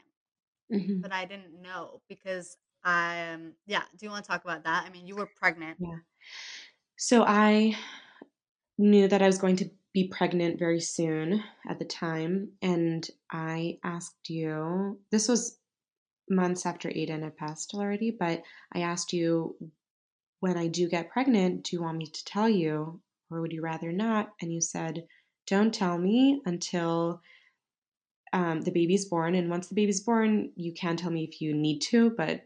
Mm-hmm. 0.73 1.01
But 1.01 1.13
I 1.13 1.25
didn't 1.25 1.61
know 1.61 2.01
because 2.09 2.57
um 2.83 3.53
yeah, 3.65 3.83
do 3.97 4.05
you 4.05 4.09
want 4.09 4.25
to 4.25 4.31
talk 4.31 4.43
about 4.43 4.63
that? 4.63 4.85
I 4.87 4.91
mean, 4.91 5.07
you 5.07 5.15
were 5.15 5.29
pregnant. 5.39 5.77
Yeah. 5.79 5.99
So 6.97 7.23
I 7.25 7.75
knew 8.77 9.07
that 9.07 9.21
I 9.21 9.27
was 9.27 9.37
going 9.37 9.57
to 9.57 9.69
be 9.93 10.07
pregnant 10.07 10.57
very 10.57 10.79
soon 10.79 11.43
at 11.69 11.77
the 11.77 11.85
time 11.85 12.49
and 12.61 13.07
I 13.29 13.77
asked 13.83 14.29
you 14.29 14.99
this 15.11 15.27
was 15.27 15.57
months 16.29 16.65
after 16.65 16.89
Aiden 16.89 17.23
had 17.23 17.35
passed 17.35 17.73
already, 17.73 18.11
but 18.11 18.43
I 18.73 18.81
asked 18.81 19.11
you 19.11 19.55
when 20.39 20.57
I 20.57 20.67
do 20.67 20.87
get 20.87 21.11
pregnant, 21.11 21.65
do 21.65 21.75
you 21.75 21.83
want 21.83 21.97
me 21.97 22.07
to 22.07 22.25
tell 22.25 22.49
you 22.49 23.01
or 23.29 23.41
would 23.41 23.51
you 23.51 23.61
rather 23.61 23.91
not? 23.91 24.33
And 24.41 24.51
you 24.51 24.61
said, 24.61 25.05
don't 25.47 25.73
tell 25.73 25.97
me 25.97 26.41
until 26.45 27.21
um, 28.33 28.61
the 28.61 28.71
baby's 28.71 29.05
born. 29.05 29.35
And 29.35 29.49
once 29.49 29.67
the 29.67 29.75
baby's 29.75 30.01
born, 30.01 30.51
you 30.55 30.73
can 30.73 30.95
tell 30.95 31.11
me 31.11 31.23
if 31.23 31.41
you 31.41 31.53
need 31.53 31.79
to, 31.89 32.11
but 32.11 32.43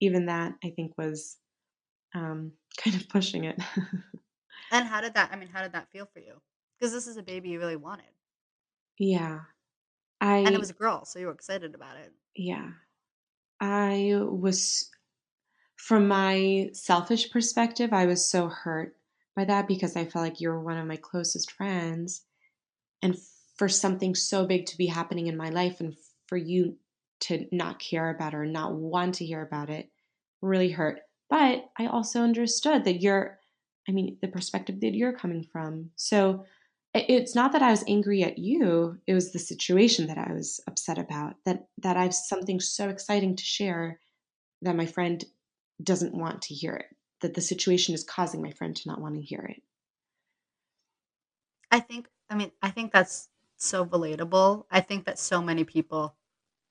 even 0.00 0.26
that 0.26 0.54
I 0.64 0.70
think 0.70 0.96
was 0.96 1.36
um, 2.14 2.52
kind 2.82 2.96
of 2.96 3.08
pushing 3.08 3.44
it. 3.44 3.60
and 4.72 4.86
how 4.86 5.00
did 5.00 5.14
that, 5.14 5.30
I 5.32 5.36
mean, 5.36 5.48
how 5.48 5.62
did 5.62 5.72
that 5.72 5.90
feel 5.90 6.08
for 6.12 6.20
you? 6.20 6.40
Because 6.78 6.92
this 6.92 7.06
is 7.06 7.16
a 7.16 7.22
baby 7.22 7.50
you 7.50 7.58
really 7.58 7.76
wanted. 7.76 8.06
Yeah. 8.98 9.40
I, 10.20 10.38
and 10.38 10.54
it 10.54 10.60
was 10.60 10.70
a 10.70 10.74
girl, 10.74 11.04
so 11.04 11.18
you 11.18 11.26
were 11.26 11.32
excited 11.32 11.74
about 11.74 11.96
it. 11.96 12.12
Yeah. 12.34 12.70
I 13.60 14.14
was, 14.20 14.88
from 15.76 16.08
my 16.08 16.70
selfish 16.72 17.30
perspective, 17.30 17.92
I 17.92 18.06
was 18.06 18.24
so 18.24 18.48
hurt 18.48 18.96
by 19.36 19.44
that 19.44 19.68
because 19.68 19.96
I 19.96 20.04
felt 20.04 20.24
like 20.24 20.40
you 20.40 20.48
were 20.48 20.60
one 20.60 20.78
of 20.78 20.86
my 20.86 20.96
closest 20.96 21.52
friends. 21.52 22.22
And 23.02 23.16
for 23.56 23.68
something 23.68 24.14
so 24.14 24.46
big 24.46 24.66
to 24.66 24.78
be 24.78 24.86
happening 24.86 25.26
in 25.26 25.36
my 25.36 25.50
life 25.50 25.80
and 25.80 25.96
for 26.26 26.36
you 26.36 26.76
to 27.20 27.46
not 27.52 27.78
care 27.78 28.10
about 28.10 28.34
or 28.34 28.46
not 28.46 28.74
want 28.74 29.16
to 29.16 29.26
hear 29.26 29.42
about 29.42 29.70
it 29.70 29.90
really 30.42 30.70
hurt. 30.70 31.00
But 31.30 31.64
I 31.78 31.86
also 31.86 32.22
understood 32.22 32.84
that 32.84 33.00
you're, 33.02 33.38
I 33.88 33.92
mean, 33.92 34.16
the 34.22 34.28
perspective 34.28 34.80
that 34.80 34.94
you're 34.94 35.12
coming 35.12 35.44
from. 35.44 35.90
So 35.96 36.44
it's 36.94 37.34
not 37.34 37.52
that 37.52 37.62
I 37.62 37.70
was 37.70 37.84
angry 37.86 38.22
at 38.22 38.38
you, 38.38 38.98
it 39.06 39.14
was 39.14 39.32
the 39.32 39.38
situation 39.38 40.06
that 40.06 40.18
I 40.18 40.32
was 40.32 40.60
upset 40.66 40.98
about. 40.98 41.34
That 41.44 41.66
that 41.82 41.96
I 41.96 42.04
have 42.04 42.14
something 42.14 42.60
so 42.60 42.88
exciting 42.88 43.36
to 43.36 43.44
share 43.44 44.00
that 44.62 44.76
my 44.76 44.86
friend 44.86 45.22
doesn't 45.82 46.14
want 46.14 46.42
to 46.42 46.54
hear 46.54 46.74
it. 46.74 46.86
That 47.20 47.34
the 47.34 47.40
situation 47.40 47.94
is 47.94 48.04
causing 48.04 48.42
my 48.42 48.52
friend 48.52 48.74
to 48.74 48.88
not 48.88 49.00
want 49.00 49.16
to 49.16 49.22
hear 49.22 49.40
it. 49.40 49.62
I 51.70 51.80
think 51.80 52.08
I 52.30 52.34
mean, 52.34 52.52
I 52.62 52.70
think 52.70 52.92
that's 52.92 53.28
so 53.56 53.84
relatable. 53.86 54.64
I 54.70 54.80
think 54.80 55.04
that 55.06 55.18
so 55.18 55.42
many 55.42 55.64
people, 55.64 56.14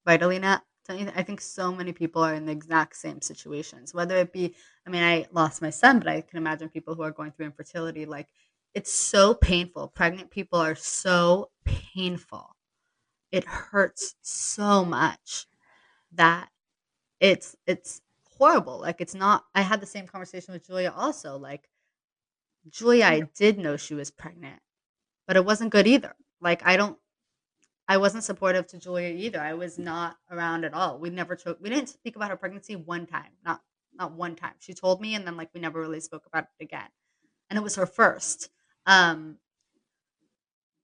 right, 0.07 0.21
Alina? 0.21 0.63
I 0.89 1.23
think 1.23 1.41
so 1.41 1.71
many 1.73 1.91
people 1.91 2.23
are 2.23 2.33
in 2.33 2.45
the 2.45 2.53
exact 2.53 2.95
same 2.95 3.21
situations. 3.21 3.93
Whether 3.93 4.17
it 4.17 4.31
be, 4.31 4.55
I 4.85 4.89
mean, 4.89 5.03
I 5.03 5.27
lost 5.33 5.61
my 5.61 5.69
son, 5.69 5.99
but 5.99 6.07
I 6.07 6.21
can 6.21 6.37
imagine 6.37 6.69
people 6.69 6.95
who 6.95 7.03
are 7.03 7.11
going 7.11 7.31
through 7.31 7.47
infertility. 7.47 8.05
Like, 8.05 8.27
it's 8.73 8.93
so 8.93 9.33
painful. 9.33 9.89
Pregnant 9.89 10.31
people 10.31 10.59
are 10.59 10.75
so 10.75 11.49
painful. 11.65 12.55
It 13.31 13.43
hurts 13.45 14.15
so 14.21 14.85
much 14.85 15.47
that 16.13 16.49
it's 17.19 17.55
it's 17.67 18.01
horrible. 18.37 18.79
Like, 18.79 19.01
it's 19.01 19.15
not. 19.15 19.43
I 19.55 19.61
had 19.61 19.81
the 19.81 19.85
same 19.85 20.07
conversation 20.07 20.53
with 20.53 20.65
Julia 20.67 20.93
also. 20.95 21.37
Like, 21.37 21.69
Julia, 22.69 23.05
I 23.05 23.21
did 23.35 23.57
know 23.59 23.75
she 23.77 23.93
was 23.95 24.11
pregnant 24.11 24.61
but 25.27 25.35
it 25.37 25.45
wasn't 25.45 25.71
good 25.71 25.87
either. 25.87 26.15
Like 26.41 26.65
I 26.65 26.77
don't 26.77 26.97
I 27.87 27.97
wasn't 27.97 28.23
supportive 28.23 28.67
to 28.67 28.77
Julia 28.77 29.09
either. 29.09 29.39
I 29.39 29.53
was 29.53 29.79
not 29.79 30.17
around 30.29 30.65
at 30.65 30.73
all. 30.73 30.99
We 30.99 31.09
never 31.09 31.35
took 31.35 31.59
we 31.61 31.69
didn't 31.69 31.89
speak 31.89 32.15
about 32.15 32.29
her 32.29 32.37
pregnancy 32.37 32.75
one 32.75 33.05
time. 33.05 33.31
Not 33.45 33.61
not 33.93 34.13
one 34.13 34.35
time. 34.35 34.53
She 34.59 34.73
told 34.73 35.01
me 35.01 35.15
and 35.15 35.25
then 35.25 35.37
like 35.37 35.49
we 35.53 35.61
never 35.61 35.79
really 35.79 35.99
spoke 36.01 36.25
about 36.25 36.45
it 36.59 36.63
again. 36.63 36.89
And 37.49 37.57
it 37.57 37.63
was 37.63 37.75
her 37.75 37.85
first. 37.85 38.49
Um 38.85 39.37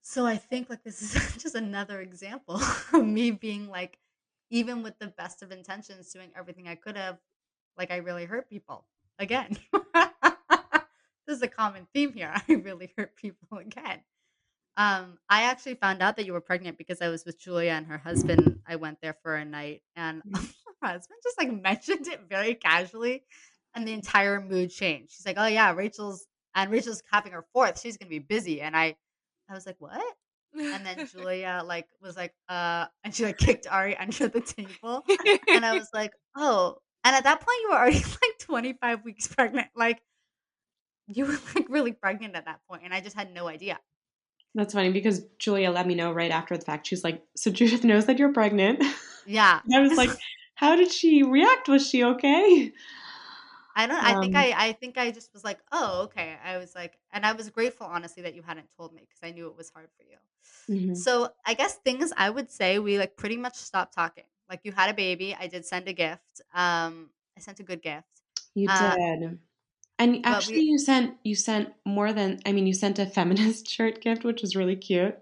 so 0.01 0.25
I 0.25 0.37
think 0.37 0.69
like 0.69 0.83
this 0.83 1.01
is 1.01 1.13
just 1.41 1.55
another 1.55 2.01
example 2.01 2.61
of 2.93 3.05
me 3.05 3.31
being 3.31 3.67
like 3.67 3.97
even 4.49 4.83
with 4.83 4.97
the 4.99 5.07
best 5.07 5.41
of 5.41 5.51
intentions 5.51 6.11
doing 6.11 6.31
everything 6.37 6.67
I 6.67 6.75
could 6.75 6.95
have 6.95 7.17
like 7.77 7.91
I 7.91 7.97
really 7.97 8.25
hurt 8.25 8.49
people 8.49 8.85
again. 9.19 9.57
this 9.73 11.37
is 11.37 11.41
a 11.41 11.47
common 11.47 11.87
theme 11.93 12.13
here. 12.13 12.33
I 12.47 12.53
really 12.53 12.93
hurt 12.97 13.15
people 13.15 13.57
again. 13.57 13.99
Um, 14.75 15.19
I 15.29 15.43
actually 15.43 15.75
found 15.75 16.01
out 16.01 16.15
that 16.17 16.25
you 16.25 16.33
were 16.33 16.41
pregnant 16.41 16.77
because 16.77 17.01
I 17.01 17.09
was 17.09 17.25
with 17.25 17.39
Julia 17.39 17.71
and 17.71 17.85
her 17.87 17.97
husband. 17.99 18.59
I 18.67 18.75
went 18.77 18.99
there 19.01 19.15
for 19.21 19.35
a 19.35 19.45
night, 19.45 19.81
and 19.95 20.23
mm. 20.27 20.53
her 20.81 20.87
husband 20.87 21.19
just 21.23 21.37
like 21.37 21.51
mentioned 21.61 22.07
it 22.07 22.21
very 22.27 22.55
casually, 22.55 23.23
and 23.75 23.87
the 23.87 23.93
entire 23.93 24.41
mood 24.41 24.71
changed. 24.71 25.13
She's 25.13 25.25
like, 25.25 25.37
"Oh 25.37 25.45
yeah, 25.45 25.73
Rachel's 25.73 26.25
and 26.55 26.71
Rachel's 26.71 27.03
having 27.11 27.33
her 27.33 27.45
fourth. 27.53 27.79
She's 27.79 27.97
gonna 27.97 28.09
be 28.09 28.19
busy." 28.19 28.61
And 28.61 28.75
I, 28.75 28.95
I 29.49 29.53
was 29.53 29.67
like, 29.67 29.75
"What?" 29.79 30.01
And 30.55 30.85
then 30.85 31.07
Julia 31.11 31.61
like 31.63 31.87
was 32.01 32.17
like, 32.17 32.33
"Uh," 32.49 32.87
and 33.03 33.13
she 33.13 33.25
like 33.25 33.37
kicked 33.37 33.67
Ari 33.67 33.95
under 33.97 34.27
the 34.27 34.41
table, 34.41 35.03
and 35.49 35.65
I 35.65 35.77
was 35.77 35.89
like, 35.93 36.13
"Oh." 36.35 36.77
And 37.05 37.15
at 37.15 37.25
that 37.25 37.41
point, 37.41 37.57
you 37.63 37.69
were 37.69 37.75
already 37.75 37.99
like 37.99 38.39
25 38.39 39.03
weeks 39.03 39.27
pregnant. 39.27 39.67
Like, 39.75 40.01
you 41.07 41.25
were 41.25 41.37
like 41.53 41.67
really 41.69 41.91
pregnant 41.91 42.35
at 42.35 42.45
that 42.45 42.61
point, 42.69 42.83
and 42.85 42.93
I 42.93 43.01
just 43.01 43.15
had 43.15 43.33
no 43.33 43.47
idea. 43.47 43.77
That's 44.55 44.73
funny 44.73 44.91
because 44.91 45.23
Julia 45.39 45.71
let 45.71 45.87
me 45.87 45.95
know 45.95 46.11
right 46.11 46.31
after 46.31 46.55
the 46.57 46.63
fact. 46.63 46.87
She's 46.87 47.03
like, 47.03 47.23
"So 47.35 47.51
Judith 47.51 47.83
knows 47.83 48.05
that 48.05 48.19
you're 48.19 48.33
pregnant." 48.33 48.83
Yeah. 49.25 49.61
I 49.73 49.79
was 49.79 49.97
like, 49.97 50.11
"How 50.55 50.75
did 50.75 50.91
she 50.91 51.23
react? 51.23 51.67
Was 51.67 51.87
she 51.87 52.03
okay?" 52.03 52.71
I 53.75 53.87
don't. 53.87 54.03
I 54.03 54.19
think 54.19 54.35
um 54.35 54.41
I. 54.41 54.53
I 54.55 54.71
think 54.73 54.97
I 54.97 55.11
just 55.11 55.33
was 55.33 55.43
like, 55.43 55.59
"Oh, 55.71 56.03
okay." 56.03 56.35
I 56.45 56.57
was 56.57 56.75
like, 56.75 56.99
and 57.11 57.25
I 57.25 57.33
was 57.33 57.49
grateful, 57.49 57.87
honestly, 57.87 58.21
that 58.23 58.35
you 58.35 58.43
hadn't 58.43 58.67
told 58.77 58.93
me 58.93 59.01
because 59.01 59.19
I 59.23 59.31
knew 59.31 59.47
it 59.47 59.57
was 59.57 59.71
hard 59.71 59.89
for 59.97 60.03
you. 60.03 60.17
Mm-hmm. 60.69 60.93
So 60.93 61.29
I 61.45 61.55
guess 61.55 61.75
things 61.77 62.13
I 62.15 62.29
would 62.29 62.51
say 62.51 62.77
we 62.77 62.99
like 62.99 63.17
pretty 63.17 63.37
much 63.37 63.55
stopped 63.55 63.95
talking. 63.95 64.25
Like 64.49 64.61
you 64.63 64.71
had 64.71 64.89
a 64.89 64.93
baby. 64.93 65.35
I 65.39 65.47
did 65.47 65.65
send 65.65 65.87
a 65.87 65.93
gift. 65.93 66.41
Um, 66.53 67.09
I 67.35 67.41
sent 67.41 67.59
a 67.59 67.63
good 67.63 67.81
gift. 67.81 68.21
You 68.53 68.67
uh, 68.69 68.95
did. 68.95 69.39
And 69.99 70.25
actually, 70.25 70.57
we, 70.57 70.61
you 70.63 70.79
sent 70.79 71.15
you 71.23 71.35
sent 71.35 71.69
more 71.85 72.13
than 72.13 72.39
I 72.45 72.51
mean, 72.51 72.65
you 72.65 72.73
sent 72.73 72.99
a 72.99 73.05
feminist 73.05 73.69
shirt 73.69 74.01
gift, 74.01 74.23
which 74.23 74.41
was 74.41 74.55
really 74.55 74.75
cute, 74.75 75.15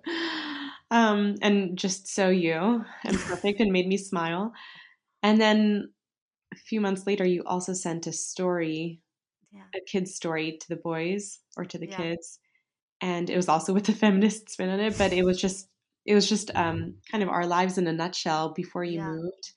um, 0.89 1.35
and 1.41 1.77
just 1.77 2.07
so 2.07 2.29
you 2.29 2.83
and 3.03 3.17
perfect, 3.19 3.59
and 3.59 3.71
made 3.71 3.87
me 3.87 3.97
smile. 3.97 4.53
And 5.23 5.39
then 5.39 5.89
a 6.53 6.55
few 6.55 6.81
months 6.81 7.05
later, 7.05 7.25
you 7.25 7.43
also 7.45 7.73
sent 7.73 8.07
a 8.07 8.13
story, 8.13 9.01
yeah. 9.53 9.63
a 9.75 9.81
kid's 9.85 10.15
story 10.15 10.57
to 10.59 10.69
the 10.69 10.77
boys 10.77 11.39
or 11.57 11.65
to 11.65 11.77
the 11.77 11.87
yeah. 11.87 11.97
kids, 11.97 12.39
and 13.01 13.29
it 13.29 13.35
was 13.35 13.49
also 13.49 13.73
with 13.73 13.89
a 13.89 13.93
feminist 14.03 14.49
spin 14.49 14.69
on 14.69 14.79
it. 14.79 14.97
But 14.97 15.11
it 15.11 15.25
was 15.25 15.39
just 15.39 15.67
it 16.05 16.15
was 16.15 16.29
just 16.29 16.49
um, 16.55 16.95
kind 17.11 17.23
of 17.23 17.29
our 17.29 17.45
lives 17.45 17.77
in 17.77 17.87
a 17.87 17.93
nutshell 17.93 18.53
before 18.53 18.85
you 18.85 18.99
yeah. 18.99 19.09
moved, 19.09 19.51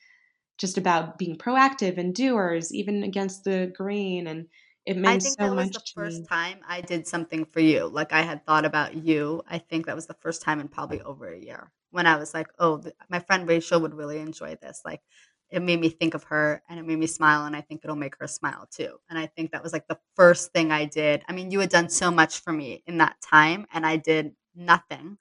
just 0.58 0.76
about 0.76 1.18
being 1.18 1.36
proactive 1.36 1.98
and 1.98 2.14
doers, 2.14 2.74
even 2.74 3.04
against 3.04 3.44
the 3.44 3.72
grain 3.76 4.26
and 4.26 4.46
it 4.86 4.96
meant 4.96 5.04
I 5.06 5.18
think 5.18 5.38
so 5.38 5.40
that 5.40 5.54
was 5.56 5.70
the 5.70 5.82
first 5.94 6.22
me. 6.22 6.28
time 6.28 6.60
I 6.66 6.80
did 6.80 7.06
something 7.06 7.44
for 7.44 7.60
you. 7.60 7.86
Like 7.86 8.12
I 8.12 8.22
had 8.22 8.44
thought 8.46 8.64
about 8.64 8.94
you. 8.94 9.42
I 9.48 9.58
think 9.58 9.86
that 9.86 9.94
was 9.96 10.06
the 10.06 10.14
first 10.14 10.42
time 10.42 10.60
in 10.60 10.68
probably 10.68 11.00
over 11.02 11.28
a 11.32 11.38
year 11.38 11.70
when 11.90 12.06
I 12.06 12.16
was 12.16 12.32
like, 12.34 12.48
oh, 12.58 12.78
th- 12.78 12.94
my 13.10 13.18
friend 13.20 13.46
Rachel 13.48 13.80
would 13.80 13.94
really 13.94 14.18
enjoy 14.18 14.56
this. 14.60 14.80
Like 14.84 15.02
it 15.50 15.60
made 15.62 15.80
me 15.80 15.90
think 15.90 16.14
of 16.14 16.24
her 16.24 16.62
and 16.68 16.78
it 16.80 16.86
made 16.86 16.98
me 16.98 17.06
smile 17.06 17.44
and 17.44 17.54
I 17.54 17.60
think 17.60 17.82
it'll 17.84 17.96
make 17.96 18.16
her 18.18 18.26
smile 18.26 18.66
too. 18.70 18.96
And 19.10 19.18
I 19.18 19.26
think 19.26 19.52
that 19.52 19.62
was 19.62 19.72
like 19.72 19.86
the 19.88 19.98
first 20.16 20.52
thing 20.52 20.72
I 20.72 20.86
did. 20.86 21.22
I 21.28 21.32
mean, 21.32 21.50
you 21.50 21.60
had 21.60 21.70
done 21.70 21.88
so 21.90 22.10
much 22.10 22.40
for 22.40 22.52
me 22.52 22.82
in 22.86 22.98
that 22.98 23.16
time 23.20 23.66
and 23.72 23.86
I 23.86 23.96
did 23.96 24.32
nothing. 24.54 25.18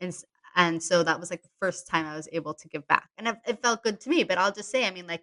And 0.00 0.14
and 0.56 0.82
so 0.82 1.02
that 1.04 1.20
was 1.20 1.30
like 1.30 1.42
the 1.42 1.50
first 1.60 1.86
time 1.86 2.06
I 2.06 2.16
was 2.16 2.28
able 2.32 2.54
to 2.54 2.68
give 2.68 2.86
back. 2.88 3.10
And 3.18 3.28
it, 3.28 3.36
it 3.46 3.62
felt 3.62 3.82
good 3.82 4.00
to 4.00 4.10
me, 4.10 4.24
but 4.24 4.38
I'll 4.38 4.52
just 4.52 4.70
say, 4.70 4.86
I 4.86 4.90
mean, 4.90 5.06
like 5.06 5.22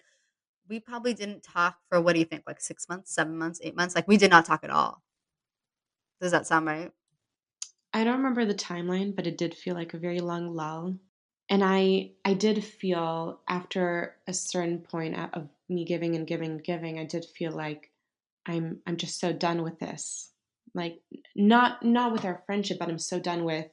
we 0.68 0.80
probably 0.80 1.14
didn't 1.14 1.44
talk 1.44 1.78
for 1.90 2.02
what 2.02 2.14
do 2.14 2.20
you 2.20 2.26
think, 2.26 2.44
like 2.48 2.62
six 2.62 2.88
months, 2.90 3.14
seven 3.14 3.38
months, 3.38 3.60
eight 3.64 3.76
months? 3.76 3.96
Like 3.96 4.08
we 4.08 4.18
did 4.18 4.32
not 4.32 4.46
talk 4.46 4.64
at 4.64 4.70
all. 4.70 5.02
Does 6.22 6.32
that 6.32 6.48
sound 6.48 6.66
right? 6.66 6.92
I 7.94 8.04
don't 8.04 8.18
remember 8.18 8.46
the 8.46 8.54
timeline, 8.54 9.16
but 9.16 9.28
it 9.28 9.38
did 9.38 9.54
feel 9.54 9.76
like 9.76 9.94
a 9.94 10.00
very 10.00 10.20
long 10.20 10.54
lull. 10.54 10.96
And 11.50 11.64
I 11.64 12.12
I 12.26 12.34
did 12.34 12.64
feel 12.64 13.40
after 13.48 14.16
a 14.28 14.34
certain 14.34 14.80
point 14.80 15.16
of 15.34 15.48
me 15.70 15.86
giving 15.86 16.16
and 16.16 16.28
giving 16.28 16.52
and 16.52 16.64
giving, 16.64 17.00
I 17.00 17.06
did 17.06 17.26
feel 17.26 17.52
like 17.52 17.92
I'm 18.46 18.80
I'm 18.88 18.98
just 18.98 19.20
so 19.20 19.32
done 19.32 19.64
with 19.64 19.80
this. 19.80 20.32
Like 20.74 21.00
not 21.36 21.84
not 21.84 22.12
with 22.12 22.26
our 22.26 22.44
friendship, 22.46 22.80
but 22.80 22.90
I'm 22.90 23.00
so 23.00 23.20
done 23.20 23.46
with 23.46 23.68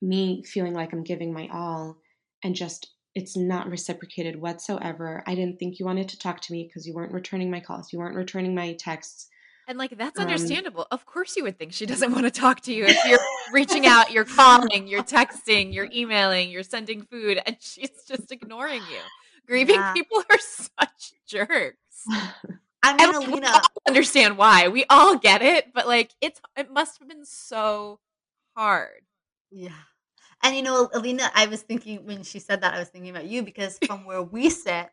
me 0.00 0.42
feeling 0.44 0.74
like 0.74 0.92
I'm 0.92 1.02
giving 1.04 1.32
my 1.32 1.48
all 1.52 1.98
and 2.42 2.54
just 2.54 2.88
it's 3.14 3.36
not 3.36 3.68
reciprocated 3.68 4.40
whatsoever. 4.40 5.22
I 5.26 5.34
didn't 5.34 5.58
think 5.58 5.78
you 5.78 5.86
wanted 5.86 6.08
to 6.10 6.18
talk 6.18 6.40
to 6.42 6.52
me 6.52 6.64
because 6.64 6.86
you 6.86 6.94
weren't 6.94 7.12
returning 7.12 7.50
my 7.50 7.60
calls, 7.60 7.92
you 7.92 7.98
weren't 7.98 8.16
returning 8.16 8.54
my 8.54 8.74
texts. 8.74 9.28
And 9.66 9.76
like 9.76 9.96
that's 9.98 10.18
um, 10.18 10.26
understandable. 10.26 10.82
Um, 10.82 10.86
of 10.92 11.04
course 11.04 11.36
you 11.36 11.42
would 11.44 11.58
think 11.58 11.72
she 11.72 11.86
doesn't 11.86 12.12
want 12.14 12.24
to 12.24 12.30
talk 12.30 12.60
to 12.62 12.72
you 12.72 12.86
if 12.86 12.98
you're 13.06 13.18
reaching 13.52 13.86
out, 13.86 14.12
you're 14.12 14.24
calling, 14.24 14.86
you're 14.86 15.02
texting, 15.02 15.74
you're 15.74 15.88
emailing, 15.92 16.50
you're 16.50 16.62
sending 16.62 17.02
food 17.02 17.40
and 17.44 17.56
she's 17.60 17.90
just 18.06 18.32
ignoring 18.32 18.82
you. 18.90 19.00
Grieving 19.46 19.76
yeah. 19.76 19.92
people 19.94 20.22
are 20.30 20.38
such 20.38 21.12
jerks. 21.26 22.04
I 22.82 22.96
mean, 22.96 23.14
Alina, 23.14 23.32
we 23.32 23.46
all 23.46 23.60
understand 23.86 24.38
why. 24.38 24.68
We 24.68 24.84
all 24.88 25.16
get 25.16 25.42
it, 25.42 25.72
but 25.74 25.86
like 25.86 26.12
it's 26.20 26.40
it 26.56 26.70
must 26.70 26.98
have 26.98 27.08
been 27.08 27.24
so 27.24 27.98
hard. 28.56 29.02
Yeah. 29.50 29.72
And 30.42 30.56
you 30.56 30.62
know, 30.62 30.88
Alina, 30.94 31.30
I 31.34 31.46
was 31.46 31.62
thinking 31.62 32.06
when 32.06 32.22
she 32.22 32.38
said 32.38 32.60
that, 32.62 32.74
I 32.74 32.78
was 32.78 32.88
thinking 32.88 33.10
about 33.10 33.26
you 33.26 33.42
because 33.42 33.78
from 33.86 34.04
where 34.04 34.22
we 34.22 34.50
sit, 34.50 34.88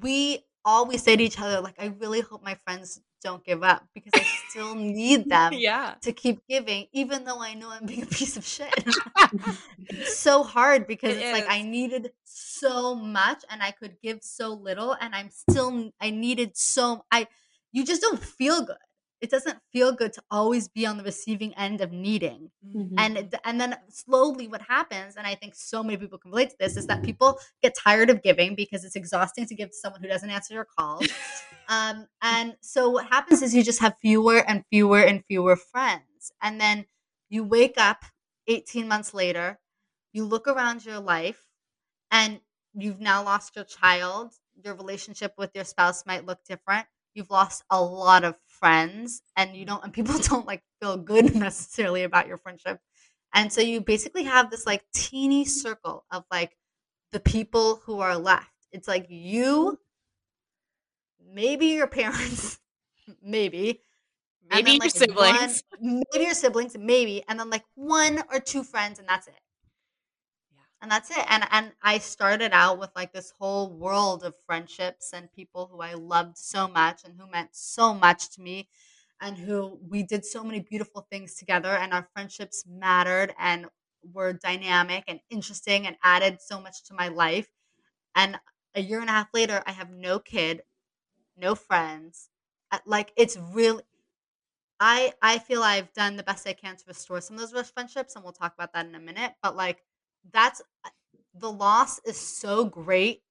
we 0.00 0.44
always 0.64 1.02
say 1.02 1.16
to 1.16 1.22
each 1.22 1.40
other, 1.40 1.60
like, 1.60 1.76
I 1.78 1.94
really 1.98 2.20
hope 2.20 2.42
my 2.42 2.56
friends 2.64 3.00
don't 3.22 3.44
give 3.44 3.62
up 3.62 3.86
because 3.94 4.12
I 4.14 4.24
still 4.50 4.74
need 4.74 5.28
them 5.30 5.54
yeah. 5.54 5.94
to 6.02 6.12
keep 6.12 6.46
giving, 6.46 6.86
even 6.92 7.24
though 7.24 7.40
I 7.40 7.54
know 7.54 7.70
I'm 7.70 7.86
being 7.86 8.02
a 8.02 8.06
piece 8.06 8.36
of 8.36 8.44
shit. 8.44 8.72
it's 9.88 10.18
so 10.18 10.42
hard 10.42 10.86
because 10.86 11.16
it 11.16 11.20
it's 11.20 11.26
is. 11.26 11.32
like 11.32 11.46
I 11.48 11.62
needed 11.62 12.12
so 12.24 12.94
much 12.94 13.42
and 13.50 13.62
I 13.62 13.70
could 13.70 13.96
give 14.02 14.18
so 14.22 14.52
little 14.52 14.94
and 15.00 15.14
I'm 15.14 15.30
still 15.30 15.90
I 16.00 16.10
needed 16.10 16.56
so 16.56 17.04
I 17.10 17.26
you 17.72 17.84
just 17.84 18.02
don't 18.02 18.22
feel 18.22 18.62
good 18.62 18.76
it 19.24 19.30
doesn't 19.30 19.58
feel 19.72 19.92
good 19.92 20.12
to 20.12 20.22
always 20.30 20.68
be 20.68 20.86
on 20.86 20.98
the 20.98 21.02
receiving 21.02 21.52
end 21.54 21.80
of 21.80 21.90
needing. 21.92 22.50
Mm-hmm. 22.64 22.98
and 22.98 23.36
and 23.44 23.60
then 23.60 23.76
slowly 23.88 24.48
what 24.48 24.62
happens 24.62 25.16
and 25.16 25.26
i 25.26 25.34
think 25.34 25.54
so 25.54 25.82
many 25.82 25.96
people 25.96 26.18
can 26.18 26.30
relate 26.30 26.50
to 26.50 26.56
this 26.58 26.76
is 26.76 26.86
that 26.86 27.02
people 27.02 27.38
get 27.62 27.74
tired 27.86 28.10
of 28.10 28.22
giving 28.22 28.54
because 28.54 28.84
it's 28.84 28.96
exhausting 28.96 29.46
to 29.46 29.54
give 29.54 29.70
to 29.70 29.76
someone 29.76 30.00
who 30.02 30.08
doesn't 30.08 30.30
answer 30.30 30.54
your 30.54 30.66
calls. 30.78 31.08
Um, 31.66 32.08
and 32.20 32.56
so 32.60 32.90
what 32.90 33.06
happens 33.06 33.40
is 33.40 33.54
you 33.54 33.62
just 33.64 33.80
have 33.80 33.94
fewer 34.02 34.36
and 34.46 34.64
fewer 34.70 35.00
and 35.00 35.24
fewer 35.24 35.56
friends. 35.56 36.30
And 36.42 36.60
then 36.60 36.84
you 37.30 37.42
wake 37.42 37.76
up 37.78 38.04
18 38.48 38.86
months 38.86 39.14
later 39.14 39.58
you 40.14 40.24
look 40.24 40.46
around 40.46 40.86
your 40.86 41.00
life 41.00 41.44
and 42.10 42.40
you've 42.72 43.00
now 43.00 43.22
lost 43.22 43.56
your 43.56 43.64
child. 43.64 44.32
Your 44.64 44.74
relationship 44.74 45.34
with 45.36 45.50
your 45.54 45.64
spouse 45.64 46.06
might 46.06 46.24
look 46.24 46.38
different 46.48 46.86
you've 47.14 47.30
lost 47.30 47.64
a 47.70 47.82
lot 47.82 48.24
of 48.24 48.36
friends 48.46 49.22
and 49.36 49.56
you 49.56 49.64
mm. 49.64 49.68
don't 49.68 49.84
and 49.84 49.92
people 49.92 50.18
don't 50.22 50.46
like 50.46 50.62
feel 50.80 50.96
good 50.96 51.34
necessarily 51.36 52.02
about 52.02 52.26
your 52.26 52.36
friendship. 52.36 52.78
And 53.32 53.52
so 53.52 53.60
you 53.60 53.80
basically 53.80 54.24
have 54.24 54.50
this 54.50 54.66
like 54.66 54.84
teeny 54.94 55.44
circle 55.44 56.04
of 56.10 56.24
like 56.30 56.56
the 57.12 57.20
people 57.20 57.80
who 57.84 58.00
are 58.00 58.16
left. 58.16 58.50
It's 58.72 58.88
like 58.88 59.06
you 59.08 59.78
mm-hmm. 61.22 61.34
maybe 61.34 61.66
your 61.66 61.86
parents 61.86 62.58
maybe 63.22 63.80
maybe 64.50 64.62
then, 64.62 64.78
like, 64.78 64.82
your 64.82 64.90
siblings. 64.90 65.62
one, 65.78 66.02
maybe 66.12 66.24
your 66.24 66.34
siblings 66.34 66.76
maybe 66.78 67.22
and 67.28 67.40
then 67.40 67.50
like 67.50 67.64
one 67.74 68.22
or 68.30 68.40
two 68.40 68.62
friends 68.62 68.98
and 68.98 69.08
that's 69.08 69.26
it 69.26 69.40
and 70.84 70.90
that's 70.92 71.10
it 71.10 71.24
and 71.30 71.44
and 71.50 71.72
i 71.82 71.96
started 71.98 72.50
out 72.52 72.78
with 72.78 72.90
like 72.94 73.10
this 73.14 73.32
whole 73.38 73.70
world 73.72 74.22
of 74.22 74.34
friendships 74.44 75.12
and 75.14 75.32
people 75.32 75.66
who 75.72 75.80
i 75.80 75.94
loved 75.94 76.36
so 76.36 76.68
much 76.68 77.00
and 77.06 77.14
who 77.18 77.26
meant 77.30 77.48
so 77.52 77.94
much 77.94 78.28
to 78.30 78.42
me 78.42 78.68
and 79.22 79.38
who 79.38 79.78
we 79.88 80.02
did 80.02 80.26
so 80.26 80.44
many 80.44 80.60
beautiful 80.60 81.06
things 81.10 81.36
together 81.36 81.70
and 81.70 81.94
our 81.94 82.06
friendships 82.12 82.66
mattered 82.68 83.34
and 83.38 83.64
were 84.12 84.34
dynamic 84.34 85.04
and 85.08 85.20
interesting 85.30 85.86
and 85.86 85.96
added 86.04 86.38
so 86.42 86.60
much 86.60 86.84
to 86.84 86.92
my 86.92 87.08
life 87.08 87.48
and 88.16 88.38
a 88.74 88.82
year 88.82 89.00
and 89.00 89.10
a 89.10 89.14
half 89.14 89.28
later 89.34 89.62
i 89.66 89.72
have 89.72 89.90
no 89.90 90.18
kid 90.18 90.62
no 91.36 91.54
friends 91.54 92.30
uh, 92.72 92.78
like 92.86 93.12
it's 93.16 93.38
really 93.52 93.82
i 94.80 95.12
i 95.22 95.38
feel 95.38 95.62
i've 95.62 95.92
done 95.92 96.16
the 96.16 96.22
best 96.22 96.46
i 96.48 96.52
can 96.52 96.76
to 96.76 96.84
restore 96.86 97.20
some 97.20 97.38
of 97.38 97.50
those 97.50 97.70
friendships 97.70 98.14
and 98.14 98.24
we'll 98.24 98.32
talk 98.32 98.54
about 98.54 98.72
that 98.72 98.86
in 98.86 98.94
a 98.94 99.00
minute 99.00 99.32
but 99.42 99.56
like 99.56 99.82
that's 100.32 100.62
uh, 100.84 100.90
the 101.34 101.50
loss 101.50 102.00
is 102.04 102.18
so 102.18 102.64
great 102.64 103.22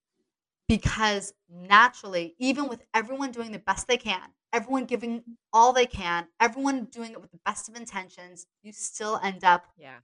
because 0.68 1.34
naturally, 1.50 2.36
even 2.40 2.68
with 2.68 2.84
everyone 2.94 3.32
doing 3.32 3.52
the 3.52 3.60
best 3.60 3.88
they 3.88 3.98
can, 3.98 4.30
everyone 4.52 4.86
giving 4.86 5.24
all 5.52 5.74
they 5.74 5.86
can, 5.86 6.28
everyone 6.40 6.86
doing 6.86 7.12
it 7.12 7.22
with 7.22 7.32
the 7.32 7.40
best 7.46 7.70
of 7.70 7.76
intentions, 7.76 8.46
you 8.62 8.72
still 8.72 9.20
end 9.24 9.44
up 9.44 9.66
yeah. 9.78 9.98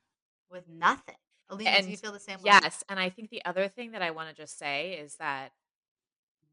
with 0.50 0.68
nothing. 0.68 1.16
Alina, 1.50 1.72
and 1.72 1.86
do 1.86 1.92
you 1.92 1.98
feel 1.98 2.12
the 2.12 2.20
same 2.20 2.38
way? 2.38 2.46
Yes. 2.46 2.84
And 2.90 3.00
I 3.00 3.10
think 3.10 3.30
the 3.30 3.44
other 3.46 3.68
thing 3.68 3.92
that 3.92 4.02
I 4.02 4.12
want 4.12 4.30
to 4.30 4.36
just 4.36 4.60
say 4.60 4.94
is 4.94 5.16
that 5.16 5.52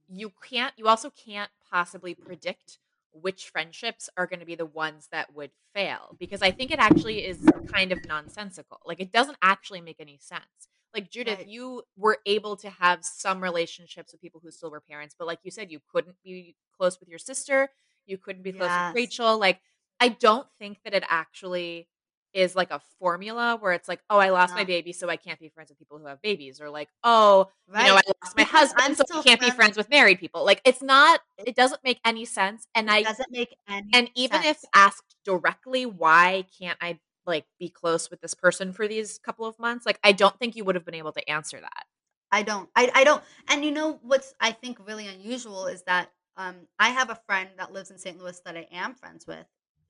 you 0.08 0.32
can't, 0.48 0.72
you 0.76 0.88
also 0.88 1.10
can't 1.10 1.50
possibly 1.70 2.14
predict 2.14 2.78
which 3.20 3.48
friendships 3.48 4.08
are 4.16 4.26
going 4.26 4.40
to 4.40 4.46
be 4.46 4.54
the 4.54 4.66
ones 4.66 5.08
that 5.12 5.34
would 5.34 5.50
fail 5.74 6.16
because 6.18 6.42
I 6.42 6.50
think 6.50 6.70
it 6.70 6.78
actually 6.78 7.26
is 7.26 7.48
kind 7.72 7.92
of 7.92 8.04
nonsensical. 8.06 8.80
Like 8.84 9.00
it 9.00 9.12
doesn't 9.12 9.38
actually 9.42 9.80
make 9.80 9.96
any 10.00 10.18
sense. 10.20 10.68
Like 10.94 11.10
Judith, 11.10 11.38
right. 11.38 11.48
you 11.48 11.82
were 11.96 12.18
able 12.24 12.56
to 12.56 12.70
have 12.70 13.04
some 13.04 13.42
relationships 13.42 14.12
with 14.12 14.20
people 14.20 14.40
who 14.42 14.50
still 14.50 14.70
were 14.70 14.80
parents, 14.80 15.14
but 15.18 15.26
like 15.26 15.40
you 15.42 15.50
said, 15.50 15.70
you 15.70 15.80
couldn't 15.92 16.16
be 16.24 16.56
close 16.76 16.98
with 16.98 17.08
your 17.08 17.18
sister, 17.18 17.68
you 18.06 18.18
couldn't 18.18 18.42
be 18.42 18.52
close 18.52 18.68
yes. 18.68 18.94
with 18.94 18.96
Rachel. 18.96 19.38
Like 19.38 19.60
I 20.00 20.08
don't 20.08 20.46
think 20.58 20.78
that 20.84 20.94
it 20.94 21.04
actually 21.08 21.88
is 22.36 22.54
like 22.54 22.70
a 22.70 22.80
formula 23.00 23.56
where 23.58 23.72
it's 23.72 23.88
like, 23.88 24.00
oh, 24.10 24.18
I 24.18 24.28
lost 24.28 24.54
my 24.54 24.64
baby, 24.64 24.92
so 24.92 25.08
I 25.08 25.16
can't 25.16 25.40
be 25.40 25.48
friends 25.48 25.70
with 25.70 25.78
people 25.78 25.98
who 25.98 26.06
have 26.06 26.20
babies, 26.20 26.60
or 26.60 26.68
like, 26.68 26.90
oh, 27.02 27.48
right. 27.66 27.86
you 27.86 27.88
know, 27.88 27.96
I 27.96 28.02
lost 28.22 28.36
my 28.36 28.42
husband, 28.42 28.82
I'm 28.82 28.94
so 28.94 29.04
I 29.10 29.22
can't 29.22 29.40
friends. 29.40 29.40
be 29.40 29.50
friends 29.56 29.76
with 29.78 29.88
married 29.88 30.20
people. 30.20 30.44
Like, 30.44 30.60
it's 30.64 30.82
not, 30.82 31.20
it 31.38 31.56
doesn't 31.56 31.82
make 31.82 31.98
any 32.04 32.26
sense. 32.26 32.68
And 32.74 32.88
it 32.88 32.92
I 32.92 33.02
doesn't 33.02 33.30
make 33.30 33.56
any. 33.68 33.88
And 33.94 34.10
even 34.14 34.42
sense. 34.42 34.58
if 34.62 34.68
asked 34.74 35.16
directly, 35.24 35.86
why 35.86 36.44
can't 36.60 36.78
I 36.80 37.00
like 37.26 37.46
be 37.58 37.70
close 37.70 38.10
with 38.10 38.20
this 38.20 38.34
person 38.34 38.72
for 38.72 38.86
these 38.86 39.18
couple 39.18 39.46
of 39.46 39.58
months? 39.58 39.86
Like, 39.86 39.98
I 40.04 40.12
don't 40.12 40.38
think 40.38 40.56
you 40.56 40.64
would 40.64 40.74
have 40.74 40.84
been 40.84 40.94
able 40.94 41.12
to 41.12 41.28
answer 41.30 41.58
that. 41.58 41.84
I 42.30 42.42
don't. 42.42 42.68
I, 42.76 42.90
I 42.94 43.04
don't. 43.04 43.22
And 43.48 43.64
you 43.64 43.70
know 43.70 43.98
what's 44.02 44.34
I 44.40 44.52
think 44.52 44.86
really 44.86 45.06
unusual 45.06 45.66
is 45.68 45.82
that 45.84 46.10
um, 46.36 46.56
I 46.78 46.90
have 46.90 47.08
a 47.08 47.18
friend 47.26 47.48
that 47.56 47.72
lives 47.72 47.90
in 47.90 47.98
St. 47.98 48.18
Louis 48.18 48.38
that 48.44 48.56
I 48.56 48.66
am 48.70 48.94
friends 48.94 49.26
with, 49.26 49.46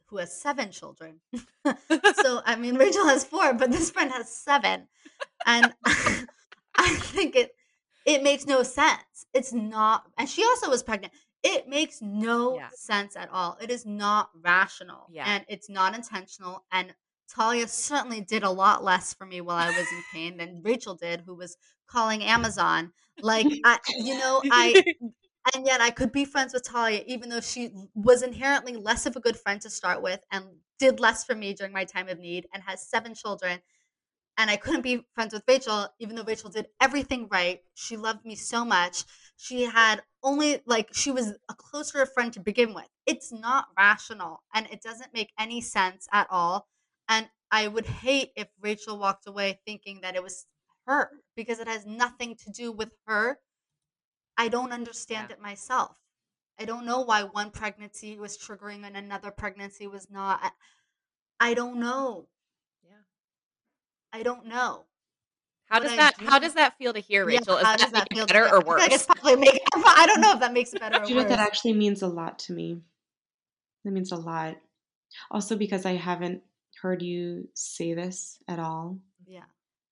who 0.07 0.19
has 0.19 0.41
seven 0.41 0.71
children. 0.71 1.21
so 1.65 2.41
I 2.45 2.57
mean, 2.57 2.77
Rachel 2.77 3.07
has 3.07 3.25
four, 3.25 3.55
but 3.55 3.71
this 3.71 3.91
friend 3.91 4.11
has 4.13 4.31
seven, 4.31 4.89
and 5.45 5.73
I 5.85 6.89
think 6.97 7.37
it 7.37 7.55
it 8.05 8.23
makes 8.23 8.47
no 8.47 8.63
sense. 8.63 9.27
It's 9.35 9.53
not, 9.53 10.05
and 10.17 10.29
she 10.29 10.45
also 10.45 10.71
was 10.71 10.83
pregnant. 10.83 11.13
It 11.43 11.69
makes 11.69 12.01
no 12.01 12.57
yeah. 12.57 12.69
sense 12.75 13.17
at 13.17 13.31
all. 13.31 13.59
It 13.61 13.71
is 13.71 13.85
not 13.85 14.31
rational, 14.43 15.07
yeah. 15.11 15.25
and 15.27 15.45
it's 15.49 15.69
not 15.69 15.95
intentional. 15.95 16.65
And 16.73 16.95
Talia 17.29 17.69
certainly 17.69 18.21
did 18.21 18.43
a 18.43 18.51
lot 18.51 18.85
less 18.85 19.13
for 19.13 19.27
me 19.27 19.41
while 19.41 19.57
I 19.57 19.69
was 19.69 19.79
in 19.79 20.03
pain 20.13 20.37
than 20.37 20.63
Rachel 20.65 20.95
did, 20.95 21.23
who 21.27 21.35
was 21.35 21.57
calling 21.89 22.23
Amazon. 22.23 22.93
Like, 23.21 23.47
I, 23.65 23.79
you 23.97 24.19
know, 24.19 24.43
I 24.51 24.83
and 25.55 25.67
yet 25.67 25.81
I 25.81 25.91
could 25.91 26.13
be 26.13 26.25
friends 26.25 26.53
with 26.53 26.65
Talia, 26.65 27.03
even 27.07 27.29
though 27.29 27.41
she 27.41 27.71
was 27.95 28.23
inherently 28.23 28.77
less 28.77 29.07
of 29.07 29.17
a 29.17 29.21
good 29.21 29.37
friend 29.39 29.61
to 29.63 29.71
start 29.71 30.03
with 30.03 30.21
and 30.31 30.45
did 30.79 31.01
less 31.01 31.25
for 31.25 31.35
me 31.35 31.55
during 31.55 31.73
my 31.73 31.85
time 31.85 32.09
of 32.09 32.19
need 32.19 32.47
and 32.53 32.63
has 32.65 32.89
seven 32.89 33.15
children. 33.15 33.61
And 34.39 34.51
I 34.51 34.57
couldn't 34.57 34.83
be 34.83 35.07
friends 35.15 35.33
with 35.35 35.45
Rachel, 35.49 35.89
even 35.99 36.17
though 36.17 36.25
Rachel 36.25 36.51
did 36.51 36.69
everything 36.81 37.29
right. 37.31 37.63
She 37.75 37.97
loved 37.97 38.25
me 38.25 38.35
so 38.35 38.65
much. 38.65 39.05
She 39.37 39.63
had 39.65 40.03
only, 40.23 40.63
like, 40.67 40.95
she 40.95 41.11
was 41.11 41.35
a 41.49 41.55
closer 41.55 42.05
friend 42.07 42.33
to 42.35 42.41
begin 42.41 42.75
with. 42.75 42.89
It's 43.07 43.33
not 43.33 43.69
rational 43.79 44.43
and 44.55 44.67
it 44.71 44.83
doesn't 44.83 45.15
make 45.15 45.33
any 45.39 45.61
sense 45.63 46.07
at 46.13 46.27
all. 46.31 46.69
And 47.09 47.29
I 47.51 47.69
would 47.69 47.87
hate 47.87 48.33
if 48.37 48.49
Rachel 48.61 48.99
walked 48.99 49.27
away 49.27 49.61
thinking 49.67 50.01
that 50.03 50.17
it 50.17 50.23
was 50.23 50.47
her 50.87 51.11
because 51.37 51.59
it 51.59 51.69
has 51.69 51.87
nothing 51.87 52.37
to 52.37 52.51
do 52.51 52.73
with 52.73 52.93
her 53.07 53.39
I 54.39 54.49
don't 54.49 54.73
understand 54.73 55.29
yeah. 55.31 55.37
it 55.37 55.43
myself. 55.43 55.97
I 56.59 56.65
don't 56.65 56.87
know 56.87 57.01
why 57.01 57.25
one 57.25 57.51
pregnancy 57.51 58.19
was 58.19 58.39
triggering 58.39 58.87
and 58.87 58.97
another 58.97 59.31
pregnancy 59.31 59.87
was 59.87 60.09
not. 60.11 60.41
I, 60.43 61.51
I 61.51 61.55
don't 61.55 61.79
know. 61.79 62.29
Yeah. 62.83 62.97
I 64.13 64.23
don't 64.23 64.47
know. 64.47 64.85
How 65.69 65.81
does 65.81 65.97
that 65.97 66.17
do, 66.17 66.27
how 66.27 66.39
does 66.39 66.55
that 66.55 66.79
feel 66.79 66.93
to 66.93 67.01
hear, 67.01 67.27
Rachel? 67.27 67.61
Yeah, 67.61 67.75
Is 67.75 67.81
that, 67.81 67.93
that 67.93 68.09
feel 68.13 68.27
better 68.27 68.49
or 68.49 68.61
worse? 68.67 68.83
I, 68.83 68.89
guess 68.89 69.05
probably 69.05 69.37
make, 69.37 69.61
I 69.75 70.07
don't 70.07 70.21
know 70.21 70.33
if 70.33 70.41
that 70.41 70.53
makes 70.53 70.73
it 70.73 70.81
better 70.81 71.03
or 71.03 71.07
Judith, 71.07 71.25
worse. 71.25 71.29
That 71.29 71.41
actually 71.41 71.73
means 71.73 72.03
a 72.03 72.07
lot 72.07 72.39
to 72.41 72.53
me. 72.53 72.81
That 73.85 73.91
means 73.91 74.13
a 74.13 74.17
lot. 74.17 74.57
Also 75.31 75.57
because 75.57 75.85
I 75.85 75.95
haven't 75.95 76.43
heard 76.81 77.03
you 77.03 77.49
say 77.55 77.95
this 77.95 78.39
at 78.49 78.61
all. 78.61 78.99
Yeah. 79.27 79.45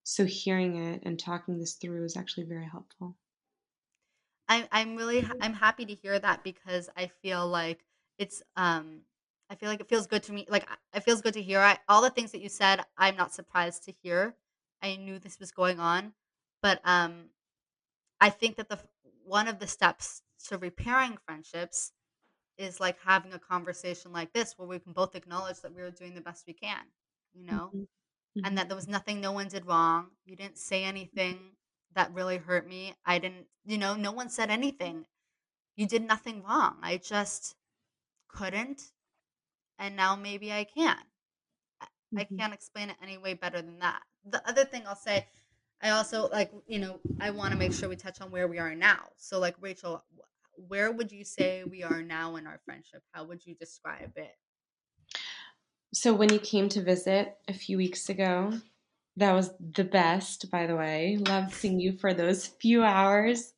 So 0.04 0.24
hearing 0.24 0.76
it 0.76 1.02
and 1.04 1.18
talking 1.18 1.58
this 1.58 1.74
through 1.74 2.04
is 2.04 2.16
actually 2.16 2.44
very 2.44 2.68
helpful. 2.70 3.16
I'm 4.48 4.66
I'm 4.70 4.96
really 4.96 5.26
I'm 5.40 5.54
happy 5.54 5.84
to 5.86 5.94
hear 5.94 6.18
that 6.18 6.44
because 6.44 6.90
I 6.96 7.06
feel 7.22 7.46
like 7.48 7.84
it's 8.18 8.42
um 8.56 9.00
I 9.50 9.54
feel 9.54 9.68
like 9.68 9.80
it 9.80 9.88
feels 9.88 10.06
good 10.06 10.22
to 10.24 10.32
me. 10.32 10.46
Like 10.48 10.66
it 10.94 11.04
feels 11.04 11.20
good 11.20 11.34
to 11.34 11.42
hear. 11.42 11.60
I, 11.60 11.78
all 11.88 12.02
the 12.02 12.10
things 12.10 12.32
that 12.32 12.40
you 12.40 12.48
said, 12.48 12.80
I'm 12.96 13.16
not 13.16 13.34
surprised 13.34 13.84
to 13.84 13.94
hear. 14.02 14.34
I 14.82 14.96
knew 14.96 15.18
this 15.18 15.38
was 15.38 15.50
going 15.50 15.80
on, 15.80 16.12
but 16.62 16.80
um, 16.84 17.26
I 18.20 18.30
think 18.30 18.56
that 18.56 18.68
the 18.68 18.78
one 19.24 19.48
of 19.48 19.58
the 19.58 19.66
steps 19.66 20.22
to 20.48 20.58
repairing 20.58 21.18
friendships 21.26 21.92
is 22.58 22.80
like 22.80 22.98
having 23.04 23.32
a 23.32 23.38
conversation 23.38 24.12
like 24.12 24.32
this 24.32 24.54
where 24.56 24.68
we 24.68 24.78
can 24.78 24.92
both 24.92 25.14
acknowledge 25.14 25.60
that 25.60 25.74
we 25.74 25.82
are 25.82 25.90
doing 25.90 26.14
the 26.14 26.20
best 26.20 26.44
we 26.46 26.52
can, 26.52 26.84
you 27.32 27.44
know, 27.44 27.70
mm-hmm. 27.74 27.78
Mm-hmm. 27.80 28.46
and 28.46 28.58
that 28.58 28.68
there 28.68 28.76
was 28.76 28.88
nothing 28.88 29.20
no 29.20 29.32
one 29.32 29.48
did 29.48 29.66
wrong. 29.66 30.08
You 30.24 30.36
didn't 30.36 30.58
say 30.58 30.84
anything 30.84 31.38
that 31.94 32.12
really 32.12 32.38
hurt 32.38 32.68
me. 32.68 32.94
I 33.04 33.18
didn't, 33.18 33.46
you 33.64 33.78
know, 33.78 33.94
no 33.94 34.12
one 34.12 34.28
said 34.28 34.50
anything. 34.50 35.06
You 35.76 35.86
did 35.86 36.06
nothing 36.06 36.42
wrong. 36.42 36.76
I 36.82 36.98
just 36.98 37.56
couldn't. 38.28 38.82
And 39.78 39.96
now 39.96 40.16
maybe 40.16 40.52
I 40.52 40.64
can. 40.64 40.96
Mm-hmm. 42.14 42.18
I 42.18 42.24
can't 42.24 42.54
explain 42.54 42.90
it 42.90 42.96
any 43.02 43.18
way 43.18 43.34
better 43.34 43.60
than 43.60 43.78
that. 43.80 44.00
The 44.24 44.46
other 44.48 44.64
thing 44.64 44.82
I'll 44.86 44.96
say, 44.96 45.26
I 45.82 45.90
also 45.90 46.28
like, 46.28 46.52
you 46.66 46.78
know, 46.78 47.00
I 47.20 47.30
want 47.30 47.52
to 47.52 47.58
make 47.58 47.72
sure 47.72 47.88
we 47.88 47.96
touch 47.96 48.20
on 48.20 48.30
where 48.30 48.48
we 48.48 48.58
are 48.58 48.74
now. 48.74 49.00
So, 49.16 49.38
like, 49.38 49.56
Rachel, 49.60 50.04
where 50.56 50.90
would 50.92 51.12
you 51.12 51.24
say 51.24 51.64
we 51.64 51.82
are 51.82 52.02
now 52.02 52.36
in 52.36 52.46
our 52.46 52.60
friendship? 52.64 53.02
How 53.12 53.24
would 53.24 53.44
you 53.44 53.54
describe 53.54 54.12
it? 54.16 54.34
So, 55.92 56.14
when 56.14 56.32
you 56.32 56.38
came 56.38 56.68
to 56.70 56.82
visit 56.82 57.36
a 57.48 57.52
few 57.52 57.76
weeks 57.76 58.08
ago, 58.08 58.60
that 59.16 59.32
was 59.32 59.52
the 59.60 59.84
best, 59.84 60.50
by 60.50 60.66
the 60.66 60.76
way. 60.76 61.18
Loved 61.18 61.52
seeing 61.52 61.80
you 61.80 61.96
for 61.98 62.12
those 62.14 62.46
few 62.46 62.82
hours. 62.82 63.52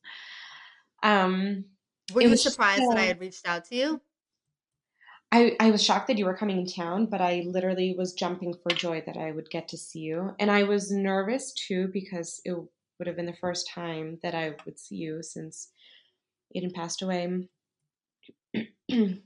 Um, 1.03 1.65
Were 2.13 2.23
you 2.23 2.37
surprised 2.37 2.83
that 2.83 2.99
I 2.99 3.03
had 3.03 3.21
reached 3.21 3.47
out 3.47 3.65
to 3.67 3.77
you? 3.77 4.01
I, 5.33 5.57
I 5.59 5.71
was 5.71 5.83
shocked 5.83 6.07
that 6.09 6.19
you 6.19 6.25
were 6.25 6.37
coming 6.37 6.59
in 6.61 6.67
town, 6.67 7.07
but 7.07 7.21
I 7.21 7.45
literally 7.47 7.95
was 7.97 8.13
jumping 8.13 8.55
for 8.55 8.71
joy 8.75 9.03
that 9.07 9.17
I 9.17 9.33
would 9.33 9.51
get 9.51 9.69
to 9.69 9.77
see 9.77 10.01
you. 10.01 10.35
And 10.39 10.51
I 10.51 10.63
was 10.63 10.93
nervous 10.93 11.53
too 11.53 11.89
because 11.93 12.41
it 12.45 12.53
would 12.53 13.07
have 13.07 13.17
been 13.17 13.27
the 13.27 13.35
first 13.35 13.69
time 13.69 14.19
that 14.23 14.35
I 14.35 14.55
would 14.65 14.79
see 14.79 14.97
you 14.97 15.23
since 15.23 15.69
Aiden 16.57 16.73
passed 16.73 17.03
away. 17.03 17.49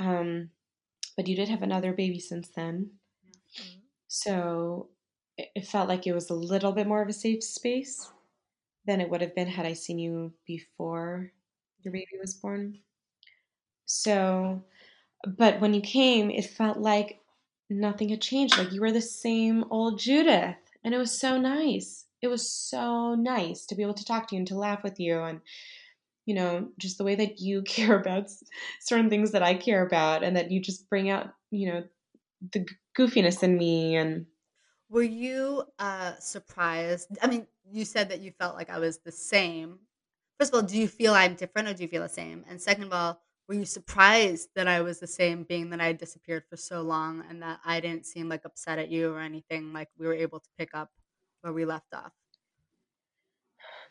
um, 0.00 0.50
but 1.16 1.28
you 1.28 1.36
did 1.36 1.48
have 1.48 1.62
another 1.62 1.92
baby 1.92 2.18
since 2.18 2.48
then. 2.48 2.90
Mm-hmm. 3.58 3.78
So 4.08 4.88
it 5.38 5.66
felt 5.66 5.88
like 5.88 6.06
it 6.06 6.14
was 6.14 6.30
a 6.30 6.34
little 6.34 6.72
bit 6.72 6.86
more 6.86 7.02
of 7.02 7.08
a 7.08 7.12
safe 7.12 7.44
space 7.44 8.10
than 8.86 9.00
it 9.00 9.10
would 9.10 9.20
have 9.20 9.34
been 9.34 9.48
had 9.48 9.66
I 9.66 9.72
seen 9.72 9.98
you 9.98 10.32
before 10.46 11.32
your 11.82 11.92
baby 11.92 12.18
was 12.20 12.34
born. 12.34 12.78
So, 13.84 14.64
but 15.26 15.60
when 15.60 15.74
you 15.74 15.80
came, 15.80 16.30
it 16.30 16.46
felt 16.46 16.78
like 16.78 17.20
nothing 17.68 18.08
had 18.08 18.22
changed. 18.22 18.58
Like 18.58 18.72
you 18.72 18.80
were 18.80 18.92
the 18.92 19.00
same 19.00 19.64
old 19.70 19.98
Judith. 19.98 20.56
And 20.84 20.94
it 20.94 20.98
was 20.98 21.18
so 21.18 21.38
nice. 21.38 22.06
It 22.22 22.28
was 22.28 22.50
so 22.50 23.14
nice 23.14 23.66
to 23.66 23.74
be 23.74 23.82
able 23.82 23.94
to 23.94 24.04
talk 24.04 24.28
to 24.28 24.34
you 24.34 24.40
and 24.40 24.48
to 24.48 24.56
laugh 24.56 24.82
with 24.82 24.98
you 24.98 25.20
and 25.20 25.40
you 26.26 26.34
know, 26.34 26.68
just 26.76 26.98
the 26.98 27.04
way 27.04 27.14
that 27.14 27.40
you 27.40 27.62
care 27.66 27.98
about 27.98 28.28
certain 28.80 29.08
things 29.08 29.30
that 29.32 29.42
I 29.42 29.54
care 29.54 29.86
about 29.86 30.22
and 30.22 30.36
that 30.36 30.50
you 30.50 30.60
just 30.60 30.90
bring 30.90 31.08
out, 31.08 31.28
you 31.50 31.72
know, 31.72 31.84
the 32.52 32.66
goofiness 32.98 33.42
in 33.42 33.56
me 33.56 33.96
and 33.96 34.26
were 34.88 35.02
you 35.02 35.64
uh 35.78 36.16
surprised? 36.18 37.08
I 37.22 37.26
mean, 37.26 37.46
you 37.70 37.84
said 37.84 38.08
that 38.10 38.20
you 38.20 38.32
felt 38.32 38.56
like 38.56 38.70
I 38.70 38.78
was 38.78 38.98
the 38.98 39.12
same. 39.12 39.80
First 40.38 40.52
of 40.54 40.62
all, 40.62 40.68
do 40.68 40.78
you 40.78 40.88
feel 40.88 41.14
I'm 41.14 41.34
different 41.34 41.68
or 41.68 41.74
do 41.74 41.82
you 41.82 41.88
feel 41.88 42.02
the 42.02 42.08
same? 42.08 42.44
And 42.48 42.60
second 42.60 42.84
of 42.84 42.92
all, 42.92 43.22
were 43.48 43.54
you 43.54 43.64
surprised 43.64 44.50
that 44.54 44.68
I 44.68 44.82
was 44.82 45.00
the 45.00 45.06
same, 45.06 45.44
being 45.44 45.70
that 45.70 45.80
I 45.80 45.86
had 45.86 45.98
disappeared 45.98 46.44
for 46.48 46.56
so 46.56 46.82
long 46.82 47.24
and 47.28 47.42
that 47.42 47.60
I 47.64 47.80
didn't 47.80 48.06
seem 48.06 48.28
like 48.28 48.44
upset 48.44 48.78
at 48.78 48.90
you 48.90 49.12
or 49.12 49.20
anything? 49.20 49.72
Like 49.72 49.88
we 49.98 50.06
were 50.06 50.14
able 50.14 50.40
to 50.40 50.48
pick 50.58 50.70
up 50.74 50.90
where 51.42 51.52
we 51.52 51.64
left 51.64 51.94
off. 51.94 52.12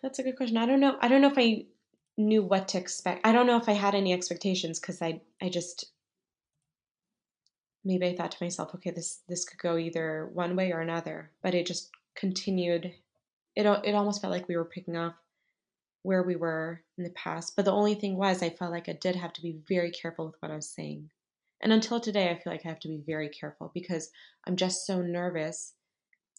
That's 0.01 0.19
a 0.19 0.23
good 0.23 0.37
question. 0.37 0.57
I 0.57 0.65
don't 0.65 0.79
know. 0.79 0.97
I 1.01 1.07
don't 1.07 1.21
know 1.21 1.31
if 1.31 1.37
I 1.37 1.65
knew 2.17 2.43
what 2.43 2.67
to 2.69 2.77
expect. 2.77 3.25
I 3.25 3.31
don't 3.31 3.47
know 3.47 3.57
if 3.57 3.67
I 3.67 3.73
had 3.73 3.95
any 3.95 4.13
expectations 4.13 4.79
because 4.79 5.01
I 5.01 5.21
I 5.41 5.49
just 5.49 5.91
maybe 7.85 8.07
I 8.07 8.15
thought 8.15 8.31
to 8.31 8.43
myself, 8.43 8.73
okay, 8.75 8.91
this 8.91 9.21
this 9.29 9.45
could 9.45 9.59
go 9.59 9.77
either 9.77 10.29
one 10.33 10.55
way 10.55 10.71
or 10.71 10.81
another, 10.81 11.31
but 11.41 11.53
it 11.53 11.65
just 11.65 11.91
continued. 12.15 12.91
It 13.55 13.65
it 13.65 13.95
almost 13.95 14.21
felt 14.21 14.33
like 14.33 14.47
we 14.47 14.57
were 14.57 14.65
picking 14.65 14.97
up 14.97 15.15
where 16.01 16.23
we 16.23 16.35
were 16.35 16.81
in 16.97 17.03
the 17.03 17.09
past. 17.11 17.55
But 17.55 17.65
the 17.65 17.71
only 17.71 17.95
thing 17.95 18.15
was, 18.15 18.43
I 18.43 18.49
felt 18.49 18.71
like 18.71 18.89
I 18.89 18.93
did 18.93 19.15
have 19.15 19.33
to 19.33 19.41
be 19.41 19.57
very 19.67 19.91
careful 19.91 20.25
with 20.27 20.35
what 20.39 20.51
I 20.51 20.55
was 20.55 20.69
saying. 20.69 21.09
And 21.61 21.73
until 21.73 21.99
today, 21.99 22.29
I 22.29 22.35
feel 22.35 22.53
like 22.53 22.65
I 22.65 22.69
have 22.69 22.79
to 22.81 22.87
be 22.87 23.01
very 23.05 23.29
careful 23.29 23.71
because 23.73 24.11
I'm 24.45 24.55
just 24.55 24.85
so 24.85 25.01
nervous 25.01 25.73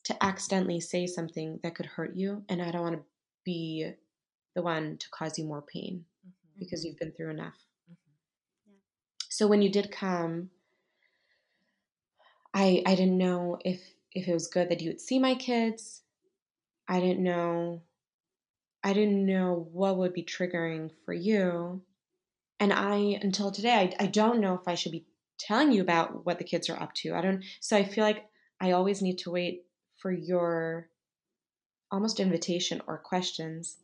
to 0.05 0.25
accidentally 0.25 0.79
say 0.79 1.07
something 1.07 1.59
that 1.63 1.75
could 1.75 1.87
hurt 1.87 2.15
you, 2.15 2.45
and 2.49 2.63
I 2.63 2.71
don't 2.71 2.83
want 2.83 2.95
to 2.95 3.03
be 3.45 3.91
the 4.55 4.63
one 4.63 4.99
to 4.99 5.07
cause 5.11 5.37
you 5.37 5.45
more 5.45 5.63
pain 5.63 6.05
mm-hmm. 6.25 6.59
because 6.61 6.85
you've 6.85 6.99
been 6.99 7.11
through 7.11 7.31
enough. 7.31 7.57
Mm-hmm. 7.91 8.71
Yeah. 8.71 8.79
So 9.29 9.49
when 9.49 9.63
you 9.63 9.69
did 9.69 9.91
come, 9.91 10.51
I 12.57 12.83
I 12.87 12.95
didn't 12.95 13.19
know 13.19 13.59
if 13.65 13.83
if 14.13 14.27
it 14.27 14.33
was 14.33 14.49
good 14.49 14.71
that 14.71 14.81
you 14.81 14.89
would 14.89 15.01
see 15.01 15.19
my 15.19 15.35
kids. 15.35 16.03
I 16.89 17.01
didn't 17.01 17.23
know 17.23 17.83
I 18.83 18.95
didn't 18.95 19.27
know 19.27 19.69
what 19.73 19.99
would 19.99 20.15
be 20.15 20.25
triggering 20.25 20.91
for 21.05 21.13
you. 21.13 21.83
And 22.59 22.73
I 22.73 23.19
until 23.21 23.53
today 23.53 23.95
I, 24.01 24.05
I 24.05 24.07
don't 24.07 24.41
know 24.41 24.55
if 24.55 24.67
I 24.67 24.75
should 24.75 24.93
be 24.93 25.05
telling 25.39 25.71
you 25.71 25.83
about 25.83 26.25
what 26.25 26.39
the 26.39 26.45
kids 26.45 26.71
are 26.71 26.81
up 26.81 26.95
to. 26.95 27.15
I 27.15 27.21
don't 27.21 27.45
so 27.61 27.77
I 27.77 27.85
feel 27.85 28.05
like 28.05 28.25
I 28.59 28.71
always 28.71 29.03
need 29.03 29.19
to 29.19 29.31
wait 29.31 29.67
for 29.99 30.11
your 30.11 30.89
almost 31.93 32.21
invitation 32.21 32.81
or 32.87 32.97
questions 32.97 33.77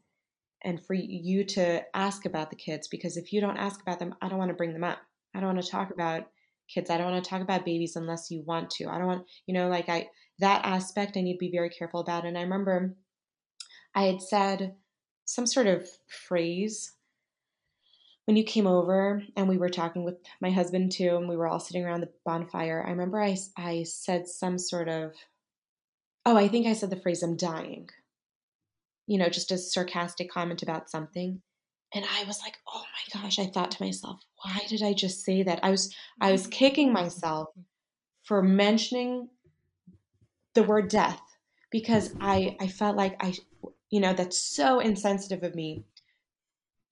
and 0.62 0.82
for 0.82 0.94
you 0.94 1.44
to 1.44 1.82
ask 1.94 2.24
about 2.24 2.48
the 2.48 2.56
kids 2.56 2.88
because 2.88 3.18
if 3.18 3.34
you 3.34 3.40
don't 3.42 3.58
ask 3.58 3.82
about 3.82 3.98
them, 3.98 4.14
I 4.22 4.28
don't 4.28 4.38
want 4.38 4.48
to 4.48 4.56
bring 4.56 4.72
them 4.72 4.84
up. 4.84 4.98
I 5.34 5.40
don't 5.40 5.54
want 5.54 5.62
to 5.62 5.70
talk 5.70 5.90
about 5.90 6.26
kids. 6.68 6.90
I 6.90 6.98
don't 6.98 7.10
want 7.10 7.22
to 7.22 7.28
talk 7.28 7.42
about 7.42 7.64
babies 7.64 7.96
unless 7.96 8.30
you 8.30 8.42
want 8.46 8.70
to. 8.70 8.88
I 8.88 8.98
don't 8.98 9.06
want, 9.06 9.26
you 9.46 9.54
know, 9.54 9.68
like 9.68 9.88
I, 9.88 10.08
that 10.38 10.64
aspect 10.64 11.16
I 11.16 11.20
need 11.20 11.34
to 11.34 11.38
be 11.38 11.50
very 11.50 11.70
careful 11.70 12.00
about. 12.00 12.24
And 12.24 12.36
I 12.36 12.42
remember 12.42 12.94
I 13.94 14.04
had 14.04 14.22
said 14.22 14.74
some 15.24 15.46
sort 15.46 15.66
of 15.66 15.88
phrase 16.08 16.92
when 18.24 18.36
you 18.36 18.44
came 18.44 18.66
over 18.66 19.22
and 19.36 19.48
we 19.48 19.58
were 19.58 19.68
talking 19.68 20.04
with 20.04 20.16
my 20.40 20.50
husband 20.50 20.92
too, 20.92 21.16
and 21.16 21.28
we 21.28 21.36
were 21.36 21.48
all 21.48 21.60
sitting 21.60 21.84
around 21.84 22.00
the 22.00 22.12
bonfire. 22.24 22.82
I 22.86 22.90
remember 22.90 23.20
I, 23.20 23.36
I 23.56 23.82
said 23.82 24.28
some 24.28 24.58
sort 24.58 24.88
of, 24.88 25.12
oh, 26.24 26.36
I 26.36 26.48
think 26.48 26.66
I 26.66 26.72
said 26.72 26.90
the 26.90 27.00
phrase, 27.00 27.22
I'm 27.22 27.36
dying. 27.36 27.88
You 29.06 29.18
know, 29.18 29.28
just 29.28 29.50
a 29.50 29.58
sarcastic 29.58 30.30
comment 30.30 30.62
about 30.62 30.88
something. 30.88 31.42
And 31.94 32.04
I 32.04 32.24
was 32.24 32.40
like, 32.40 32.56
oh 32.66 32.82
my 32.82 33.20
gosh, 33.20 33.38
I 33.38 33.46
thought 33.46 33.70
to 33.72 33.82
myself, 33.82 34.20
why 34.42 34.60
did 34.68 34.82
I 34.82 34.94
just 34.94 35.24
say 35.24 35.42
that? 35.42 35.60
I 35.62 35.70
was 35.70 35.94
I 36.20 36.32
was 36.32 36.46
kicking 36.46 36.92
myself 36.92 37.48
for 38.24 38.42
mentioning 38.42 39.28
the 40.54 40.62
word 40.62 40.88
death 40.88 41.20
because 41.70 42.14
I 42.20 42.56
I 42.60 42.68
felt 42.68 42.96
like 42.96 43.16
I 43.22 43.34
you 43.90 44.00
know 44.00 44.14
that's 44.14 44.38
so 44.38 44.80
insensitive 44.80 45.42
of 45.42 45.54
me 45.54 45.84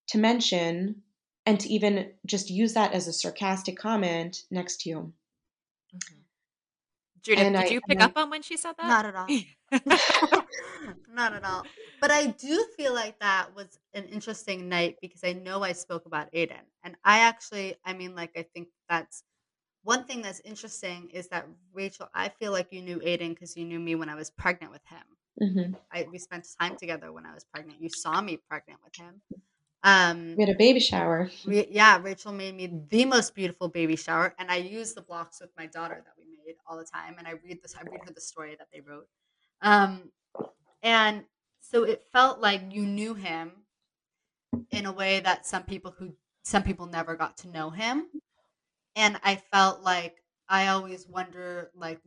to 0.08 0.18
mention 0.18 1.02
and 1.46 1.58
to 1.60 1.68
even 1.68 2.12
just 2.26 2.50
use 2.50 2.74
that 2.74 2.92
as 2.92 3.08
a 3.08 3.12
sarcastic 3.12 3.78
comment 3.78 4.44
next 4.50 4.82
to 4.82 4.90
you. 4.90 5.12
Mm-hmm. 5.94 6.20
Judith, 7.22 7.44
and 7.44 7.56
did 7.56 7.64
I, 7.66 7.68
you 7.68 7.80
pick 7.80 8.00
up 8.00 8.16
on 8.16 8.30
when 8.30 8.42
she 8.42 8.56
said 8.56 8.74
that? 8.78 8.86
Not 8.86 9.06
at 9.06 9.14
all. 9.14 9.26
Not 11.12 11.34
at 11.34 11.44
all. 11.44 11.64
But 12.00 12.10
I 12.10 12.26
do 12.26 12.64
feel 12.76 12.94
like 12.94 13.18
that 13.20 13.54
was 13.54 13.78
an 13.94 14.04
interesting 14.04 14.68
night 14.68 14.96
because 15.02 15.22
I 15.24 15.32
know 15.32 15.62
I 15.62 15.72
spoke 15.72 16.06
about 16.06 16.32
Aiden. 16.32 16.64
And 16.82 16.96
I 17.04 17.20
actually, 17.20 17.76
I 17.84 17.92
mean, 17.92 18.14
like, 18.14 18.30
I 18.36 18.46
think 18.54 18.68
that's 18.88 19.22
one 19.82 20.04
thing 20.04 20.22
that's 20.22 20.40
interesting 20.44 21.10
is 21.10 21.28
that 21.28 21.46
Rachel, 21.72 22.08
I 22.14 22.28
feel 22.28 22.52
like 22.52 22.68
you 22.70 22.82
knew 22.82 22.98
Aiden 22.98 23.30
because 23.30 23.56
you 23.56 23.64
knew 23.64 23.80
me 23.80 23.94
when 23.94 24.08
I 24.08 24.14
was 24.14 24.30
pregnant 24.30 24.72
with 24.72 24.82
him. 24.86 25.02
Mm-hmm. 25.42 25.74
I, 25.92 26.06
we 26.10 26.18
spent 26.18 26.46
time 26.60 26.76
together 26.76 27.12
when 27.12 27.24
I 27.24 27.32
was 27.32 27.44
pregnant. 27.44 27.80
You 27.80 27.88
saw 27.88 28.20
me 28.20 28.38
pregnant 28.48 28.80
with 28.84 28.96
him. 28.96 29.22
Um, 29.82 30.34
we 30.36 30.44
had 30.44 30.54
a 30.54 30.58
baby 30.58 30.80
shower. 30.80 31.30
We, 31.46 31.66
yeah, 31.70 31.98
Rachel 32.02 32.32
made 32.32 32.54
me 32.54 32.70
the 32.90 33.06
most 33.06 33.34
beautiful 33.34 33.68
baby 33.68 33.96
shower, 33.96 34.34
and 34.38 34.50
I 34.50 34.56
use 34.56 34.92
the 34.92 35.00
blocks 35.00 35.40
with 35.40 35.50
my 35.56 35.66
daughter 35.66 36.02
that 36.04 36.12
we 36.18 36.26
made 36.44 36.56
all 36.66 36.76
the 36.76 36.84
time. 36.84 37.14
And 37.18 37.26
I 37.26 37.32
read 37.42 37.60
this, 37.62 37.74
I 37.74 37.82
read 37.90 38.00
her 38.04 38.12
the 38.12 38.20
story 38.20 38.56
that 38.58 38.68
they 38.72 38.80
wrote. 38.80 39.06
Um, 39.62 40.10
and 40.82 41.24
so 41.60 41.84
it 41.84 42.02
felt 42.12 42.40
like 42.40 42.62
you 42.72 42.82
knew 42.86 43.14
him 43.14 43.52
in 44.70 44.86
a 44.86 44.92
way 44.92 45.20
that 45.20 45.46
some 45.46 45.62
people 45.64 45.94
who 45.98 46.14
some 46.42 46.62
people 46.62 46.86
never 46.86 47.16
got 47.16 47.36
to 47.38 47.48
know 47.48 47.70
him. 47.70 48.08
And 48.96 49.18
i 49.22 49.36
felt 49.36 49.82
like 49.82 50.22
i 50.48 50.68
always 50.68 51.06
wonder 51.06 51.70
like 51.74 52.00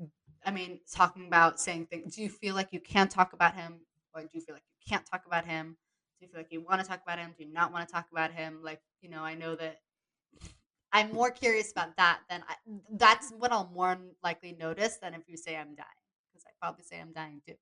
i 0.46 0.52
mean 0.52 0.80
talking 0.92 1.28
about 1.28 1.60
saying 1.60 1.86
things 1.88 2.16
do 2.16 2.22
you 2.22 2.30
feel 2.30 2.56
like 2.56 2.70
you 2.72 2.80
can 2.80 3.08
talk 3.08 3.34
about 3.34 3.56
him? 3.56 3.82
Or 4.14 4.22
do 4.22 4.30
you 4.34 4.42
feel 4.42 4.56
like 4.56 4.64
you 4.64 4.90
can't 4.90 5.06
talk 5.06 5.26
about 5.26 5.46
him? 5.46 5.78
Do 6.20 6.26
you 6.26 6.32
feel 6.32 6.40
like 6.42 6.52
you 6.52 6.62
want 6.62 6.82
to 6.82 6.88
talk 6.88 7.02
about 7.04 7.20
him? 7.20 7.34
Do 7.38 7.44
you 7.46 7.54
not 7.54 7.72
want 7.72 7.88
to 7.88 7.94
talk 7.94 8.08
about 8.12 8.32
him? 8.32 8.60
Like 8.64 8.82
you 9.04 9.10
know 9.10 9.24
i 9.24 9.36
know 9.36 9.56
that 9.56 9.78
i'm 10.94 11.12
more 11.12 11.30
curious 11.30 11.72
about 11.72 11.96
that 11.98 12.22
than 12.30 12.44
I, 12.48 12.56
that's 12.92 13.32
what 13.32 13.52
i'll 13.52 13.70
more 13.74 13.98
likely 14.24 14.54
notice 14.54 14.98
than 14.98 15.14
if 15.14 15.22
you 15.28 15.38
say 15.38 15.56
i'm 15.56 15.76
dying 15.76 16.03
because 16.44 16.48
I 16.48 16.52
probably 16.62 16.84
say 16.84 17.00
I'm 17.00 17.14
dying 17.14 17.42
too. 17.46 17.56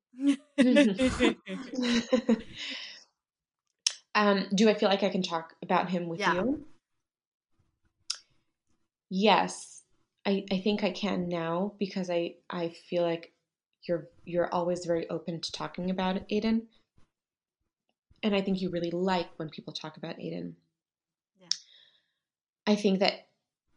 Um, 4.13 4.47
do 4.53 4.69
I 4.69 4.73
feel 4.73 4.89
like 4.89 5.03
I 5.03 5.09
can 5.09 5.23
talk 5.23 5.55
about 5.63 5.89
him 5.89 6.07
with 6.07 6.19
yeah. 6.19 6.33
you? 6.33 6.65
Yes, 9.09 9.83
I, 10.25 10.45
I 10.51 10.59
think 10.59 10.83
I 10.83 10.91
can 10.91 11.27
now 11.27 11.73
because 11.79 12.09
I, 12.09 12.35
I 12.49 12.73
feel 12.89 13.03
like 13.03 13.33
you're 13.83 14.07
you're 14.25 14.53
always 14.53 14.85
very 14.85 15.09
open 15.09 15.41
to 15.41 15.51
talking 15.51 15.89
about 15.89 16.27
Aiden. 16.29 16.63
And 18.23 18.35
I 18.35 18.41
think 18.41 18.61
you 18.61 18.69
really 18.69 18.91
like 18.91 19.29
when 19.37 19.49
people 19.49 19.73
talk 19.73 19.97
about 19.97 20.17
Aiden. 20.17 20.53
Yeah. 21.39 21.47
I 22.67 22.75
think 22.75 22.99
that 22.99 23.27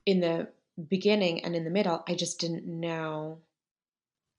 in 0.04 0.20
the 0.20 0.48
beginning 0.88 1.44
and 1.44 1.56
in 1.56 1.64
the 1.64 1.70
middle, 1.70 2.04
I 2.06 2.14
just 2.14 2.38
didn't 2.38 2.66
know 2.66 3.38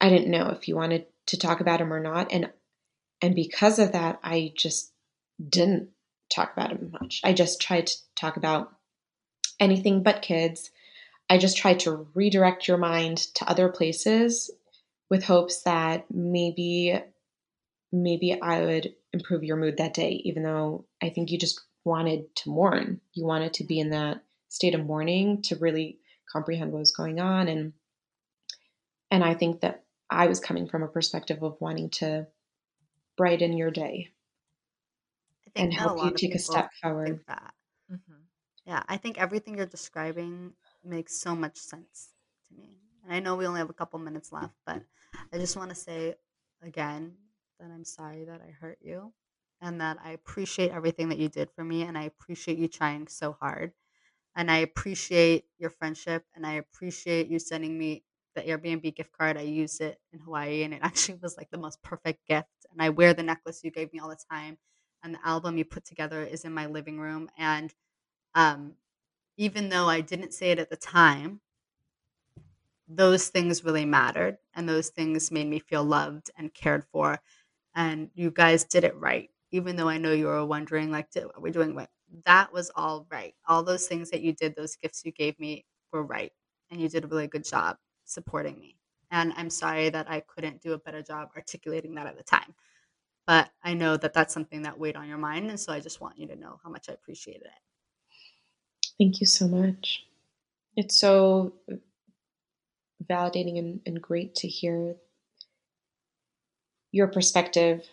I 0.06 0.08
didn't 0.08 0.30
know 0.30 0.50
if 0.50 0.68
you 0.68 0.76
wanted 0.76 1.06
to 1.26 1.36
talk 1.36 1.58
about 1.58 1.80
him 1.80 1.92
or 1.92 1.98
not. 1.98 2.30
And 2.30 2.48
and 3.20 3.34
because 3.34 3.80
of 3.80 3.90
that, 3.90 4.20
I 4.22 4.52
just 4.56 4.92
didn't 5.48 5.88
talk 6.32 6.52
about 6.52 6.70
him 6.70 6.92
much. 6.92 7.20
I 7.24 7.32
just 7.32 7.60
tried 7.60 7.88
to 7.88 7.96
talk 8.14 8.36
about 8.36 8.72
anything 9.58 10.04
but 10.04 10.22
kids. 10.22 10.70
I 11.28 11.38
just 11.38 11.56
tried 11.56 11.80
to 11.80 12.06
redirect 12.14 12.68
your 12.68 12.76
mind 12.76 13.18
to 13.34 13.50
other 13.50 13.68
places 13.68 14.48
with 15.10 15.24
hopes 15.24 15.62
that 15.62 16.04
maybe 16.08 16.96
maybe 17.92 18.40
I 18.40 18.60
would 18.60 18.94
improve 19.12 19.42
your 19.42 19.56
mood 19.56 19.78
that 19.78 19.94
day, 19.94 20.22
even 20.24 20.44
though 20.44 20.84
I 21.02 21.08
think 21.08 21.32
you 21.32 21.38
just 21.38 21.60
wanted 21.84 22.32
to 22.36 22.50
mourn. 22.50 23.00
You 23.12 23.26
wanted 23.26 23.54
to 23.54 23.64
be 23.64 23.80
in 23.80 23.90
that 23.90 24.22
state 24.50 24.76
of 24.76 24.86
mourning 24.86 25.42
to 25.42 25.56
really 25.56 25.98
comprehend 26.32 26.70
what 26.70 26.78
was 26.78 26.92
going 26.92 27.18
on 27.18 27.48
and 27.48 27.72
and 29.10 29.24
I 29.24 29.34
think 29.34 29.62
that 29.62 29.85
I 30.10 30.26
was 30.26 30.40
coming 30.40 30.68
from 30.68 30.82
a 30.82 30.88
perspective 30.88 31.42
of 31.42 31.56
wanting 31.60 31.90
to 31.90 32.26
brighten 33.16 33.56
your 33.56 33.70
day 33.70 34.10
and 35.54 35.72
help 35.72 36.02
you 36.04 36.12
take 36.12 36.34
a 36.34 36.38
step 36.38 36.70
forward. 36.80 37.20
That. 37.28 37.54
Mm-hmm. 37.90 38.22
Yeah, 38.66 38.82
I 38.88 38.96
think 38.96 39.18
everything 39.18 39.56
you're 39.56 39.66
describing 39.66 40.52
makes 40.84 41.14
so 41.16 41.34
much 41.34 41.56
sense 41.56 42.10
to 42.48 42.54
me. 42.54 42.78
And 43.04 43.14
I 43.14 43.20
know 43.20 43.36
we 43.36 43.46
only 43.46 43.58
have 43.58 43.70
a 43.70 43.74
couple 43.74 43.98
minutes 43.98 44.32
left, 44.32 44.54
but 44.66 44.82
I 45.32 45.38
just 45.38 45.56
want 45.56 45.70
to 45.70 45.76
say 45.76 46.14
again 46.62 47.16
that 47.60 47.70
I'm 47.70 47.84
sorry 47.84 48.24
that 48.24 48.40
I 48.42 48.50
hurt 48.50 48.78
you 48.80 49.12
and 49.60 49.80
that 49.80 49.98
I 50.02 50.10
appreciate 50.10 50.70
everything 50.72 51.08
that 51.10 51.18
you 51.18 51.28
did 51.28 51.50
for 51.50 51.64
me 51.64 51.82
and 51.82 51.96
I 51.96 52.02
appreciate 52.02 52.58
you 52.58 52.68
trying 52.68 53.06
so 53.08 53.36
hard. 53.40 53.72
And 54.34 54.50
I 54.50 54.58
appreciate 54.58 55.46
your 55.58 55.70
friendship 55.70 56.24
and 56.34 56.46
I 56.46 56.54
appreciate 56.54 57.28
you 57.28 57.38
sending 57.38 57.78
me 57.78 58.04
the 58.36 58.42
Airbnb 58.42 58.96
gift 58.96 59.12
card. 59.12 59.38
I 59.38 59.42
used 59.42 59.82
it 59.82 60.00
in 60.14 60.20
Hawaii 60.20 60.64
and 60.64 60.74
it 60.74 60.80
actually 60.84 61.20
was 61.22 61.38
like 61.38 61.50
the 61.50 61.58
most 61.58 61.82
perfect 61.82 62.26
gift. 62.28 62.48
And 62.72 62.82
I 62.82 62.90
wear 62.90 63.14
the 63.14 63.24
necklace 63.24 63.62
you 63.64 63.72
gave 63.72 63.92
me 63.94 64.00
all 64.00 64.10
the 64.10 64.18
time. 64.30 64.58
And 65.04 65.14
the 65.16 65.26
album 65.28 65.58
you 65.58 65.66
put 65.66 65.86
together 65.86 66.24
is 66.24 66.44
in 66.44 66.54
my 66.54 66.66
living 66.66 67.00
room. 67.00 67.30
And 67.38 67.74
um, 68.34 68.74
even 69.38 69.70
though 69.70 69.88
I 69.88 70.02
didn't 70.02 70.34
say 70.34 70.50
it 70.52 70.60
at 70.60 70.70
the 70.70 70.76
time, 70.76 71.40
those 72.88 73.28
things 73.28 73.64
really 73.64 73.84
mattered. 73.84 74.38
And 74.54 74.68
those 74.68 74.90
things 74.90 75.30
made 75.30 75.46
me 75.48 75.58
feel 75.58 75.84
loved 75.84 76.30
and 76.36 76.52
cared 76.54 76.84
for. 76.92 77.20
And 77.74 78.10
you 78.14 78.30
guys 78.30 78.64
did 78.64 78.84
it 78.84 78.96
right. 78.96 79.30
Even 79.52 79.76
though 79.76 79.88
I 79.88 79.98
know 79.98 80.12
you 80.12 80.26
were 80.26 80.44
wondering, 80.46 80.90
like, 80.90 81.08
are 81.16 81.40
we 81.40 81.50
doing 81.52 81.74
what? 81.74 81.90
That 82.24 82.52
was 82.52 82.70
all 82.76 83.06
right. 83.10 83.34
All 83.48 83.62
those 83.62 83.86
things 83.86 84.10
that 84.10 84.22
you 84.22 84.32
did, 84.32 84.56
those 84.56 84.76
gifts 84.76 85.04
you 85.04 85.12
gave 85.12 85.38
me 85.40 85.64
were 85.92 86.02
right. 86.04 86.32
And 86.70 86.80
you 86.80 86.88
did 86.88 87.04
a 87.04 87.08
really 87.08 87.28
good 87.28 87.44
job 87.44 87.76
supporting 88.06 88.58
me. 88.58 88.76
And 89.10 89.32
I'm 89.36 89.50
sorry 89.50 89.88
that 89.90 90.10
I 90.10 90.20
couldn't 90.20 90.62
do 90.62 90.72
a 90.72 90.78
better 90.78 91.02
job 91.02 91.30
articulating 91.36 91.94
that 91.94 92.06
at 92.06 92.16
the 92.16 92.24
time. 92.24 92.54
But 93.26 93.50
I 93.62 93.74
know 93.74 93.96
that 93.96 94.12
that's 94.12 94.32
something 94.32 94.62
that 94.62 94.78
weighed 94.78 94.96
on 94.96 95.08
your 95.08 95.18
mind. 95.18 95.50
And 95.50 95.58
so 95.58 95.72
I 95.72 95.80
just 95.80 96.00
want 96.00 96.18
you 96.18 96.26
to 96.28 96.36
know 96.36 96.60
how 96.62 96.70
much 96.70 96.88
I 96.88 96.92
appreciated 96.92 97.42
it. 97.42 98.90
Thank 98.98 99.20
you 99.20 99.26
so 99.26 99.46
much. 99.48 100.04
It's 100.76 100.96
so 100.96 101.54
validating 103.08 103.58
and, 103.58 103.80
and 103.86 104.00
great 104.00 104.34
to 104.36 104.48
hear 104.48 104.96
your 106.92 107.08
perspective 107.08 107.84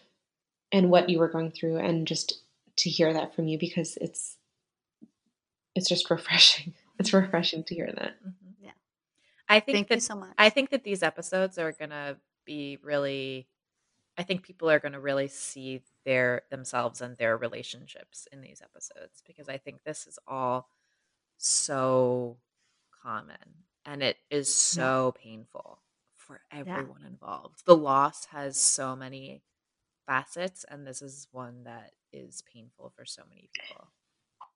and 0.72 0.90
what 0.90 1.10
you 1.10 1.20
were 1.20 1.28
going 1.28 1.52
through 1.52 1.78
and 1.78 2.08
just 2.08 2.42
to 2.78 2.90
hear 2.90 3.14
that 3.14 3.36
from 3.36 3.48
you 3.48 3.58
because 3.58 3.98
it's 4.02 4.38
it's 5.76 5.90
just 5.90 6.10
refreshing. 6.10 6.74
It's 7.00 7.14
refreshing 7.14 7.64
to 7.66 7.76
hear 7.76 7.88
that. 7.88 8.14
Mm-hmm. 8.22 8.43
I 9.50 9.60
think 9.60 9.76
Thank 9.76 9.88
that, 9.90 9.96
you 9.96 10.02
so 10.02 10.16
much. 10.16 10.34
I 10.38 10.50
think 10.50 10.70
that 10.72 10.84
these 10.84 11.04
episodes 11.04 11.58
are 11.58 11.72
gonna 11.72 12.18
be 12.46 12.78
really 12.84 13.48
I 14.18 14.24
think 14.24 14.44
people 14.44 14.70
are 14.70 14.80
gonna 14.80 15.00
really 15.00 15.28
see 15.28 15.82
their 16.06 16.44
themselves 16.52 17.02
and 17.02 17.18
their 17.18 17.38
relationships 17.38 18.28
in 18.32 18.42
these 18.42 18.62
episodes 18.62 19.22
because 19.26 19.50
I 19.50 19.58
think 19.58 19.84
this 19.84 20.08
is 20.08 20.20
all 20.28 20.70
so 21.38 22.38
common 23.02 23.66
and 23.86 24.02
it 24.02 24.18
is 24.30 24.54
so 24.54 25.14
yeah. 25.16 25.22
painful 25.24 25.80
for 26.16 26.42
everyone 26.52 27.02
yeah. 27.02 27.08
involved. 27.08 27.64
The 27.66 27.76
loss 27.76 28.26
has 28.26 28.58
so 28.58 28.96
many 28.96 29.44
facets 30.06 30.66
and 30.70 30.86
this 30.86 31.02
is 31.02 31.28
one 31.32 31.64
that 31.64 31.92
is 32.12 32.44
painful 32.54 32.94
for 32.96 33.06
so 33.06 33.24
many 33.30 33.50
people. 33.54 33.88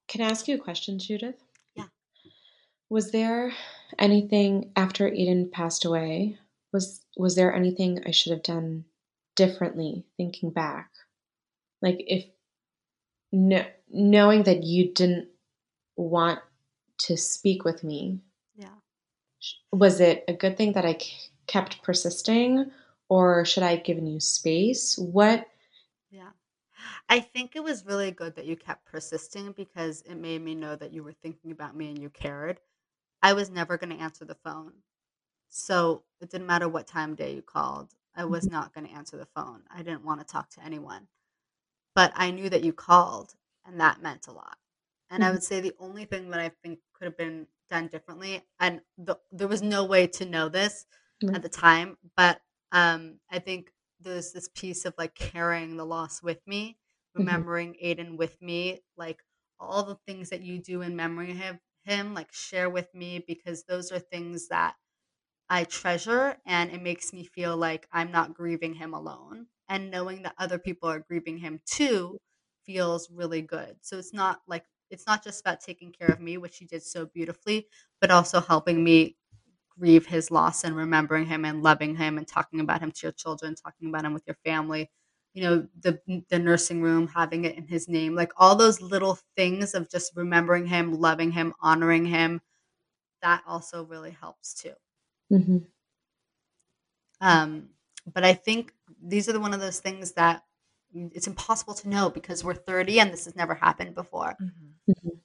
Can 0.08 0.22
I 0.22 0.30
ask 0.30 0.48
you 0.48 0.56
a 0.56 0.60
question, 0.60 1.00
Judith? 1.00 1.44
Was 2.90 3.12
there 3.12 3.52
anything 4.00 4.72
after 4.76 5.10
Aiden 5.10 5.52
passed 5.52 5.84
away? 5.84 6.38
Was 6.72 7.02
was 7.18 7.36
there 7.36 7.54
anything 7.54 8.02
I 8.06 8.12
should 8.12 8.32
have 8.32 8.44
done 8.44 8.86
differently 9.36 10.06
thinking 10.16 10.52
back? 10.52 10.92
Like 11.82 12.04
if 12.08 12.26
no, 13.32 13.66
knowing 13.90 14.44
that 14.44 14.64
you 14.64 14.94
didn't 14.94 15.28
want 15.98 16.40
to 17.00 17.18
speak 17.18 17.66
with 17.66 17.84
me. 17.84 18.20
Yeah. 18.56 18.76
Was 19.72 20.00
it 20.00 20.24
a 20.28 20.34
good 20.34 20.56
thing 20.58 20.74
that 20.74 20.86
I 20.86 20.98
kept 21.46 21.84
persisting 21.84 22.72
or 23.10 23.46
should 23.46 23.64
I 23.64 23.76
have 23.76 23.84
given 23.84 24.08
you 24.08 24.20
space? 24.22 24.98
What 24.98 25.46
Yeah. 26.10 26.30
I 27.10 27.20
think 27.20 27.56
it 27.56 27.64
was 27.64 27.86
really 27.86 28.12
good 28.12 28.36
that 28.36 28.46
you 28.46 28.56
kept 28.56 28.86
persisting 28.86 29.52
because 29.52 30.04
it 30.04 30.16
made 30.16 30.42
me 30.42 30.56
know 30.56 30.76
that 30.76 30.94
you 30.94 31.04
were 31.04 31.14
thinking 31.14 31.52
about 31.52 31.76
me 31.76 31.90
and 31.90 32.02
you 32.02 32.10
cared. 32.10 32.60
I 33.22 33.34
was 33.34 33.50
never 33.50 33.78
going 33.78 33.96
to 33.96 34.04
answer 34.04 34.26
the 34.26 34.38
phone. 34.44 34.74
So 35.50 36.04
it 36.22 36.30
didn't 36.30 36.48
matter 36.48 36.68
what 36.68 36.88
time 36.88 37.12
of 37.12 37.18
day 37.18 37.34
you 37.34 37.42
called. 37.42 37.94
I 38.16 38.26
was 38.26 38.46
mm-hmm. 38.46 38.54
not 38.54 38.74
going 38.74 38.88
to 38.88 38.94
answer 38.94 39.18
the 39.18 39.28
phone. 39.36 39.62
I 39.74 39.78
didn't 39.84 40.06
want 40.06 40.20
to 40.20 40.26
talk 40.26 40.50
to 40.52 40.64
anyone. 40.64 41.08
But 41.96 42.12
I 42.16 42.32
knew 42.32 42.50
that 42.50 42.64
you 42.64 42.74
called, 42.74 43.34
and 43.66 43.80
that 43.80 44.02
meant 44.02 44.28
a 44.28 44.32
lot. 44.32 44.58
And 45.10 45.24
I 45.24 45.28
mm-hmm. 45.28 45.36
would 45.36 45.44
say 45.44 45.62
the 45.62 45.76
only 45.80 46.06
thing 46.06 46.30
that 46.32 46.40
I 46.40 46.52
think 46.64 46.80
could 46.94 47.06
have 47.06 47.18
been 47.18 47.48
done 47.70 47.88
differently, 47.88 48.44
and 48.60 48.82
the, 48.98 49.18
there 49.32 49.48
was 49.48 49.62
no 49.62 49.84
way 49.84 50.08
to 50.08 50.26
know 50.26 50.50
this 50.50 50.86
at 51.34 51.42
the 51.42 51.50
time, 51.50 51.98
but 52.16 52.40
um, 52.72 53.20
I 53.32 53.40
think 53.40 53.72
there's 54.00 54.32
this 54.32 54.50
piece 54.50 54.86
of 54.86 54.94
like 54.98 55.16
carrying 55.16 55.76
the 55.76 55.86
loss 55.86 56.22
with 56.22 56.40
me, 56.46 56.78
mm-hmm. 57.18 57.26
remembering 57.26 57.76
Aiden 57.84 58.18
with 58.18 58.42
me, 58.42 58.82
like 58.96 59.24
all 59.60 59.84
the 59.84 59.98
things 60.08 60.30
that 60.30 60.42
you 60.42 60.60
do 60.60 60.82
in 60.82 60.96
memory 60.96 61.32
of 61.32 61.38
him, 61.88 62.14
like 62.14 62.32
share 62.34 62.70
with 62.70 62.94
me 62.94 63.24
because 63.28 63.64
those 63.66 63.92
are 63.92 64.00
things 64.00 64.50
that 64.50 64.76
I 65.50 65.64
treasure 65.64 66.38
and 66.46 66.72
it 66.72 66.82
makes 66.82 67.14
me 67.14 67.24
feel 67.24 67.56
like 67.58 67.88
I'm 67.92 68.12
not 68.12 68.34
grieving 68.34 68.74
him 68.76 68.94
alone. 68.94 69.48
And 69.70 69.92
knowing 69.92 70.24
that 70.24 70.36
other 70.38 70.60
people 70.60 70.90
are 70.90 71.00
grieving 71.00 71.38
him 71.38 71.62
too 71.66 72.18
feels 72.66 73.10
really 73.12 73.42
good. 73.42 73.78
So 73.82 73.98
it's 73.98 74.14
not 74.14 74.42
like 74.48 74.66
it's 74.90 75.08
not 75.08 75.24
just 75.24 75.42
about 75.42 75.62
taking 75.62 75.92
care 75.92 76.12
of 76.12 76.22
me, 76.22 76.38
which 76.38 76.62
you 76.62 76.68
did 76.68 76.84
so 76.84 77.06
beautifully, 77.08 77.68
but 78.02 78.12
also 78.12 78.40
helping 78.42 78.84
me 78.84 79.18
grieve 79.70 80.06
his 80.08 80.32
loss 80.32 80.64
and 80.64 80.76
remembering 80.76 81.26
him 81.26 81.46
and 81.46 81.62
loving 81.64 81.96
him 81.96 82.18
and 82.18 82.28
talking 82.28 82.60
about 82.60 82.82
him 82.82 82.92
to 82.92 83.00
your 83.06 83.12
children, 83.12 83.56
talking 83.56 83.90
about 83.90 84.06
him 84.06 84.14
with 84.14 84.24
your 84.28 84.38
family 84.46 84.90
you 85.38 85.44
know 85.44 85.68
the 85.82 86.24
the 86.30 86.40
nursing 86.40 86.82
room 86.82 87.08
having 87.08 87.46
it 87.46 87.56
in 87.56 87.68
his 87.68 87.88
name 87.88 88.16
like 88.16 88.32
all 88.38 88.56
those 88.56 88.82
little 88.82 89.20
things 89.36 89.76
of 89.76 89.88
just 89.88 90.16
remembering 90.16 90.66
him 90.66 91.00
loving 91.00 91.32
him 91.32 91.54
honoring 91.62 92.08
him 92.08 92.42
that 93.22 93.44
also 93.48 93.84
really 93.84 94.10
helps 94.10 94.56
too 94.56 94.74
mm-hmm. 95.32 95.58
um 97.22 97.70
but 98.12 98.24
i 98.26 98.34
think 98.34 98.74
these 99.04 99.30
are 99.30 99.34
the 99.34 99.40
one 99.40 99.54
of 99.54 99.60
those 99.60 99.80
things 99.80 100.14
that 100.14 100.42
it's 101.14 101.28
impossible 101.28 101.76
to 101.76 101.88
know 101.88 102.10
because 102.10 102.44
we're 102.44 102.56
30 102.56 103.00
and 103.00 103.14
this 103.14 103.26
has 103.26 103.36
never 103.36 103.54
happened 103.54 103.94
before 103.94 104.36
mm-hmm. 104.42 104.92
Mm-hmm. 104.92 105.18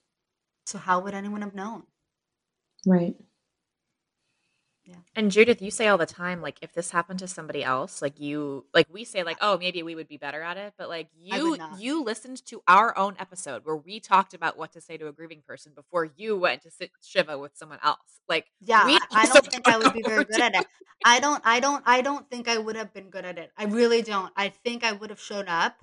so 0.66 0.76
how 0.76 1.00
would 1.00 1.14
anyone 1.14 1.40
have 1.40 1.54
known 1.54 1.84
right 2.84 3.16
yeah. 4.92 4.98
And 5.16 5.30
Judith, 5.30 5.60
you 5.60 5.70
say 5.70 5.88
all 5.88 5.98
the 5.98 6.06
time, 6.06 6.40
like, 6.40 6.58
if 6.62 6.72
this 6.72 6.90
happened 6.90 7.18
to 7.18 7.28
somebody 7.28 7.64
else, 7.64 8.00
like 8.00 8.20
you, 8.20 8.64
like 8.72 8.86
we 8.92 9.04
say, 9.04 9.22
like, 9.22 9.38
oh, 9.40 9.58
maybe 9.58 9.82
we 9.82 9.94
would 9.94 10.08
be 10.08 10.16
better 10.16 10.42
at 10.42 10.56
it, 10.56 10.74
but 10.78 10.88
like 10.88 11.08
you, 11.20 11.56
you 11.78 12.04
listened 12.04 12.44
to 12.46 12.62
our 12.68 12.96
own 12.96 13.16
episode 13.18 13.64
where 13.64 13.76
we 13.76 14.00
talked 14.00 14.34
about 14.34 14.56
what 14.56 14.72
to 14.72 14.80
say 14.80 14.96
to 14.96 15.08
a 15.08 15.12
grieving 15.12 15.42
person 15.46 15.72
before 15.74 16.08
you 16.16 16.36
went 16.36 16.62
to 16.62 16.70
sit 16.70 16.90
shiva 17.02 17.38
with 17.38 17.56
someone 17.56 17.78
else. 17.82 18.20
Like, 18.28 18.46
yeah, 18.60 18.82
I, 18.84 18.98
I 19.12 19.26
don't 19.26 19.46
think 19.46 19.66
I 19.68 19.78
would 19.78 19.92
be 19.92 20.02
very 20.02 20.24
good 20.24 20.40
at 20.40 20.54
it. 20.54 20.66
I 21.04 21.18
don't, 21.18 21.42
I 21.44 21.60
don't, 21.60 21.82
I 21.86 22.00
don't 22.00 22.30
think 22.30 22.48
I 22.48 22.58
would 22.58 22.76
have 22.76 22.94
been 22.94 23.10
good 23.10 23.24
at 23.24 23.38
it. 23.38 23.50
I 23.56 23.64
really 23.64 24.02
don't. 24.02 24.32
I 24.36 24.50
think 24.50 24.84
I 24.84 24.92
would 24.92 25.10
have 25.10 25.20
shown 25.20 25.48
up, 25.48 25.74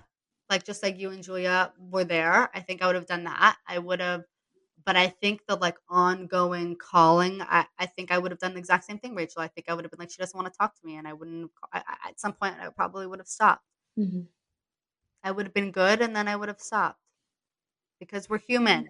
like 0.50 0.64
just 0.64 0.82
like 0.82 0.98
you 0.98 1.12
and 1.12 1.24
Julia 1.24 1.74
were 1.92 2.06
there, 2.06 2.50
I 2.56 2.62
think 2.62 2.82
I 2.82 2.88
would 2.88 2.96
have 2.96 3.06
done 3.06 3.26
that. 3.26 3.58
I 3.68 3.80
would 3.80 4.00
have, 4.00 4.24
but 4.90 4.98
I 4.98 5.08
think 5.08 5.42
the 5.48 5.56
like 5.56 5.78
ongoing 5.88 6.76
calling, 6.76 7.44
I, 7.44 7.64
I 7.78 7.86
think 7.86 8.10
I 8.10 8.18
would 8.18 8.32
have 8.32 8.40
done 8.40 8.54
the 8.54 8.58
exact 8.58 8.86
same 8.86 8.98
thing, 8.98 9.14
Rachel. 9.14 9.44
I 9.44 9.48
think 9.48 9.70
I 9.70 9.76
would 9.76 9.86
have 9.86 9.92
been 9.92 10.00
like, 10.00 10.10
she 10.10 10.18
doesn't 10.18 10.36
want 10.36 10.52
to 10.52 10.58
talk 10.58 10.74
to 10.74 10.84
me. 10.84 10.96
And 10.96 11.08
I 11.08 11.14
wouldn't, 11.14 11.52
I, 11.72 11.84
I, 11.88 12.10
at 12.10 12.20
some 12.20 12.34
point, 12.34 12.56
I 12.60 12.70
probably 12.70 13.06
would 13.06 13.20
have 13.20 13.28
stopped. 13.28 13.62
Mm-hmm. 14.00 14.22
I 15.24 15.30
would 15.30 15.46
have 15.46 15.54
been 15.54 15.70
good 15.70 16.02
and 16.02 16.16
then 16.16 16.28
I 16.28 16.36
would 16.36 16.48
have 16.48 16.60
stopped 16.60 16.98
because 18.00 18.32
we're 18.32 18.40
human 18.40 18.88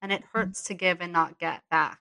and 0.00 0.12
it 0.12 0.22
mm-hmm. 0.22 0.38
hurts 0.38 0.62
to 0.66 0.74
give 0.74 1.00
and 1.00 1.12
not 1.12 1.40
get 1.40 1.62
back 1.68 1.98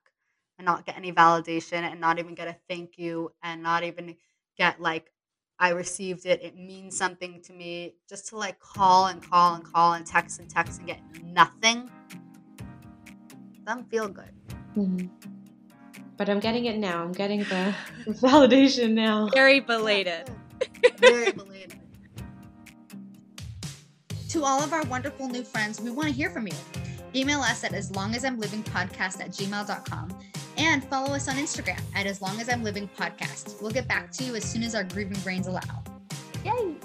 and 0.60 0.66
not 0.68 0.86
get 0.86 0.96
any 0.96 1.12
validation 1.12 1.82
and 1.82 2.00
not 2.00 2.20
even 2.20 2.36
get 2.36 2.50
a 2.50 2.56
thank 2.70 3.00
you 3.00 3.32
and 3.42 3.64
not 3.64 3.84
even 3.84 4.16
get 4.60 4.80
like 4.80 5.12
I 5.58 5.70
received 5.70 6.28
it. 6.28 6.44
It 6.44 6.56
means 6.56 6.96
something 6.96 7.42
to 7.42 7.54
me. 7.54 7.96
Just 8.08 8.28
to 8.28 8.38
like 8.38 8.60
call 8.60 9.08
and 9.08 9.28
call 9.28 9.56
and 9.56 9.64
call 9.64 9.94
and 9.94 10.06
text 10.06 10.40
and 10.40 10.48
text 10.48 10.78
and 10.78 10.88
get 10.88 11.02
nothing 11.24 11.90
doesn't 13.70 13.90
feel 13.92 14.08
good. 14.10 14.32
Mm-hmm. 14.76 15.08
But 16.18 16.28
I'm 16.28 16.40
getting 16.40 16.66
it 16.66 16.78
now. 16.78 17.04
I'm 17.04 17.12
getting 17.12 17.40
the, 17.42 17.76
the 18.08 18.14
validation 18.14 18.92
now. 18.94 19.30
Very 19.32 19.60
belated. 19.60 20.30
Very 20.98 21.32
belated. 21.44 21.76
to 24.30 24.44
all 24.44 24.62
of 24.62 24.74
our 24.74 24.84
wonderful 24.84 25.28
new 25.28 25.44
friends, 25.44 25.80
we 25.82 25.92
want 25.92 26.08
to 26.08 26.14
hear 26.14 26.30
from 26.30 26.48
you. 26.48 26.54
Email 27.16 27.40
us 27.42 27.64
at 27.64 27.74
as 27.74 27.92
long 27.96 28.14
as 28.16 28.24
I'm 28.24 28.40
living 28.40 28.64
podcast 28.64 29.22
at 29.22 29.30
gmail.com 29.30 30.20
and 30.58 30.84
follow 30.84 31.16
us 31.16 31.28
on 31.28 31.36
Instagram 31.36 31.82
at 31.96 32.06
As 32.06 32.22
Long 32.22 32.40
As 32.40 32.50
I'm 32.50 32.64
Living 32.64 32.88
Podcast. 32.98 33.60
We'll 33.62 33.72
get 33.72 33.88
back 33.88 34.12
to 34.12 34.24
you 34.24 34.36
as 34.36 34.44
soon 34.44 34.62
as 34.62 34.76
our 34.76 34.84
grieving 34.84 35.20
brains 35.22 35.48
allow. 35.48 35.84
Yay! 36.44 36.76